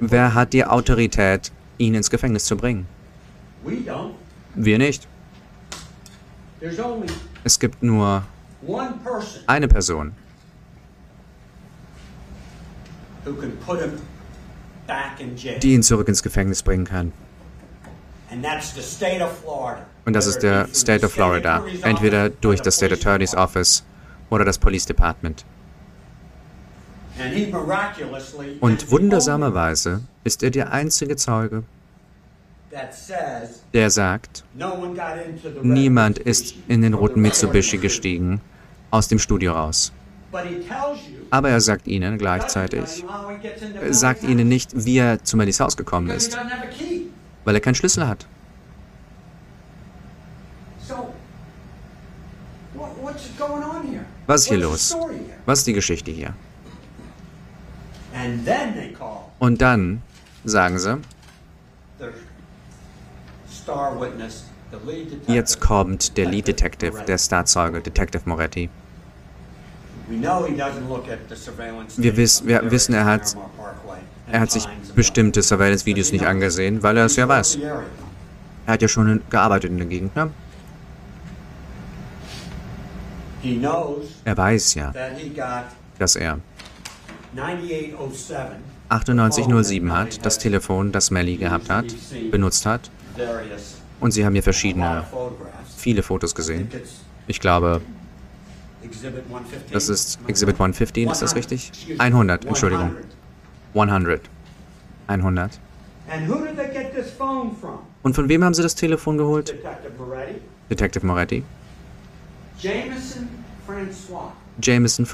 Wer 0.00 0.34
hat 0.34 0.52
die 0.52 0.64
Autorität, 0.64 1.50
ihn 1.78 1.94
ins 1.94 2.10
Gefängnis 2.10 2.44
zu 2.44 2.56
bringen? 2.56 2.86
Wir 4.54 4.78
nicht. 4.78 5.08
Es 7.46 7.60
gibt 7.60 7.80
nur 7.80 8.24
eine 9.46 9.68
Person, 9.68 10.12
die 15.62 15.72
ihn 15.72 15.82
zurück 15.84 16.08
ins 16.08 16.24
Gefängnis 16.24 16.64
bringen 16.64 16.84
kann. 16.84 17.12
Und 18.32 18.42
das 18.42 20.26
ist 20.26 20.42
der 20.42 20.66
State 20.74 21.06
of 21.06 21.12
Florida, 21.12 21.64
entweder 21.82 22.30
durch 22.30 22.58
the 22.58 22.64
das 22.64 22.74
State 22.78 22.94
Attorney's. 22.94 23.36
Office 23.36 23.84
oder 24.28 24.44
das 24.44 24.58
Police 24.58 24.86
Department. 24.86 25.44
Und 28.58 28.90
wundersamerweise 28.90 30.00
ist 30.24 30.42
er 30.42 30.50
der 30.50 30.72
einzige 30.72 31.14
Zeuge, 31.14 31.62
der 33.72 33.90
sagt, 33.90 34.44
niemand 35.62 36.18
ist 36.18 36.54
in 36.68 36.82
den 36.82 36.94
roten 36.94 37.20
Mitsubishi 37.20 37.78
gestiegen 37.78 38.40
aus 38.90 39.08
dem 39.08 39.18
Studio 39.18 39.52
raus. 39.52 39.92
Aber 41.30 41.48
er 41.48 41.60
sagt 41.60 41.86
ihnen 41.86 42.18
gleichzeitig, 42.18 43.04
er 43.80 43.94
sagt 43.94 44.22
ihnen 44.22 44.48
nicht, 44.48 44.70
wie 44.84 44.98
er 44.98 45.22
zu 45.24 45.36
Mellys 45.36 45.60
Haus 45.60 45.76
gekommen 45.76 46.10
ist, 46.10 46.36
weil 47.44 47.54
er 47.54 47.60
keinen 47.60 47.74
Schlüssel 47.74 48.06
hat. 48.06 48.26
Was 54.26 54.42
ist 54.42 54.48
hier 54.48 54.58
los? 54.58 54.96
Was 55.46 55.60
ist 55.60 55.66
die 55.66 55.72
Geschichte 55.72 56.10
hier? 56.10 56.34
Und 59.38 59.60
dann 59.60 60.02
sagen 60.44 60.78
sie, 60.78 60.98
the 61.98 62.12
star 62.12 62.14
witness, 62.14 62.44
the 63.08 63.54
lead 63.54 63.54
detective. 63.54 63.55
Jetzt 65.28 65.60
kommt 65.60 66.16
der 66.16 66.26
Lead 66.26 66.48
Detective, 66.48 67.02
der 67.06 67.18
Starzeuge, 67.18 67.80
Detective 67.80 68.22
Moretti. 68.26 68.68
We 70.08 70.16
know 70.18 70.44
he 70.46 70.54
doesn't 70.54 70.88
look 70.88 71.08
at 71.10 71.18
the 71.28 71.34
surveillance 71.34 72.00
Wir 72.00 72.16
wiss- 72.16 72.46
wir 72.46 72.70
wissen, 72.70 72.94
er 72.94 73.04
hat- 73.04 73.36
Er 74.30 74.40
hat 74.40 74.50
sich 74.50 74.66
bestimmte 74.94 75.42
Surveillance-Videos 75.42 76.10
nicht 76.12 76.26
angesehen, 76.26 76.82
weil 76.82 76.96
er 76.96 77.04
es 77.06 77.16
ja 77.16 77.28
weiß. 77.28 77.56
Er 78.66 78.72
hat 78.72 78.82
ja 78.82 78.88
schon 78.88 79.20
gearbeitet 79.30 79.70
in 79.70 79.78
der 79.78 79.86
Gegend, 79.86 80.16
ne? 80.16 80.30
Er 84.24 84.36
weiß 84.36 84.74
ja, 84.74 84.92
dass 85.98 86.16
er 86.16 86.38
9807 87.32 88.56
9807 88.88 89.92
hat, 89.92 90.24
das 90.26 90.38
Telefon, 90.38 90.90
das 90.90 91.10
Melly 91.12 91.36
gehabt 91.36 91.70
hat, 91.70 91.86
benutzt 92.30 92.66
hat. 92.66 92.90
Und 94.00 94.10
sie 94.12 94.24
haben 94.24 94.32
hier 94.34 94.42
verschiedene, 94.42 95.04
viele 95.76 96.02
Fotos 96.02 96.34
gesehen. 96.34 96.70
Ich 97.26 97.40
glaube, 97.40 97.80
Exhibit 98.82 99.24
115. 99.26 99.72
das 99.72 99.88
ist 99.88 100.18
Exhibit 100.26 100.54
115, 100.54 101.10
ist 101.10 101.22
das 101.22 101.34
100. 101.34 101.36
richtig? 101.36 101.68
Excuse 101.68 101.98
me, 101.98 102.04
100, 102.04 102.44
Entschuldigung. 102.44 102.90
100. 103.74 103.90
100. 103.90 104.20
100. 105.08 105.60
And 106.08 106.28
who 106.28 106.44
did 106.44 106.56
they 106.56 106.68
get 106.68 106.94
this 106.94 107.10
phone 107.10 107.56
from? 107.56 107.80
Und 108.02 108.14
von 108.14 108.28
wem 108.28 108.44
haben 108.44 108.54
sie 108.54 108.62
das 108.62 108.74
Telefon 108.74 109.18
geholt? 109.18 109.48
Detective 109.48 109.92
Moretti? 109.98 110.40
Detective 110.70 111.06
Moretti. 111.06 111.42
Jameson 112.60 113.28
Francois. 113.66 114.32
Jameson 114.60 115.06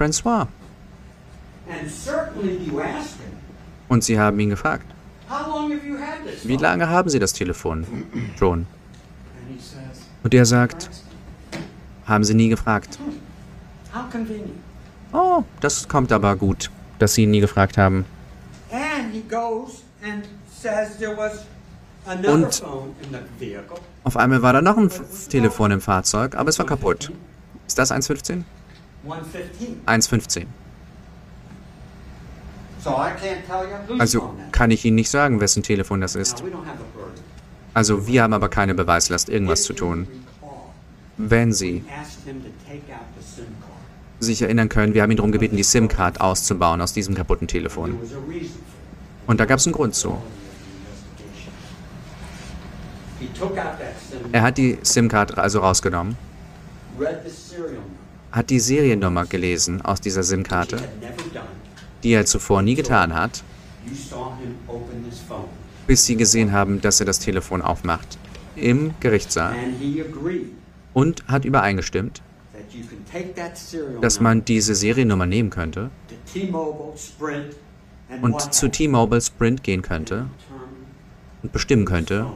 Und 3.88 4.05
sie 4.05 4.18
haben 4.18 4.38
ihn 4.38 4.50
gefragt, 4.50 4.86
how 5.33 5.49
long 5.49 5.72
have 5.72 5.87
you 5.87 5.97
had 5.97 6.24
this 6.26 6.47
wie 6.47 6.57
lange 6.57 6.89
haben 6.89 7.09
sie 7.09 7.18
das 7.18 7.33
Telefon 7.33 7.87
says, 9.59 10.07
Und 10.22 10.35
er 10.35 10.47
sagt, 10.47 10.91
haben 12.07 12.24
sie 12.24 12.35
nie 12.35 12.49
gefragt. 12.49 12.99
how 13.95 14.11
convenient. 14.11 14.53
Oh, 15.12 15.43
das 15.61 15.89
kommt 15.89 16.12
aber 16.12 16.37
gut, 16.37 16.70
dass 16.99 17.14
sie 17.14 17.24
ihn 17.24 17.30
nie 17.30 17.41
gefragt 17.41 17.76
haben. 17.78 18.05
And 18.70 19.12
he 19.12 19.22
goes 19.28 19.83
and 20.03 20.24
says 20.61 20.97
there 20.99 21.16
was 21.16 21.45
another 22.07 22.33
Und-. 22.33 22.62
Auf 24.05 24.16
einmal 24.16 24.43
war 24.43 24.53
da 24.53 24.62
noch 24.62 24.76
ein 24.76 24.91
Telefon 25.28 25.70
im 25.70 25.80
Fahrzeug, 25.80 26.35
aber 26.35 26.49
es 26.49 26.59
war 26.59 26.66
kaputt. 26.66 27.12
Ist 27.66 27.78
das 27.78 27.93
1.15? 27.93 28.43
115. 29.05 29.80
1.15. 29.87 30.26
So 30.37 30.41
I 30.41 30.41
can't 30.41 30.41
tell 30.41 30.47
you 30.47 30.47
whose 32.70 32.72
Also 33.99 34.35
kann 34.51 34.70
ich 34.70 34.85
Ihnen 34.85 34.97
nicht 34.97 35.11
sagen, 35.11 35.41
wessen 35.41 35.62
Telefon 35.62 36.01
das 36.01 36.14
ist. 36.14 36.43
Also 37.74 38.07
wir 38.07 38.22
haben 38.22 38.33
aber 38.33 38.49
keine 38.49 38.74
Beweislast, 38.74 39.28
irgendwas 39.28 39.62
zu 39.62 39.72
tun. 39.72 40.07
Wenn 41.16 41.53
Sie 41.53 41.85
sich 44.18 44.43
erinnern 44.43 44.68
können, 44.68 44.95
wir 44.95 45.03
haben 45.03 45.11
ihn 45.11 45.16
darum 45.16 45.33
gebeten, 45.33 45.57
die 45.57 45.62
SIM-Card 45.62 46.20
auszubauen 46.20 46.80
aus 46.80 46.93
diesem 46.93 47.14
kaputten 47.14 47.49
Telefon. 47.49 47.99
Und 49.26 49.41
da 49.41 49.45
gab 49.45 49.59
es 49.59 49.66
einen 49.66 49.74
Grund 49.74 49.95
zu. 49.95 50.16
Er 54.33 54.43
hat 54.43 54.59
die 54.59 54.78
SIM-Card 54.83 55.39
also 55.39 55.61
rausgenommen, 55.61 56.16
hat 58.33 58.51
die 58.51 58.61
Seriennummer 58.61 59.26
gelesen 59.26 59.83
aus 59.83 60.01
dieser 60.01 60.22
SIM-Karte. 60.22 60.78
Die 62.03 62.12
er 62.12 62.26
zuvor 62.26 62.62
nie 62.62 62.74
getan 62.74 63.14
hat, 63.14 63.42
bis 65.86 66.07
sie 66.07 66.16
gesehen 66.16 66.53
haben, 66.53 66.80
dass 66.80 67.00
er 67.00 67.07
das 67.07 67.18
Telefon 67.18 67.62
aufmacht. 67.62 68.18
Im 68.55 68.94
Gerichtssaal. 69.00 69.55
Und 70.92 71.26
hat 71.26 71.44
übereingestimmt, 71.44 72.22
dass 74.00 74.20
man 74.20 74.44
diese 74.44 74.74
Seriennummer 74.74 75.26
nehmen 75.26 75.50
könnte 75.50 75.90
und 78.20 78.55
zu 78.55 78.68
T-Mobile 78.68 79.20
Sprint 79.20 79.62
gehen 79.62 79.82
könnte 79.82 80.26
und 81.42 81.53
bestimmen 81.53 81.84
könnte, 81.84 82.26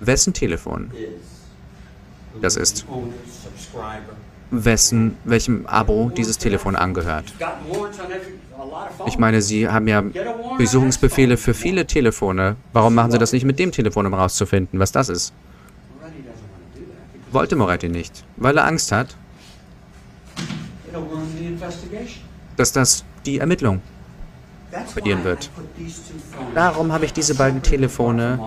wessen 0.00 0.32
Telefon, 0.32 0.92
Das 2.40 2.56
is 2.56 2.72
ist. 2.72 2.86
wessen, 4.50 5.16
welchem 5.24 5.66
Abo 5.66 6.10
dieses 6.10 6.38
Telefon 6.38 6.76
angehört. 6.76 7.32
Ich 9.06 9.18
meine, 9.18 9.42
Sie 9.42 9.68
haben 9.68 9.88
ja 9.88 10.02
Durchsuchungsbefehle 10.56 11.36
für 11.36 11.54
viele 11.54 11.86
Telefone. 11.86 12.56
Warum 12.72 12.94
machen 12.94 13.10
Sie 13.10 13.18
das 13.18 13.32
nicht 13.32 13.44
mit 13.44 13.58
dem 13.58 13.72
Telefon, 13.72 14.06
um 14.06 14.14
rauszufinden, 14.14 14.78
was 14.78 14.92
das 14.92 15.08
ist? 15.08 15.32
Wollte 17.30 17.56
Moretti 17.56 17.88
nicht, 17.88 18.24
weil 18.36 18.56
er 18.56 18.66
Angst 18.66 18.90
hat, 18.90 19.16
dass 22.56 22.72
das 22.72 23.04
die 23.26 23.38
Ermittlung. 23.38 23.80
Verlieren 24.92 25.24
wird. 25.24 25.50
Darum 26.54 26.92
habe 26.92 27.06
ich 27.06 27.12
diese 27.14 27.34
beiden 27.34 27.62
Telefone 27.62 28.38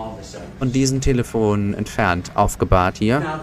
und 0.60 0.74
diesen 0.74 1.00
Telefon 1.00 1.74
entfernt 1.74 2.30
aufgebahrt 2.34 2.98
hier. 2.98 3.40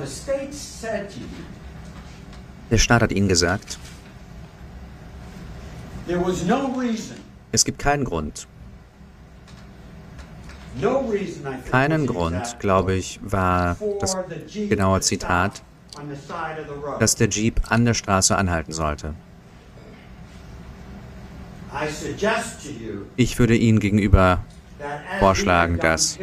Der 2.72 2.78
Staat 2.78 3.02
hat 3.02 3.12
Ihnen 3.12 3.28
gesagt, 3.28 3.78
es 7.52 7.66
gibt 7.66 7.80
keinen 7.80 8.04
Grund. 8.04 8.48
Keinen 11.72 12.08
Grund, 12.08 12.58
glaube 12.60 12.94
ich, 12.94 13.20
war 13.22 13.76
das 14.00 14.14
for 14.14 14.26
the 14.30 14.36
Jeep 14.48 14.70
genaue 14.70 15.02
Zitat, 15.02 15.62
stop 15.92 16.04
on 16.04 16.10
the 16.10 16.16
side 16.16 16.62
of 16.62 16.68
the 16.68 16.82
road. 16.82 17.02
dass 17.02 17.16
der 17.16 17.28
Jeep 17.28 17.60
an 17.70 17.86
der 17.86 17.94
Straße 17.94 18.36
anhalten 18.38 18.72
sollte. 18.72 19.14
Ich 23.16 23.38
würde 23.40 23.56
Ihnen 23.56 23.80
gegenüber, 23.80 24.44
vorschlagen, 25.20 25.80
dass- 25.80 26.18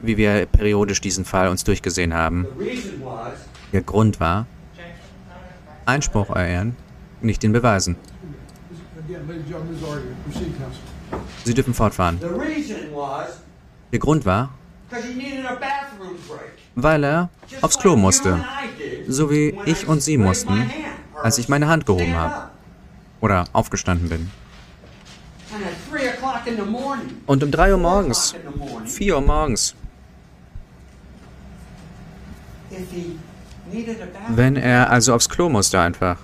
wie 0.00 0.16
wir 0.16 0.46
periodisch 0.46 1.00
diesen 1.00 1.24
Fall 1.24 1.48
uns 1.48 1.62
durchgesehen 1.64 2.14
haben, 2.14 2.46
the 2.58 2.64
reason 2.64 2.92
was 3.04 3.34
der 3.72 3.82
Grund 3.82 4.18
war, 4.20 4.46
Einspruch 5.84 6.30
erehren, 6.30 6.76
nicht 7.20 7.42
den 7.42 7.52
Beweisen. 7.52 7.96
Sie 11.44 11.54
dürfen 11.54 11.74
fortfahren. 11.74 12.18
Der 13.92 13.98
Grund 13.98 14.26
war, 14.26 14.50
weil 16.74 17.04
er 17.04 17.28
aufs 17.62 17.78
Klo 17.78 17.96
musste. 17.96 18.44
So 19.08 19.30
wie 19.30 19.56
ich 19.64 19.86
und 19.86 20.02
Sie 20.02 20.18
mussten, 20.18 20.70
als 21.22 21.38
ich 21.38 21.48
meine 21.48 21.68
Hand 21.68 21.86
gehoben 21.86 22.14
habe. 22.14 22.50
oder 23.20 23.44
aufgestanden 23.52 24.08
bin. 24.08 24.30
Und 27.26 27.42
um 27.42 27.50
3 27.50 27.72
Uhr 27.72 27.78
morgens, 27.78 28.34
o'clock 28.34 28.46
in 28.46 28.52
the 28.52 28.58
morning, 28.58 28.86
4 28.86 29.16
Uhr 29.16 29.22
morgens, 29.22 29.74
wenn 34.28 34.56
er 34.56 34.90
also 34.90 35.14
aufs 35.14 35.28
Klo 35.28 35.48
musste 35.48 35.80
einfach. 35.80 36.18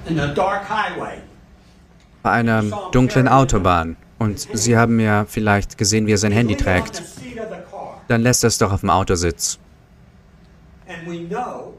Bei 2.23 2.31
einer 2.31 2.63
dunklen 2.91 3.27
Autobahn. 3.27 3.97
Und 4.19 4.39
Sie 4.39 4.77
haben 4.77 4.99
ja 4.99 5.25
vielleicht 5.25 5.77
gesehen, 5.77 6.05
wie 6.05 6.13
er 6.13 6.17
sein 6.17 6.31
Handy 6.31 6.55
trägt. 6.55 7.01
Dann 8.07 8.21
lässt 8.21 8.43
er 8.43 8.49
es 8.49 8.57
doch 8.57 8.71
auf 8.71 8.81
dem 8.81 8.89
Autositz. 8.89 9.57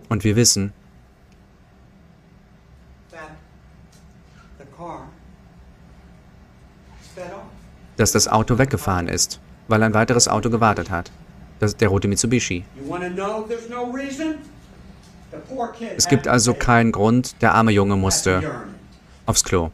Und 0.08 0.24
wir 0.24 0.36
wissen, 0.36 0.72
dass 7.96 8.12
das 8.12 8.26
Auto 8.26 8.58
weggefahren 8.58 9.08
ist, 9.08 9.38
weil 9.68 9.82
ein 9.82 9.94
weiteres 9.94 10.26
Auto 10.26 10.50
gewartet 10.50 10.90
hat. 10.90 11.10
Das 11.60 11.72
ist 11.72 11.80
der 11.80 11.88
rote 11.88 12.08
Mitsubishi. 12.08 12.64
Es 15.96 16.08
gibt 16.08 16.28
also 16.28 16.54
keinen 16.54 16.92
Grund, 16.92 17.40
der 17.42 17.54
arme 17.54 17.72
Junge 17.72 17.96
musste 17.96 18.42
aufs 19.26 19.44
Klo. 19.44 19.70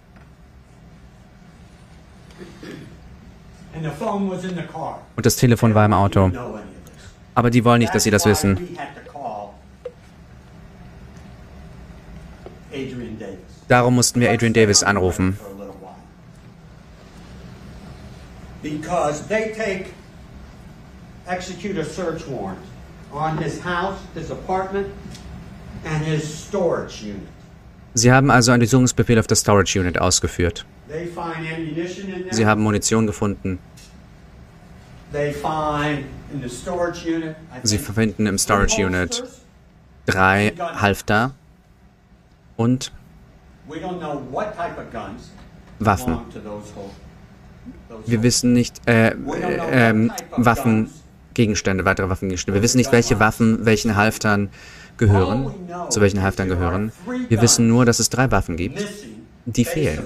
Und 5.16 5.26
das 5.26 5.36
Telefon 5.36 5.74
war 5.74 5.84
im 5.84 5.92
Auto. 5.92 6.30
Aber 7.34 7.50
die 7.50 7.64
wollen 7.64 7.78
nicht, 7.78 7.94
dass 7.94 8.02
sie 8.02 8.10
das 8.10 8.24
wissen. 8.24 8.76
Darum 13.68 13.94
mussten 13.94 14.20
wir 14.20 14.30
Adrian 14.30 14.52
Davis 14.52 14.82
anrufen. 14.82 15.38
Sie 27.94 28.12
haben 28.12 28.30
also 28.30 28.52
einen 28.52 28.60
Durchsuchungsbefehl 28.60 29.18
auf 29.18 29.26
das 29.26 29.40
Storage 29.40 29.80
Unit 29.80 30.00
ausgeführt. 30.00 30.64
Sie 32.30 32.46
haben 32.46 32.62
Munition 32.62 33.06
gefunden. 33.06 33.58
They 35.12 35.32
find 35.32 36.04
in 36.32 36.42
the 36.42 36.48
storage 36.48 37.06
unit. 37.06 37.34
I 37.52 37.60
Sie 37.62 37.78
finden 37.78 38.26
im 38.26 38.36
Storage 38.36 38.84
Unit 38.84 39.24
drei 40.04 40.52
Halfter 40.58 41.32
und 42.56 42.92
Waffen. 45.78 46.18
Wir 48.06 48.22
wissen 48.22 48.52
nicht, 48.52 48.86
äh, 48.86 49.08
äh, 49.08 50.08
of 50.08 50.44
Waffen. 50.44 50.90
Gegenstände, 51.34 51.84
weitere 51.84 52.08
Waffengegenstände. 52.08 52.56
Wir 52.58 52.62
wissen 52.64 52.78
nicht, 52.78 52.90
welche 52.90 53.20
Waffen 53.20 53.64
welchen 53.64 53.94
Halftern 53.94 54.50
gehören, 54.98 55.52
zu 55.90 56.00
welchen 56.00 56.22
Halftern 56.22 56.48
gehören. 56.48 56.92
Wir 57.28 57.40
wissen 57.40 57.68
nur, 57.68 57.84
dass 57.84 57.98
es 57.98 58.10
drei 58.10 58.30
Waffen 58.30 58.56
gibt, 58.56 58.84
die 59.46 59.64
fehlen. 59.64 60.04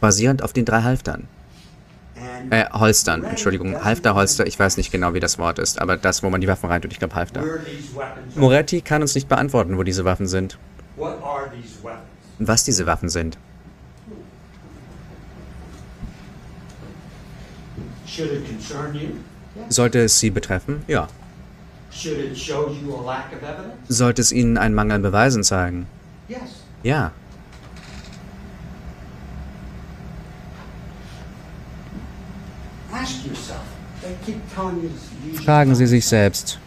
basierend 0.00 0.42
auf 0.42 0.52
den 0.52 0.64
drei 0.64 0.82
Halftern. 0.82 1.28
Äh, 2.50 2.66
Holstern, 2.72 3.24
Entschuldigung. 3.24 3.84
Halfter, 3.84 4.14
Holster, 4.14 4.46
ich 4.46 4.58
weiß 4.58 4.76
nicht 4.76 4.92
genau, 4.92 5.14
wie 5.14 5.20
das 5.20 5.38
Wort 5.38 5.58
ist, 5.58 5.80
aber 5.80 5.96
das, 5.96 6.22
wo 6.22 6.30
man 6.30 6.40
die 6.40 6.48
Waffen 6.48 6.68
reintut, 6.68 6.92
ich 6.92 6.98
glaube 6.98 7.14
Halfter. 7.14 7.42
Moretti 8.34 8.80
kann 8.80 9.02
uns 9.02 9.14
nicht 9.14 9.28
beantworten, 9.28 9.78
wo 9.78 9.82
diese 9.82 10.04
Waffen 10.04 10.26
sind 10.26 10.58
was 12.38 12.64
diese 12.64 12.86
Waffen 12.86 13.08
sind. 13.08 13.38
Sollte 19.68 20.00
es 20.00 20.18
Sie 20.18 20.30
betreffen? 20.30 20.82
Ja. 20.86 21.08
Sollte 23.88 24.22
es 24.22 24.32
Ihnen 24.32 24.58
einen 24.58 24.74
Mangel 24.74 24.96
an 24.96 25.02
Beweisen 25.02 25.44
zeigen? 25.44 25.86
Ja. 26.82 27.12
Fragen 35.44 35.74
Sie 35.74 35.86
sich 35.86 36.06
selbst. 36.06 36.58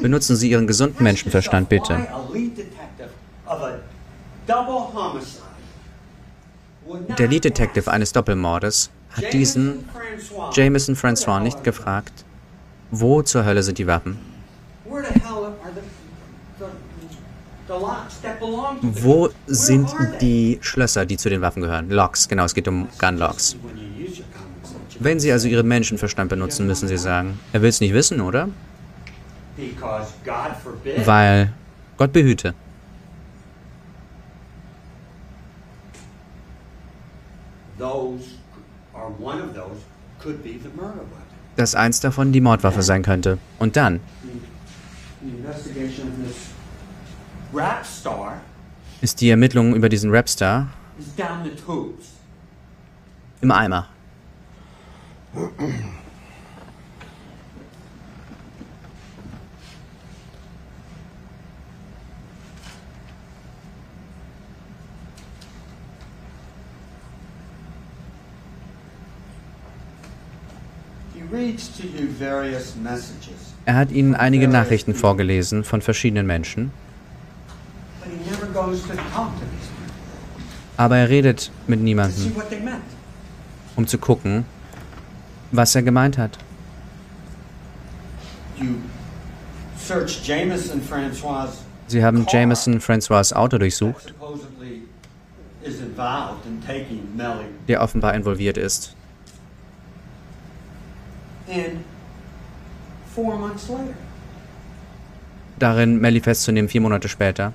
Benutzen 0.00 0.36
Sie 0.36 0.50
Ihren 0.50 0.66
gesunden 0.66 1.02
Menschenverstand, 1.02 1.68
bitte. 1.68 2.06
Der 7.18 7.28
Lead 7.28 7.44
Detective 7.44 7.90
eines 7.90 8.12
Doppelmordes 8.12 8.90
hat 9.10 9.32
diesen 9.32 9.88
Jameson 10.52 10.96
Francois 10.96 11.40
nicht 11.40 11.62
gefragt, 11.64 12.24
wo 12.92 13.22
zur 13.22 13.44
Hölle 13.44 13.62
sind 13.62 13.78
die 13.78 13.86
the 18.22 19.02
Wo 19.02 19.30
sind 19.46 19.88
die 20.20 20.58
Schlösser, 20.60 21.06
die 21.06 21.16
zu 21.16 21.30
den 21.30 21.40
Waffen 21.40 21.62
gehören? 21.62 21.88
Locks, 21.90 22.28
genau, 22.28 22.44
es 22.44 22.54
geht 22.54 22.68
um 22.68 22.86
Gun 22.98 23.16
Locks. 23.16 23.56
When 23.62 23.76
you 23.78 24.04
use 24.06 24.18
your 24.20 24.26
common 24.32 24.62
sense, 24.62 24.98
you- 24.98 25.04
Wenn 25.04 25.18
Sie 25.20 25.32
also 25.32 25.48
Ihren 25.48 25.66
Menschenverstand 25.66 26.28
benutzen, 26.28 26.66
müssen 26.66 26.86
Sie 26.86 26.98
sagen, 26.98 27.40
er 27.52 27.62
will 27.62 27.70
es 27.70 27.80
nicht 27.80 27.94
wissen, 27.94 28.20
oder? 28.20 28.48
Weil 31.06 31.52
Gott 31.96 32.12
behüte. 32.12 32.54
Dass 41.56 41.74
eins 41.74 42.00
davon 42.00 42.32
die 42.32 42.40
Mordwaffe 42.40 42.82
sein 42.82 43.02
könnte. 43.02 43.38
Und 43.58 43.76
dann, 43.76 44.00
ist 49.00 49.20
die 49.20 49.30
Ermittlung 49.30 49.74
über 49.74 49.88
diesen 49.88 50.10
Rapstar 50.14 50.68
im 53.40 53.50
Eimer. 53.50 53.88
He 71.14 71.20
reads 71.20 71.20
to 71.20 71.20
you 71.20 71.21
various 71.21 71.21
messages, 71.21 71.21
Er 73.64 73.74
hat 73.74 73.90
ihnen 73.90 74.14
einige 74.14 74.48
Nachrichten 74.48 74.94
vorgelesen 74.94 75.64
von 75.64 75.80
verschiedenen 75.80 76.26
Menschen, 76.26 76.70
aber 80.76 80.96
er 80.98 81.08
redet 81.08 81.50
mit 81.66 81.80
niemandem, 81.80 82.32
um 83.76 83.86
zu 83.86 83.98
gucken, 83.98 84.44
was 85.52 85.74
er 85.74 85.82
gemeint 85.82 86.18
hat. 86.18 86.38
Sie 91.88 92.04
haben 92.04 92.26
Jameson 92.28 92.80
Francois 92.80 93.32
Auto 93.32 93.58
durchsucht, 93.58 94.14
der 97.68 97.82
offenbar 97.82 98.14
involviert 98.14 98.56
ist. 98.58 98.96
In 101.52 101.84
four 103.14 103.36
months 103.36 103.68
later. 103.68 103.94
Darin 105.58 106.00
Melly 106.00 106.20
festzunehmen, 106.20 106.68
vier 106.68 106.80
Monate 106.80 107.08
später. 107.08 107.52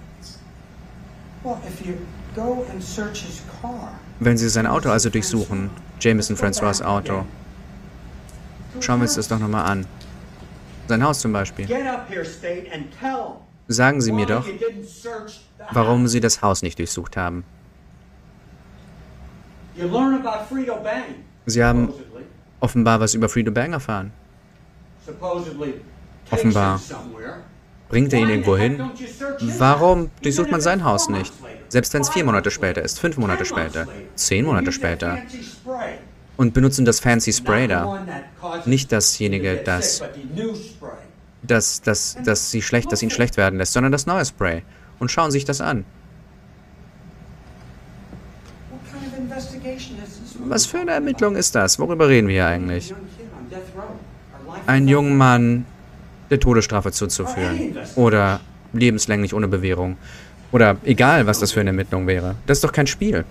Well, 1.43 1.57
if 1.67 1.85
you 1.85 1.95
go 2.35 2.65
and 2.71 2.81
search 2.81 3.23
his 3.23 3.41
car, 3.61 3.91
Wenn 4.19 4.37
Sie 4.37 4.49
sein 4.49 4.65
Auto 4.65 4.89
also 4.89 5.09
durchsuchen, 5.09 5.69
Jameson 5.99 6.35
Francois 6.35 6.81
Auto, 6.81 7.25
schauen 8.79 8.99
wir 8.99 9.03
uns 9.03 9.15
das 9.15 9.27
doch 9.27 9.39
nochmal 9.39 9.65
an. 9.65 9.85
Sein 10.87 11.03
Haus 11.03 11.19
zum 11.19 11.33
Beispiel. 11.33 11.67
And 11.71 12.87
Sagen 13.67 14.01
Sie 14.01 14.11
mir 14.11 14.25
doch, 14.25 14.45
warum. 15.71 16.07
Sie 16.07 16.19
das 16.19 16.41
Haus 16.41 16.61
nicht 16.61 16.79
durchsucht 16.79 17.17
haben. 17.17 17.43
Sie 21.45 21.63
haben. 21.63 21.93
Offenbar 22.59 22.99
was 22.99 23.13
über 23.13 23.29
Friedo 23.29 23.51
Bang 23.51 23.73
erfahren. 23.73 24.11
Offenbar. 26.31 26.81
Bringt 27.89 28.11
er 28.11 28.19
ihn 28.19 28.29
irgendwo 28.29 28.57
hin? 28.57 28.81
Warum 29.57 30.11
durchsucht 30.21 30.51
man 30.51 30.59
sein 30.59 30.83
Haus 30.83 31.09
nicht? 31.09 31.33
Selbst 31.69 31.93
wenn 31.93 32.01
es 32.01 32.09
vier 32.09 32.23
Monate 32.25 32.51
später 32.51 32.81
ist, 32.81 32.99
fünf 32.99 33.17
Monate 33.17 33.45
später, 33.45 33.87
zehn 34.15 34.45
Monate 34.45 34.71
später. 34.71 35.19
Und 36.35 36.53
benutzen 36.53 36.85
das 36.85 36.99
fancy 36.99 37.33
Spray 37.33 37.67
da. 37.67 38.05
Nicht 38.65 38.91
dasjenige, 38.91 39.63
to 39.63 39.71
das, 39.71 40.03
das, 41.41 41.81
das, 41.81 42.17
das, 42.23 42.51
sie 42.51 42.61
schlecht, 42.61 42.91
das 42.91 43.01
ihn 43.01 43.09
schlecht 43.09 43.37
werden 43.37 43.57
lässt, 43.57 43.73
sondern 43.73 43.91
das 43.91 44.05
neue 44.05 44.25
Spray. 44.25 44.63
Und 44.99 45.09
schauen 45.09 45.31
sich 45.31 45.45
das 45.45 45.61
an. 45.61 45.85
What 48.69 48.81
kind 48.91 49.11
of 49.11 49.17
investigation 49.17 49.97
is 50.03 50.19
this? 50.19 50.36
Was 50.49 50.65
für 50.65 50.79
eine 50.79 50.91
Ermittlung 50.91 51.35
ist 51.35 51.55
das? 51.55 51.79
Worüber 51.79 52.07
reden 52.07 52.27
wir 52.27 52.35
hier 52.35 52.47
eigentlich? 52.47 52.93
Einen 54.65 54.87
jungen 54.87 55.17
Mann 55.17 55.65
der 56.29 56.39
Todesstrafe 56.39 56.91
zuzuführen. 56.91 57.77
Oder 57.95 58.39
lebenslänglich 58.73 59.33
ohne 59.33 59.47
Bewährung. 59.47 59.97
Oder 60.51 60.77
egal, 60.83 61.27
was 61.27 61.39
das 61.39 61.51
für 61.51 61.59
eine 61.59 61.69
Ermittlung 61.71 62.07
wäre. 62.07 62.35
Das 62.45 62.57
ist 62.57 62.63
doch 62.63 62.71
kein 62.71 62.87
Spiel. 62.87 63.25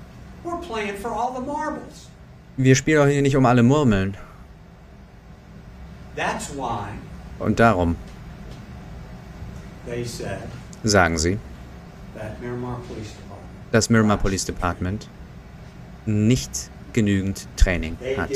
Wir 2.56 2.74
spielen 2.74 3.04
doch 3.04 3.10
hier 3.10 3.22
nicht 3.22 3.36
um 3.36 3.46
alle 3.46 3.62
Murmeln. 3.62 4.16
Und 7.38 7.60
darum, 7.60 7.96
sagen 10.82 11.18
sie, 11.18 11.38
das 13.72 13.90
Miramar 13.90 14.16
Police 14.16 14.44
Department 14.46 15.08
nicht 16.06 16.70
genügend 16.96 17.46
Training 17.56 17.96
hat. 18.16 18.30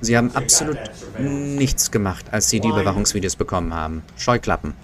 Sie 0.00 0.16
haben 0.16 0.34
absolut 0.34 0.78
nichts 1.18 1.90
gemacht, 1.90 2.26
als 2.32 2.48
sie 2.48 2.58
die 2.60 2.68
Überwachungsvideos 2.68 3.36
bekommen 3.36 3.72
haben. 3.72 4.02
Scheuklappen. 4.16 4.74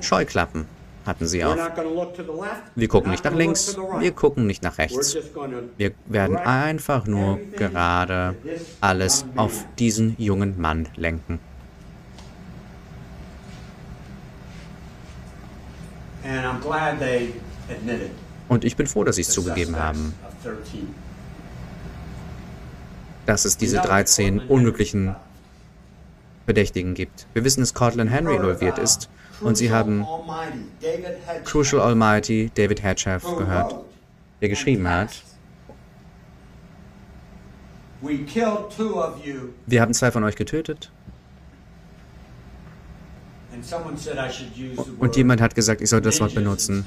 Scheuklappen 0.00 0.66
hatten 1.06 1.26
sie 1.26 1.42
auf. 1.42 1.56
Wir 2.76 2.88
gucken 2.88 3.10
nicht 3.10 3.24
nach 3.24 3.34
links, 3.34 3.76
wir 3.98 4.12
gucken 4.12 4.46
nicht 4.46 4.62
nach 4.62 4.76
rechts. 4.78 5.16
Wir 5.78 5.92
werden 6.06 6.36
einfach 6.36 7.06
nur 7.06 7.40
gerade 7.56 8.36
alles 8.80 9.24
auf 9.34 9.64
diesen 9.78 10.14
jungen 10.18 10.60
Mann 10.60 10.88
lenken. 10.94 11.40
Und 18.48 18.64
ich 18.64 18.76
bin 18.76 18.86
froh, 18.86 19.04
dass 19.04 19.16
sie 19.16 19.22
es 19.22 19.30
zugegeben 19.30 19.76
haben, 19.76 20.12
of 20.12 20.18
13. 20.18 20.27
dass 23.26 23.44
es 23.44 23.56
diese 23.56 23.78
13 23.78 24.40
unglücklichen 24.40 25.14
Verdächtigen 26.44 26.94
gibt. 26.94 27.26
Wir 27.34 27.44
wissen, 27.44 27.60
dass 27.60 27.74
Cortland 27.74 28.10
Henry 28.10 28.36
involviert 28.36 28.78
ist 28.78 29.10
und 29.40 29.56
sie 29.56 29.70
haben 29.70 30.06
Crucial 31.44 31.82
Almighty 31.82 32.50
David 32.54 32.82
Hatchaff 32.82 33.22
gehört, 33.36 33.76
der 34.40 34.48
geschrieben 34.48 34.88
hat, 34.88 35.22
wir 38.00 39.80
haben 39.82 39.92
zwei 39.92 40.10
von 40.10 40.24
euch 40.24 40.36
getötet 40.36 40.90
and 43.47 43.47
someone 43.47 43.47
said 43.47 43.47
I 43.47 43.47
should 43.47 43.47
use 43.47 43.47
the 43.47 43.47
und 44.98 45.16
jemand 45.16 45.40
hat 45.40 45.54
gesagt, 45.54 45.80
ich 45.80 45.90
soll 45.90 46.00
das 46.00 46.20
Wort 46.20 46.34
benutzen. 46.34 46.84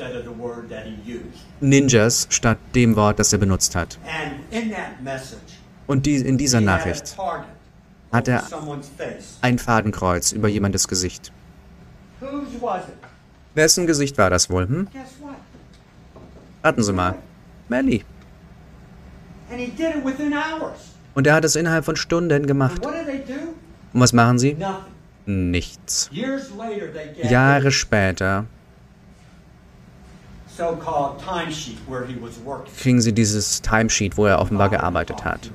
Ninjas 1.59 2.27
statt 2.29 2.57
dem 2.75 2.95
Wort, 2.95 3.19
das 3.19 3.33
er 3.33 3.39
benutzt 3.39 3.75
hat. 3.75 3.97
Und 5.87 6.05
die, 6.05 6.15
in 6.17 6.37
dieser 6.37 6.61
Nachricht 6.61 7.17
hat 8.11 8.27
er 8.27 8.43
ein 9.41 9.59
Fadenkreuz 9.59 10.31
über 10.31 10.47
jemandes 10.47 10.87
Gesicht. 10.87 11.31
Wessen 13.53 13.87
Gesicht 13.87 14.17
war 14.17 14.29
das 14.29 14.49
wohl? 14.49 14.67
Hm? 14.67 14.87
Raten 16.63 16.83
Sie 16.83 16.93
mal. 16.93 17.15
Melly. 17.69 18.03
Und 21.13 21.27
er 21.27 21.33
hat 21.33 21.45
es 21.45 21.55
innerhalb 21.55 21.83
von 21.83 21.95
Stunden 21.95 22.45
gemacht. 22.47 22.85
Und 22.85 23.99
was 23.99 24.13
machen 24.13 24.39
Sie? 24.39 24.55
Nichts. 25.31 26.09
Jahre 27.23 27.71
später 27.71 28.45
kriegen 32.81 33.01
Sie 33.01 33.13
dieses 33.13 33.61
Timesheet, 33.61 34.17
wo 34.17 34.25
er 34.25 34.39
offenbar 34.39 34.69
gearbeitet 34.69 35.23
hat. 35.23 35.49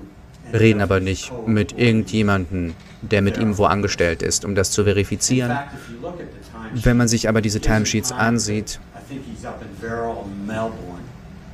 Reden 0.53 0.81
aber 0.81 1.01
nicht 1.01 1.33
mit 1.47 1.79
irgendjemandem, 1.79 2.75
der 3.03 3.23
mit 3.23 3.37
ihm 3.37 3.59
wo 3.59 3.67
angestellt 3.67 4.23
ist, 4.23 4.45
um 4.45 4.55
das 4.55 4.71
zu 4.71 4.85
verifizieren. 4.85 5.59
Wenn 6.73 6.97
man 6.97 7.09
sich 7.09 7.29
aber 7.29 7.41
diese 7.41 7.61
Timesheets 7.61 8.09
time- 8.09 8.21
ansieht, 8.21 8.81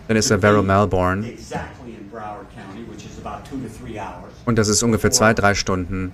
dann 0.09 0.17
ist 0.17 0.31
er 0.31 0.39
Vero 0.39 0.63
Melbourne 0.63 1.27
und 4.45 4.59
das 4.59 4.69
ist 4.69 4.83
ungefähr 4.83 5.11
zwei, 5.11 5.35
drei 5.35 5.55
Stunden 5.55 6.13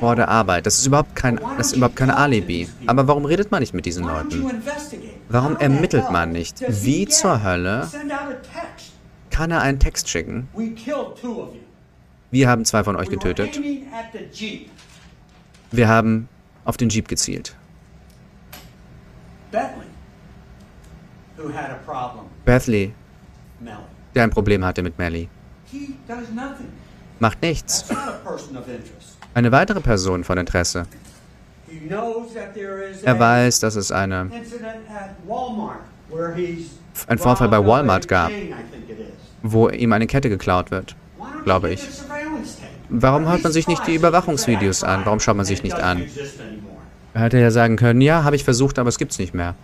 vor 0.00 0.16
der 0.16 0.28
Arbeit. 0.28 0.66
Das 0.66 0.78
ist 0.78 0.86
überhaupt 0.86 1.14
kein, 1.14 1.40
das 1.56 1.68
ist 1.68 1.76
überhaupt 1.76 1.96
keine 1.96 2.16
Alibi. 2.16 2.68
Aber 2.86 3.08
warum 3.08 3.24
redet 3.24 3.50
man 3.50 3.60
nicht 3.60 3.74
mit 3.74 3.86
diesen 3.86 4.04
Leuten? 4.04 4.44
Warum 5.28 5.56
ermittelt 5.56 6.10
man 6.10 6.32
nicht? 6.32 6.62
Wie 6.68 7.06
zur? 7.06 7.42
Hölle 7.42 7.88
kann 9.30 9.50
er 9.50 9.62
einen 9.62 9.78
Text 9.78 10.08
schicken? 10.08 10.48
Wir 12.30 12.48
haben 12.48 12.64
zwei 12.64 12.84
von 12.84 12.96
euch 12.96 13.08
getötet. 13.08 13.60
Wir 15.70 15.88
haben 15.88 16.28
auf 16.64 16.76
den 16.76 16.88
Jeep 16.88 17.08
gezielt. 17.08 17.56
Bethley, 22.44 22.94
der 24.14 24.22
ein 24.22 24.30
Problem 24.30 24.64
hatte 24.64 24.82
mit 24.82 24.98
Melly. 24.98 25.28
Macht 27.22 27.40
nichts. 27.40 27.86
Eine 29.32 29.50
weitere 29.50 29.80
Person 29.80 30.24
von 30.24 30.36
Interesse. 30.36 30.84
Er 33.04 33.18
weiß, 33.18 33.60
dass 33.60 33.76
es 33.76 33.90
eine, 33.90 34.22
incident 34.22 34.84
at 34.94 35.16
Walmart 35.26 35.78
where 36.10 36.34
he's 36.34 36.72
Ein 37.06 37.18
Vorfall 37.18 37.48
bei 37.48 37.64
Walmart 37.64 38.06
gab. 38.08 38.30
wo 39.42 39.70
ihm 39.70 39.92
eine 39.92 40.06
Kette 40.06 40.28
geklaut 40.28 40.70
wird. 40.70 40.94
Glaube 41.44 41.70
ich. 41.70 41.88
Warum 42.90 43.26
hört 43.26 43.42
man 43.42 43.52
sich 43.52 43.66
nicht 43.68 43.86
die 43.86 43.94
Überwachungsvideos 43.94 44.84
an? 44.84 45.02
Warum 45.04 45.18
schaut 45.18 45.36
man 45.36 45.46
sich 45.46 45.62
nicht 45.62 45.80
an? 45.80 46.04
Er 47.14 47.22
hätte 47.22 47.38
ja 47.38 47.50
sagen 47.50 47.76
können, 47.76 48.00
ja, 48.00 48.24
habe 48.24 48.36
ich 48.36 48.44
versucht, 48.44 48.78
aber 48.78 48.88
es 48.90 48.98
gibt's 48.98 49.18
nicht 49.18 49.32
mehr. 49.32 49.54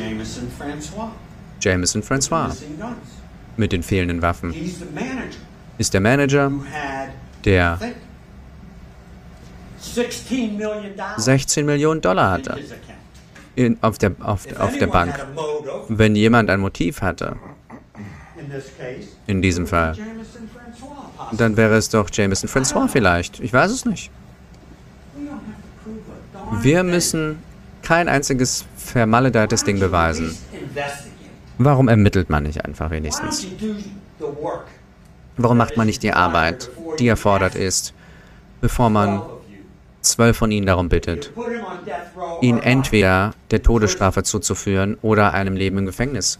Jameson 0.00 0.50
Francois. 0.56 1.10
Jameson 1.60 2.02
Francois. 2.02 2.56
Mit 3.56 3.72
den 3.72 3.82
fehlenden 3.82 4.22
Waffen. 4.22 4.54
Ist 5.78 5.92
der 5.94 6.00
Manager, 6.00 6.50
der 7.44 7.78
think, 7.78 7.96
16 9.80 10.56
million 10.56 10.96
dollars 10.96 11.24
16 11.24 11.66
Millionen 11.66 12.00
Dollar 12.00 12.30
hatte. 12.30 12.58
in, 13.56 13.78
auf, 13.82 13.98
der, 13.98 14.12
auf, 14.20 14.46
auf 14.58 14.78
der 14.78 14.86
Bank. 14.86 15.14
Wenn 15.88 16.16
jemand 16.16 16.50
ein 16.50 16.60
Motiv 16.60 17.02
hatte, 17.02 17.36
in 19.26 19.42
diesem 19.42 19.66
Fall, 19.66 19.96
dann 21.32 21.56
wäre 21.56 21.76
es 21.76 21.88
doch 21.88 22.08
Jameson 22.12 22.48
Francois 22.48 22.88
vielleicht. 22.88 23.40
Ich 23.40 23.52
weiß 23.52 23.70
es 23.70 23.84
nicht. 23.84 24.10
Wir 26.60 26.82
müssen 26.82 27.38
kein 27.82 28.08
einziges 28.08 28.64
vermaledeitetes 28.84 29.64
Ding 29.64 29.78
beweisen. 29.78 30.36
Warum 31.58 31.88
ermittelt 31.88 32.30
man 32.30 32.44
nicht 32.44 32.64
einfach 32.64 32.90
wenigstens? 32.90 33.46
Warum 35.36 35.56
macht 35.56 35.76
man 35.76 35.86
nicht 35.86 36.02
die 36.02 36.12
Arbeit, 36.12 36.70
die 36.98 37.08
erfordert 37.08 37.54
ist, 37.54 37.94
bevor 38.60 38.90
man 38.90 39.22
zwölf 40.00 40.36
von 40.36 40.50
ihnen 40.50 40.66
darum 40.66 40.88
bittet, 40.88 41.32
ihn 42.40 42.58
entweder 42.58 43.34
der 43.50 43.62
Todesstrafe 43.62 44.22
zuzuführen 44.22 44.96
oder 45.02 45.34
einem 45.34 45.54
Leben 45.56 45.78
im 45.78 45.86
Gefängnis? 45.86 46.38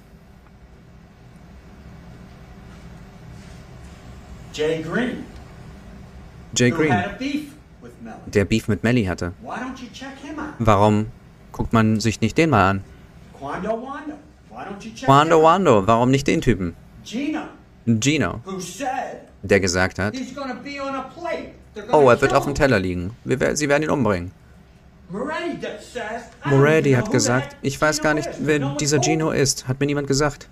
Jay 4.52 4.82
Green, 4.82 5.24
Jay 6.56 6.72
der 8.26 8.44
Beef 8.44 8.68
mit 8.68 8.82
Melly 8.82 9.04
hatte. 9.04 9.32
Warum 10.58 11.06
guckt 11.60 11.74
man 11.74 12.00
sich 12.00 12.22
nicht 12.22 12.38
den 12.38 12.48
mal 12.48 12.70
an? 12.70 12.84
Quando 13.38 13.68
Wando. 15.06 15.42
Wando 15.44 15.86
warum 15.86 16.10
nicht 16.10 16.26
den 16.26 16.40
Typen? 16.40 16.74
Gino, 17.04 18.40
der 19.42 19.60
gesagt 19.60 19.98
hat, 19.98 20.14
oh, 21.92 22.08
er 22.08 22.18
wird 22.18 22.32
auf 22.32 22.44
dem. 22.44 22.54
Teller 22.54 22.78
liegen. 22.78 23.14
Wir, 23.24 23.56
sie 23.56 23.68
werden 23.68 23.82
ihn 23.82 23.90
umbringen. 23.90 24.30
Moretti 26.44 26.92
hat 26.92 27.10
gesagt, 27.10 27.56
ich 27.60 27.78
weiß 27.78 28.00
gar 28.00 28.14
nicht, 28.14 28.30
wer 28.38 28.76
dieser 28.76 29.02
Gino 29.02 29.30
ist. 29.30 29.68
Hat 29.68 29.80
mir 29.80 29.86
niemand 29.86 30.06
gesagt. 30.06 30.48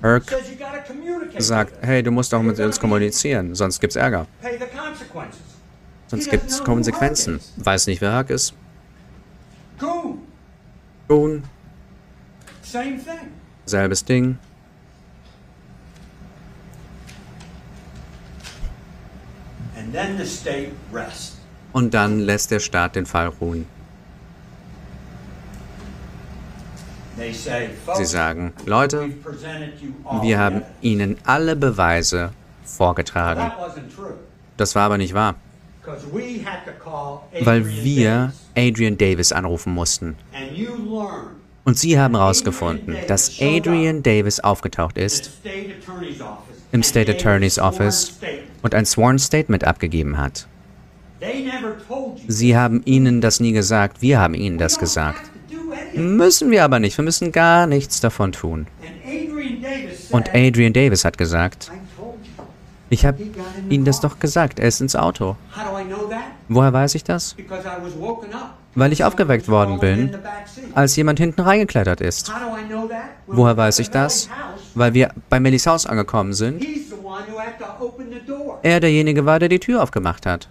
Herc 0.00 0.24
sagt, 1.36 1.74
hey, 1.82 2.02
du 2.02 2.10
musst 2.10 2.32
auch 2.32 2.38
You're 2.38 2.44
mit 2.44 2.58
uns 2.58 2.80
kommunizieren, 2.80 3.54
sonst 3.54 3.80
gibt's 3.80 3.96
Ärger. 3.96 4.26
Sonst 6.08 6.30
know 6.30 6.40
who 6.40 6.64
Konsequenzen. 6.64 7.40
Weiß 7.56 7.86
nicht, 7.86 8.00
wer 8.00 8.12
Herc 8.12 8.30
ist. 8.30 8.54
Goon, 11.08 11.42
selbes 13.64 14.04
Ding. 14.04 14.38
Und 21.72 21.94
dann 21.94 22.20
lässt 22.20 22.50
der 22.50 22.60
Staat 22.60 22.96
den 22.96 23.06
Fall 23.06 23.28
ruhen. 23.28 23.66
Sie 27.96 28.04
sagen, 28.04 28.52
Leute, 28.64 29.08
wir 30.22 30.38
haben 30.38 30.56
evidence." 30.56 30.74
Ihnen 30.82 31.16
alle 31.24 31.56
Beweise 31.56 32.32
vorgetragen. 32.64 33.50
Das 34.56 34.74
war 34.74 34.84
aber 34.84 34.98
nicht 34.98 35.14
wahr, 35.14 35.36
weil 37.40 37.66
wir. 37.66 38.32
Adrian 38.56 38.98
Davis 38.98 39.30
anrufen 39.30 39.72
mussten. 39.72 40.16
Und 41.64 41.78
Sie 41.78 41.98
haben 41.98 42.16
herausgefunden, 42.16 42.96
dass 43.06 43.40
Adrian 43.40 44.02
Davis 44.02 44.40
aufgetaucht 44.40 44.98
ist 44.98 45.30
im 46.72 46.82
State 46.82 47.12
Attorney's 47.12 47.58
Office 47.58 48.18
und 48.62 48.74
ein 48.74 48.84
Sworn 48.84 49.18
Statement 49.18 49.64
abgegeben 49.64 50.18
hat. 50.18 50.48
Sie 52.26 52.56
haben 52.56 52.82
Ihnen 52.84 53.20
das 53.20 53.40
nie 53.40 53.52
gesagt, 53.52 54.02
wir 54.02 54.18
haben 54.18 54.34
Ihnen 54.34 54.58
das 54.58 54.78
gesagt. 54.78 55.30
Müssen 55.94 56.50
wir 56.50 56.64
aber 56.64 56.78
nicht, 56.78 56.96
wir 56.96 57.04
müssen 57.04 57.32
gar 57.32 57.66
nichts 57.66 58.00
davon 58.00 58.32
tun. 58.32 58.66
Und 60.10 60.34
Adrian 60.34 60.72
Davis 60.72 61.04
hat 61.04 61.18
gesagt. 61.18 61.70
Ich 62.90 63.04
habe 63.04 63.22
Ihnen 63.68 63.84
das 63.84 64.00
doch 64.00 64.18
gesagt. 64.18 64.58
Er 64.58 64.68
ist 64.68 64.80
ins 64.80 64.96
Auto. 64.96 65.36
Woher 66.48 66.72
weiß 66.72 66.94
ich 66.94 67.04
das? 67.04 67.36
Weil 68.74 68.92
ich 68.92 69.04
aufgeweckt 69.04 69.48
worden 69.48 69.80
bin, 69.80 70.16
als 70.74 70.96
jemand 70.96 71.18
hinten 71.18 71.40
reingeklettert 71.40 72.00
ist. 72.00 72.32
Woher 73.26 73.56
weiß 73.56 73.78
ich 73.80 73.90
das? 73.90 74.28
Weil 74.74 74.94
wir 74.94 75.10
bei 75.28 75.40
Mellys 75.40 75.66
Haus 75.66 75.86
angekommen 75.86 76.32
sind. 76.32 76.64
Er 78.62 78.80
derjenige 78.80 79.26
war, 79.26 79.38
der 79.38 79.48
die 79.48 79.58
Tür 79.58 79.82
aufgemacht 79.82 80.26
hat. 80.26 80.48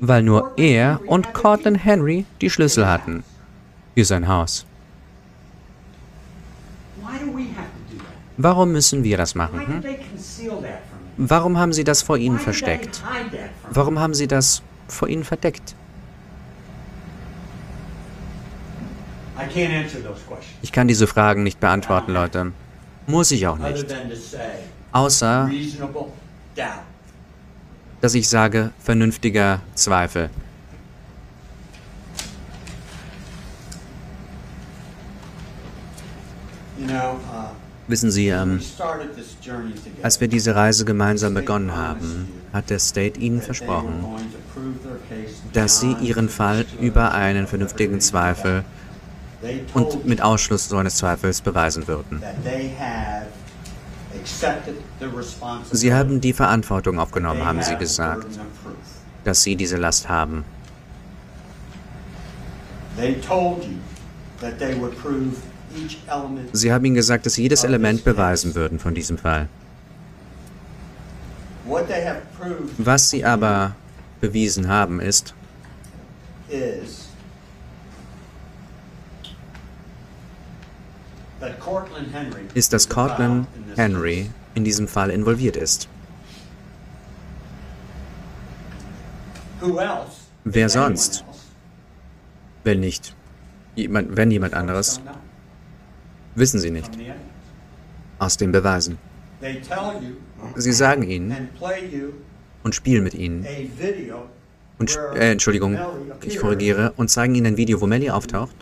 Weil 0.00 0.22
nur 0.22 0.52
er 0.56 1.00
und 1.06 1.34
Cortland. 1.34 1.84
Henry 1.84 2.24
die 2.40 2.50
Schlüssel 2.50 2.88
hatten. 2.88 3.22
Für 3.94 4.04
sein 4.04 4.28
Haus. 4.28 4.64
Warum 8.40 8.70
müssen 8.70 9.02
wir 9.02 9.16
das 9.16 9.34
machen? 9.34 9.66
Hm? 9.66 9.82
they 9.82 9.96
conceal 9.96 10.62
that 10.62 10.82
from 10.88 11.02
me? 11.02 11.07
Warum 11.20 11.58
haben 11.58 11.72
sie 11.72 11.82
das 11.82 12.00
vor 12.02 12.16
ihnen 12.16 12.38
versteckt? 12.38 13.02
Warum 13.70 13.98
haben 13.98 14.14
sie 14.14 14.28
das 14.28 14.62
vor 14.86 15.08
ihnen 15.08 15.24
verdeckt? 15.24 15.74
Ich 20.62 20.72
kann 20.72 20.86
diese 20.86 21.08
Fragen 21.08 21.42
nicht 21.42 21.58
beantworten, 21.58 22.12
Leute. 22.12 22.52
Muss 23.08 23.32
ich 23.32 23.48
auch 23.48 23.58
nicht. 23.58 23.84
Außer, 24.92 25.50
dass 28.00 28.14
ich 28.14 28.28
sage, 28.28 28.70
vernünftiger 28.78 29.60
Zweifel. 29.74 30.30
You 36.78 36.86
know, 36.86 37.18
uh, 37.32 37.57
Wissen 37.88 38.10
Sie, 38.10 38.28
ähm, 38.28 38.60
als 40.02 40.20
wir 40.20 40.28
diese 40.28 40.54
Reise 40.54 40.84
gemeinsam 40.84 41.32
begonnen 41.32 41.74
haben, 41.74 42.28
hat 42.52 42.68
der 42.68 42.78
State 42.78 43.18
Ihnen 43.18 43.40
versprochen, 43.40 44.04
dass 45.54 45.80
sie 45.80 45.92
ihren 46.02 46.28
Fall 46.28 46.66
über 46.80 47.12
einen 47.12 47.46
vernünftigen 47.46 48.00
Zweifel 48.00 48.64
und 49.72 50.04
mit 50.04 50.20
Ausschluss 50.20 50.68
so 50.68 50.76
eines 50.76 50.96
Zweifels 50.96 51.40
beweisen 51.40 51.88
würden. 51.88 52.22
Sie 55.70 55.94
haben 55.94 56.20
die 56.20 56.32
Verantwortung 56.34 56.98
aufgenommen, 56.98 57.44
haben 57.44 57.62
Sie 57.62 57.76
gesagt, 57.76 58.26
dass 59.24 59.42
Sie 59.42 59.56
diese 59.56 59.78
Last 59.78 60.08
haben. 60.10 60.44
They 62.96 63.14
told 63.14 63.62
you 63.62 63.78
that 64.40 64.58
they 64.58 64.74
would 64.78 64.98
prove. 65.00 65.36
Sie 66.52 66.72
haben 66.72 66.84
Ihnen 66.84 66.94
gesagt, 66.94 67.26
dass 67.26 67.34
Sie 67.34 67.42
jedes 67.42 67.64
Element 67.64 68.04
beweisen 68.04 68.54
würden 68.54 68.78
von 68.78 68.94
diesem 68.94 69.18
Fall. 69.18 69.48
Was 72.78 73.10
Sie 73.10 73.24
aber 73.24 73.74
bewiesen 74.20 74.68
haben, 74.68 75.00
ist, 75.00 75.34
ist, 82.54 82.72
dass 82.72 82.88
Cortland 82.88 83.46
Henry 83.76 84.30
in 84.54 84.64
diesem 84.64 84.88
Fall 84.88 85.10
involviert 85.10 85.56
ist. 85.56 85.88
Wer 90.44 90.68
sonst? 90.68 91.24
Wenn 92.64 92.80
nicht 92.80 93.14
jemand, 93.76 94.16
wenn 94.16 94.30
jemand 94.30 94.54
anderes. 94.54 95.00
Wissen 96.38 96.60
Sie 96.60 96.70
nicht. 96.70 96.90
Aus 98.18 98.36
den 98.36 98.52
Beweisen. 98.52 98.98
Sie 100.56 100.72
sagen 100.72 101.02
Ihnen 101.02 101.48
und 102.62 102.74
spielen 102.74 103.04
mit 103.04 103.14
Ihnen 103.14 103.46
und 104.78 104.96
äh, 105.14 105.32
Entschuldigung, 105.32 105.78
ich 106.24 106.38
korrigiere 106.38 106.92
und 106.96 107.10
zeigen 107.10 107.34
Ihnen 107.34 107.46
ein 107.46 107.56
Video, 107.56 107.80
wo 107.80 107.86
Melly 107.86 108.10
auftaucht 108.10 108.54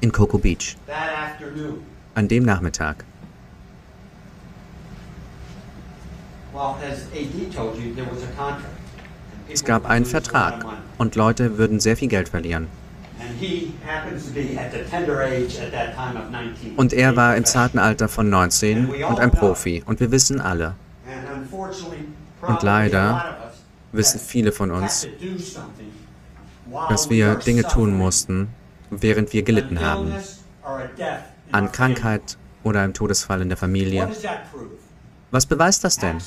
in 0.00 0.12
Cocoa 0.12 0.38
Beach 0.38 0.76
an 2.14 2.28
dem 2.28 2.44
Nachmittag. 2.44 3.04
Es 9.50 9.64
gab 9.64 9.86
einen 9.86 10.04
Vertrag 10.04 10.64
und 10.98 11.14
Leute 11.14 11.58
würden 11.58 11.80
sehr 11.80 11.96
viel 11.96 12.08
Geld 12.08 12.28
verlieren. 12.28 12.66
And 13.28 13.38
he 13.38 13.74
happens 13.84 14.26
to 14.26 14.32
be 14.32 14.56
at 14.58 14.72
the 14.72 14.84
tender 14.90 15.22
age 15.22 15.58
at 15.58 15.70
that 15.72 15.94
time 15.94 16.16
of 16.16 16.30
19. 16.30 16.76
Und 16.76 16.92
er 16.94 17.14
war 17.14 17.36
im 17.36 17.44
zarten 17.44 17.78
Alter 17.78 18.08
von 18.08 18.30
19 18.30 18.88
und 19.04 19.20
ein 19.20 19.30
Profi. 19.30 19.82
Und 19.84 20.00
wir 20.00 20.10
wissen 20.10 20.40
alle, 20.40 20.76
Und 22.40 22.62
leider 22.62 23.52
wissen 23.92 24.18
viele 24.18 24.52
von 24.52 24.70
uns, 24.70 25.06
dass 26.88 27.10
wir 27.10 27.34
Dinge 27.34 27.64
tun 27.64 27.96
mussten, 27.96 28.48
während 28.90 29.32
wir 29.34 29.42
gelitten 29.42 29.80
haben. 29.80 30.12
An. 31.52 31.72
Krankheit 31.72 32.38
oder 32.62 32.80
einem 32.80 32.94
Todesfall 32.94 33.42
in 33.42 33.48
der 33.48 33.58
Familie. 33.58 34.08
Was 35.30 35.44
beweist 35.44 35.84
das 35.84 35.98
denn? 35.98 36.18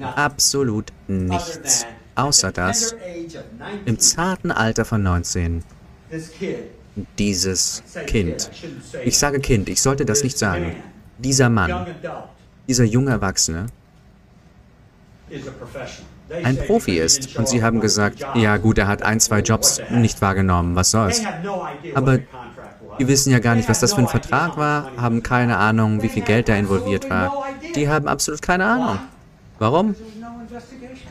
Absolut 0.00 0.92
nichts. 1.06 1.86
Außer 2.16 2.50
dass 2.50 2.90
tender 2.90 3.04
age 3.04 3.36
of 3.36 3.44
19, 3.56 3.86
im 3.86 3.98
zarten 4.00 4.50
Alter 4.50 4.84
von 4.84 5.00
19 5.04 5.62
this 5.62 5.62
kid, 5.62 5.77
dieses 7.18 7.82
Kind, 8.06 8.50
ich 9.04 9.18
sage 9.18 9.40
Kind, 9.40 9.68
ich 9.68 9.80
sollte 9.82 10.04
das 10.04 10.22
nicht 10.24 10.38
sagen, 10.38 10.76
dieser 11.18 11.48
Mann, 11.48 11.86
dieser 12.66 12.84
junge 12.84 13.10
Erwachsene, 13.10 13.66
ein 16.42 16.56
Profi 16.56 16.98
ist. 16.98 17.36
Und 17.36 17.48
sie 17.48 17.62
haben 17.62 17.80
gesagt, 17.80 18.24
ja 18.34 18.56
gut, 18.56 18.78
er 18.78 18.86
hat 18.86 19.02
ein, 19.02 19.20
zwei 19.20 19.40
Jobs 19.40 19.80
nicht 19.90 20.20
wahrgenommen, 20.20 20.74
was 20.74 20.90
soll's. 20.90 21.22
Aber. 21.94 22.18
Die 23.00 23.06
wissen 23.06 23.30
ja 23.30 23.38
gar 23.38 23.54
nicht, 23.54 23.68
was 23.68 23.78
das 23.78 23.92
für 23.92 24.00
ein 24.00 24.08
Vertrag 24.08 24.56
war, 24.56 24.90
haben 24.96 25.22
keine. 25.22 25.58
Ahnung, 25.58 26.02
wie 26.02 26.08
viel 26.08 26.24
Geld 26.24 26.48
da 26.48 26.56
involviert 26.56 27.08
war. 27.08 27.44
Die 27.76 27.88
haben 27.88 28.08
absolut 28.08 28.42
keine 28.42 28.66
Ahnung. 28.66 28.98
Warum? 29.60 29.94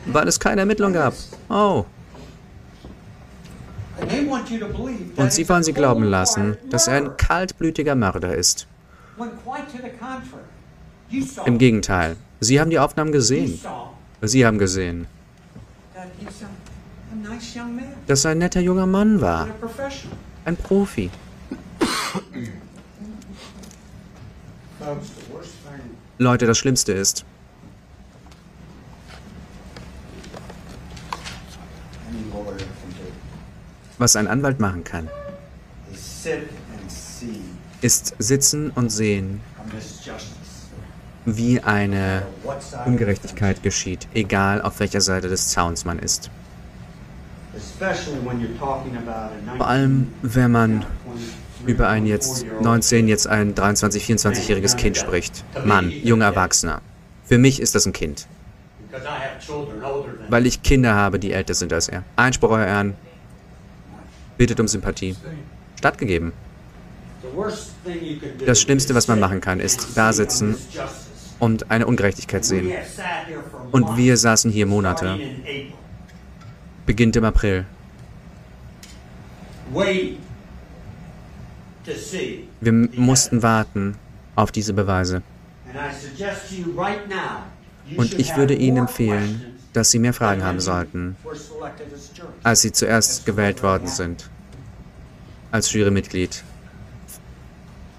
Weil 0.04 0.28
es 0.28 0.38
keine 0.38 0.60
Ermittlung 0.60 0.92
gab. 0.92 1.14
Oh. 1.48 1.86
And 1.86 1.86
they 1.86 1.96
want 3.08 3.16
you 3.18 3.46
to 3.48 3.56
believe 3.56 3.86
that 3.86 3.87
Und 5.16 5.32
sie 5.32 5.48
wollen 5.48 5.62
sie 5.62 5.72
glauben 5.72 6.04
lassen, 6.04 6.56
dass 6.70 6.86
er 6.86 6.96
ein 6.96 7.16
kaltblütiger 7.16 7.94
Mörder 7.94 8.34
ist. 8.34 8.66
Im 11.46 11.58
Gegenteil. 11.58 12.16
Sie 12.40 12.60
haben 12.60 12.70
die 12.70 12.78
Aufnahmen 12.78 13.12
gesehen. 13.12 13.58
Sie 14.22 14.46
haben 14.46 14.58
gesehen, 14.58 15.06
dass 18.06 18.24
er 18.24 18.32
ein 18.32 18.38
netter 18.38 18.60
junger 18.60 18.86
Mann 18.86 19.20
war. 19.20 19.48
Ein 20.44 20.56
Profi. 20.56 21.10
Leute, 26.18 26.46
das 26.46 26.58
Schlimmste 26.58 26.92
ist, 26.92 27.24
was 33.98 34.16
ein 34.16 34.26
Anwalt 34.26 34.60
machen 34.60 34.84
kann, 34.84 35.08
ist 37.80 38.14
sitzen 38.18 38.70
und 38.70 38.90
sehen, 38.90 39.40
wie 41.24 41.60
eine 41.60 42.22
Ungerechtigkeit 42.86 43.62
geschieht, 43.62 44.08
egal 44.14 44.62
auf 44.62 44.80
welcher 44.80 45.00
Seite 45.00 45.28
des 45.28 45.48
Zauns 45.48 45.84
man 45.84 45.98
ist. 45.98 46.30
Especially 47.56 48.18
when 48.24 48.40
you're 48.40 48.56
talking 48.58 48.96
about 48.96 49.32
a 49.32 49.40
19, 49.44 49.56
Vor 49.58 49.66
allem, 49.66 50.12
wenn 50.22 50.52
man 50.52 50.80
23, 50.80 51.66
über 51.66 51.88
ein 51.88 52.06
jetzt 52.06 52.44
24-year-old 52.44 52.62
19, 52.64 53.08
jetzt 53.08 53.26
ein 53.26 53.54
23, 53.54 54.04
24-jähriges 54.04 54.76
Kind 54.76 54.96
spricht. 54.96 55.44
Mann, 55.64 55.90
junger 55.90 56.26
Erwachsener. 56.26 56.82
Für 57.24 57.38
mich 57.38 57.60
ist 57.60 57.74
das 57.74 57.84
ein 57.84 57.92
Kind, 57.92 58.28
weil 60.28 60.46
ich 60.46 60.62
Kinder 60.62 60.94
habe, 60.94 61.18
die 61.18 61.32
älter 61.32 61.54
sind 61.54 61.72
als 61.72 61.88
er. 61.88 62.04
Einspruch, 62.16 62.50
Euer 62.50 62.66
Ehren. 62.66 62.94
Bittet 64.38 64.60
um 64.60 64.68
Sympathie. 64.68 65.14
Stattgegeben. 65.76 66.32
Das 68.46 68.60
Schlimmste, 68.60 68.94
was 68.94 69.08
man 69.08 69.20
machen 69.20 69.40
kann, 69.40 69.60
ist 69.60 69.88
da 69.96 70.12
sitzen 70.12 70.56
und 71.40 71.70
eine 71.70 71.86
Ungerechtigkeit 71.86 72.44
sehen. 72.44 72.72
Und 73.72 73.96
wir 73.96 74.16
saßen 74.16 74.50
hier 74.50 74.66
Monate, 74.66 75.18
beginnt 76.86 77.16
im 77.16 77.24
April. 77.24 77.66
Wir 82.60 82.72
mussten 82.72 83.42
warten 83.42 83.96
auf 84.36 84.52
diese 84.52 84.72
Beweise. 84.72 85.22
Und 87.96 88.18
ich 88.18 88.36
würde 88.36 88.54
Ihnen 88.54 88.76
empfehlen, 88.78 89.58
dass 89.72 89.90
Sie 89.90 89.98
mehr 89.98 90.14
Fragen 90.14 90.44
haben 90.44 90.60
sollten, 90.60 91.16
als 92.42 92.60
Sie 92.62 92.72
zuerst 92.72 93.26
gewählt 93.26 93.62
worden 93.62 93.88
sind 93.88 94.28
als 95.50 95.72
Jurymitglied 95.72 96.42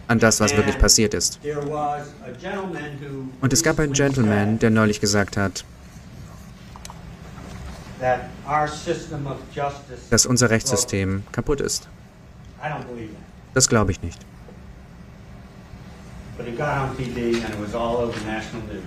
an 0.08 0.20
das, 0.20 0.40
was 0.40 0.56
wirklich 0.56 0.78
passiert 0.80 1.14
ist. 1.14 1.40
there 1.44 1.58
was 1.70 2.08
a 2.24 2.32
gentleman 2.42 2.98
who 3.00 3.30
Und 3.42 3.54
es 3.54 3.62
gab 3.64 3.80
einen 3.80 3.94
Gentleman, 3.94 4.58
der 4.60 4.70
neulich 4.72 5.00
gesagt 5.02 5.38
hat, 5.38 5.64
that 8.00 8.22
our 8.48 8.68
system 8.68 9.28
of 9.28 9.38
justice 9.54 10.10
dass 10.10 10.26
unser. 10.26 10.50
Rechtssystem 10.50 11.24
kaputt 11.32 11.62
ist. 11.62 11.88
I 12.64 12.68
don't 12.68 12.86
believe 12.86 13.14
that. 13.14 13.24
Das 13.54 13.68
glaube 13.70 13.92
ich 13.92 14.02
nicht. 14.02 14.20
But 16.38 16.48
it 16.48 16.58
got 16.58 16.68
on 16.68 16.96
TV 16.98 17.44
and 17.44 17.54
it 17.54 17.62
was 17.62 17.76
all 17.76 17.98
over 17.98 18.18
national 18.26 18.64
news. 18.68 18.84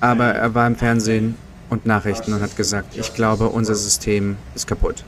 Aber 0.00 0.26
er 0.34 0.54
war 0.54 0.66
im 0.66 0.76
Fernsehen 0.76 1.36
und 1.70 1.86
Nachrichten 1.86 2.32
und 2.32 2.40
hat 2.40 2.56
gesagt, 2.56 2.96
ich 2.96 3.14
glaube, 3.14 3.48
unser 3.48 3.74
System 3.74 4.36
ist 4.54 4.66
kaputt. 4.66 5.04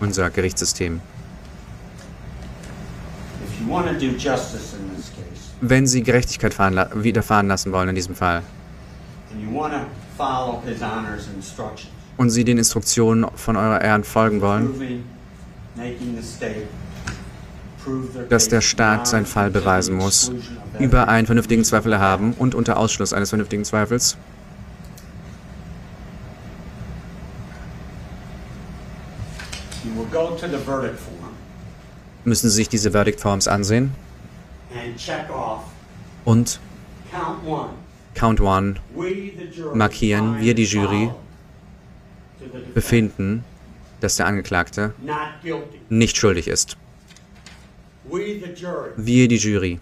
Unser 0.00 0.30
Gerichtssystem. 0.30 1.00
Wenn 5.60 5.86
Sie 5.86 6.02
Gerechtigkeit 6.02 6.56
la 6.58 6.90
widerfahren 6.94 7.48
lassen 7.48 7.72
wollen 7.72 7.88
in 7.88 7.94
diesem 7.94 8.14
Fall 8.14 8.42
und 12.16 12.30
Sie 12.30 12.44
den 12.44 12.58
Instruktionen 12.58 13.26
von 13.34 13.56
eurer 13.56 13.80
Ehren 13.80 14.04
folgen 14.04 14.40
wollen, 14.40 15.04
dass 18.28 18.48
der 18.48 18.60
Staat 18.60 19.06
seinen 19.06 19.26
Fall 19.26 19.50
beweisen 19.50 19.96
muss, 19.96 20.32
über 20.78 21.08
einen 21.08 21.26
vernünftigen 21.26 21.64
Zweifel 21.64 21.92
erhaben 21.92 22.34
und 22.38 22.54
unter 22.54 22.76
Ausschluss 22.76 23.12
eines 23.12 23.30
vernünftigen 23.30 23.64
Zweifels, 23.64 24.16
You 29.84 29.94
will 29.94 29.97
go 29.97 29.97
to 29.97 29.97
the 29.97 29.97
verdict 29.97 29.97
form 29.97 29.97
müssen 32.24 32.50
Sie 32.50 32.56
sich 32.56 32.68
diese 32.68 32.90
Verdict 32.90 33.20
Forms 33.20 33.48
ansehen 33.48 33.92
und? 36.24 36.60
Count 38.14 38.40
one. 38.40 38.76
Markieren, 39.74 40.40
wir, 40.40 40.54
die 40.54 40.64
Jury, 40.64 41.10
befinden, 42.74 43.44
dass 44.00 44.16
der 44.16 44.26
Angeklagte 44.26 44.92
nicht 45.88 46.16
schuldig 46.16 46.48
ist. 46.48 46.76
Wir, 48.96 49.28
die 49.28 49.36
Jury, 49.36 49.80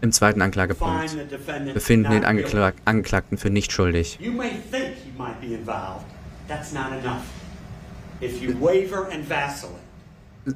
im 0.00 0.12
zweiten 0.12 0.42
Anklagepunkt 0.42 1.16
befinden 1.74 2.10
den 2.10 2.22
not 2.22 2.22
guilty. 2.22 2.26
Angekla 2.26 2.72
Angeklagten 2.84 3.38
für 3.38 3.50
nicht 3.50 3.72
schuldig. 3.72 4.18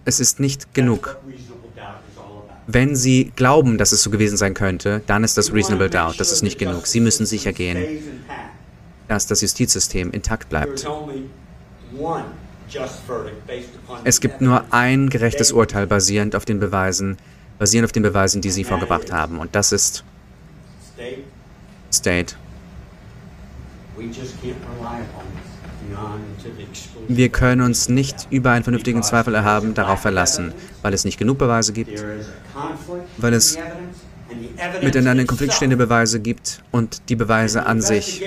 Es 0.05 0.21
ist 0.21 0.41
nicht 0.41 0.75
genug. 0.75 1.19
Wenn 2.67 2.95
Sie 2.97 3.33
glauben, 3.37 3.77
dass 3.77 3.93
es 3.93 4.03
so 4.03 4.11
gewesen 4.11 4.37
sein 4.37 4.55
könnte, 4.55 5.03
dann 5.07 5.25
ist 5.25 5.37
das 5.37 5.53
Reasonable 5.53 5.91
Doubt. 5.91 6.19
Das 6.19 6.33
ist 6.33 6.43
nicht 6.43 6.59
the 6.59 6.65
genug. 6.65 6.87
Sie 6.87 7.01
müssen 7.01 7.27
sicher 7.27 7.53
gehen, 7.53 8.03
dass 9.09 9.27
das 9.27 9.41
Justizsystem 9.41 10.11
intakt 10.13 10.49
bleibt. 10.49 10.87
only 10.87 11.29
one 11.99 12.25
just 12.69 13.01
verdict 13.07 13.47
based 13.47 13.71
upon 13.85 14.01
Es 14.05 14.21
gibt 14.21 14.41
nur 14.41 14.59
evidence 14.59 14.73
ein 14.73 15.11
gerechtes 15.11 15.53
Urteil 15.53 15.87
basierend 15.87 16.35
auf 16.35 16.45
den 16.45 16.61
Beweisen, 16.61 17.17
basierend 17.59 17.87
auf 17.87 17.93
den 17.93 18.03
Beweisen, 18.03 18.41
die 18.41 18.51
Sie 18.51 18.65
vorgebracht 18.65 19.13
haben. 19.13 19.39
Und 19.39 19.55
das 19.55 19.73
ist 19.73 20.05
State, 21.93 22.37
Wir 27.09 27.29
können 27.29 27.61
uns 27.63 27.89
nicht 27.89 28.29
über 28.31 28.51
einen 28.51 28.65
vernünftigen 28.65 29.03
Zweifel 29.03 29.35
erhaben 29.35 29.75
darauf 29.75 30.01
verlassen, 30.01 30.53
weil 30.83 30.95
es 30.95 31.05
nicht 31.05 31.19
genug 31.19 31.39
Beweise 31.39 31.73
gibt, 31.73 32.05
weil 33.19 33.35
es 33.35 33.59
miteinander 34.83 35.23
in 35.23 35.27
Konflikt 35.27 35.55
stehende 35.55 35.77
Beweise 35.77 36.21
gibt 36.21 36.63
und 36.71 37.09
die 37.09 37.17
Beweise 37.17 37.67
an 37.67 37.81
sich 37.81 38.23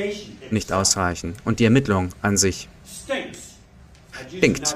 nicht 0.51 0.71
ausreichen 0.71 1.33
und 1.45 1.59
die 1.59 1.65
Ermittlung 1.65 2.09
an 2.21 2.37
sich. 2.37 2.69
Stinkt. 4.27 4.75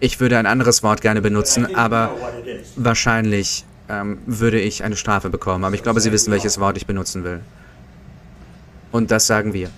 Ich 0.00 0.20
würde 0.20 0.38
ein 0.38 0.46
anderes 0.46 0.82
Wort 0.82 1.00
gerne 1.00 1.20
benutzen, 1.20 1.74
aber 1.74 2.14
wahrscheinlich 2.76 3.64
ähm, 3.88 4.18
würde 4.26 4.60
ich 4.60 4.84
eine 4.84 4.96
Strafe 4.96 5.30
bekommen. 5.30 5.64
Aber 5.64 5.74
ich 5.74 5.82
glaube, 5.82 6.00
Sie 6.00 6.12
wissen, 6.12 6.30
welches 6.30 6.60
Wort 6.60 6.76
ich 6.76 6.86
benutzen 6.86 7.24
will. 7.24 7.40
Und 8.92 9.10
das 9.10 9.26
sagen 9.26 9.52
wir. 9.52 9.70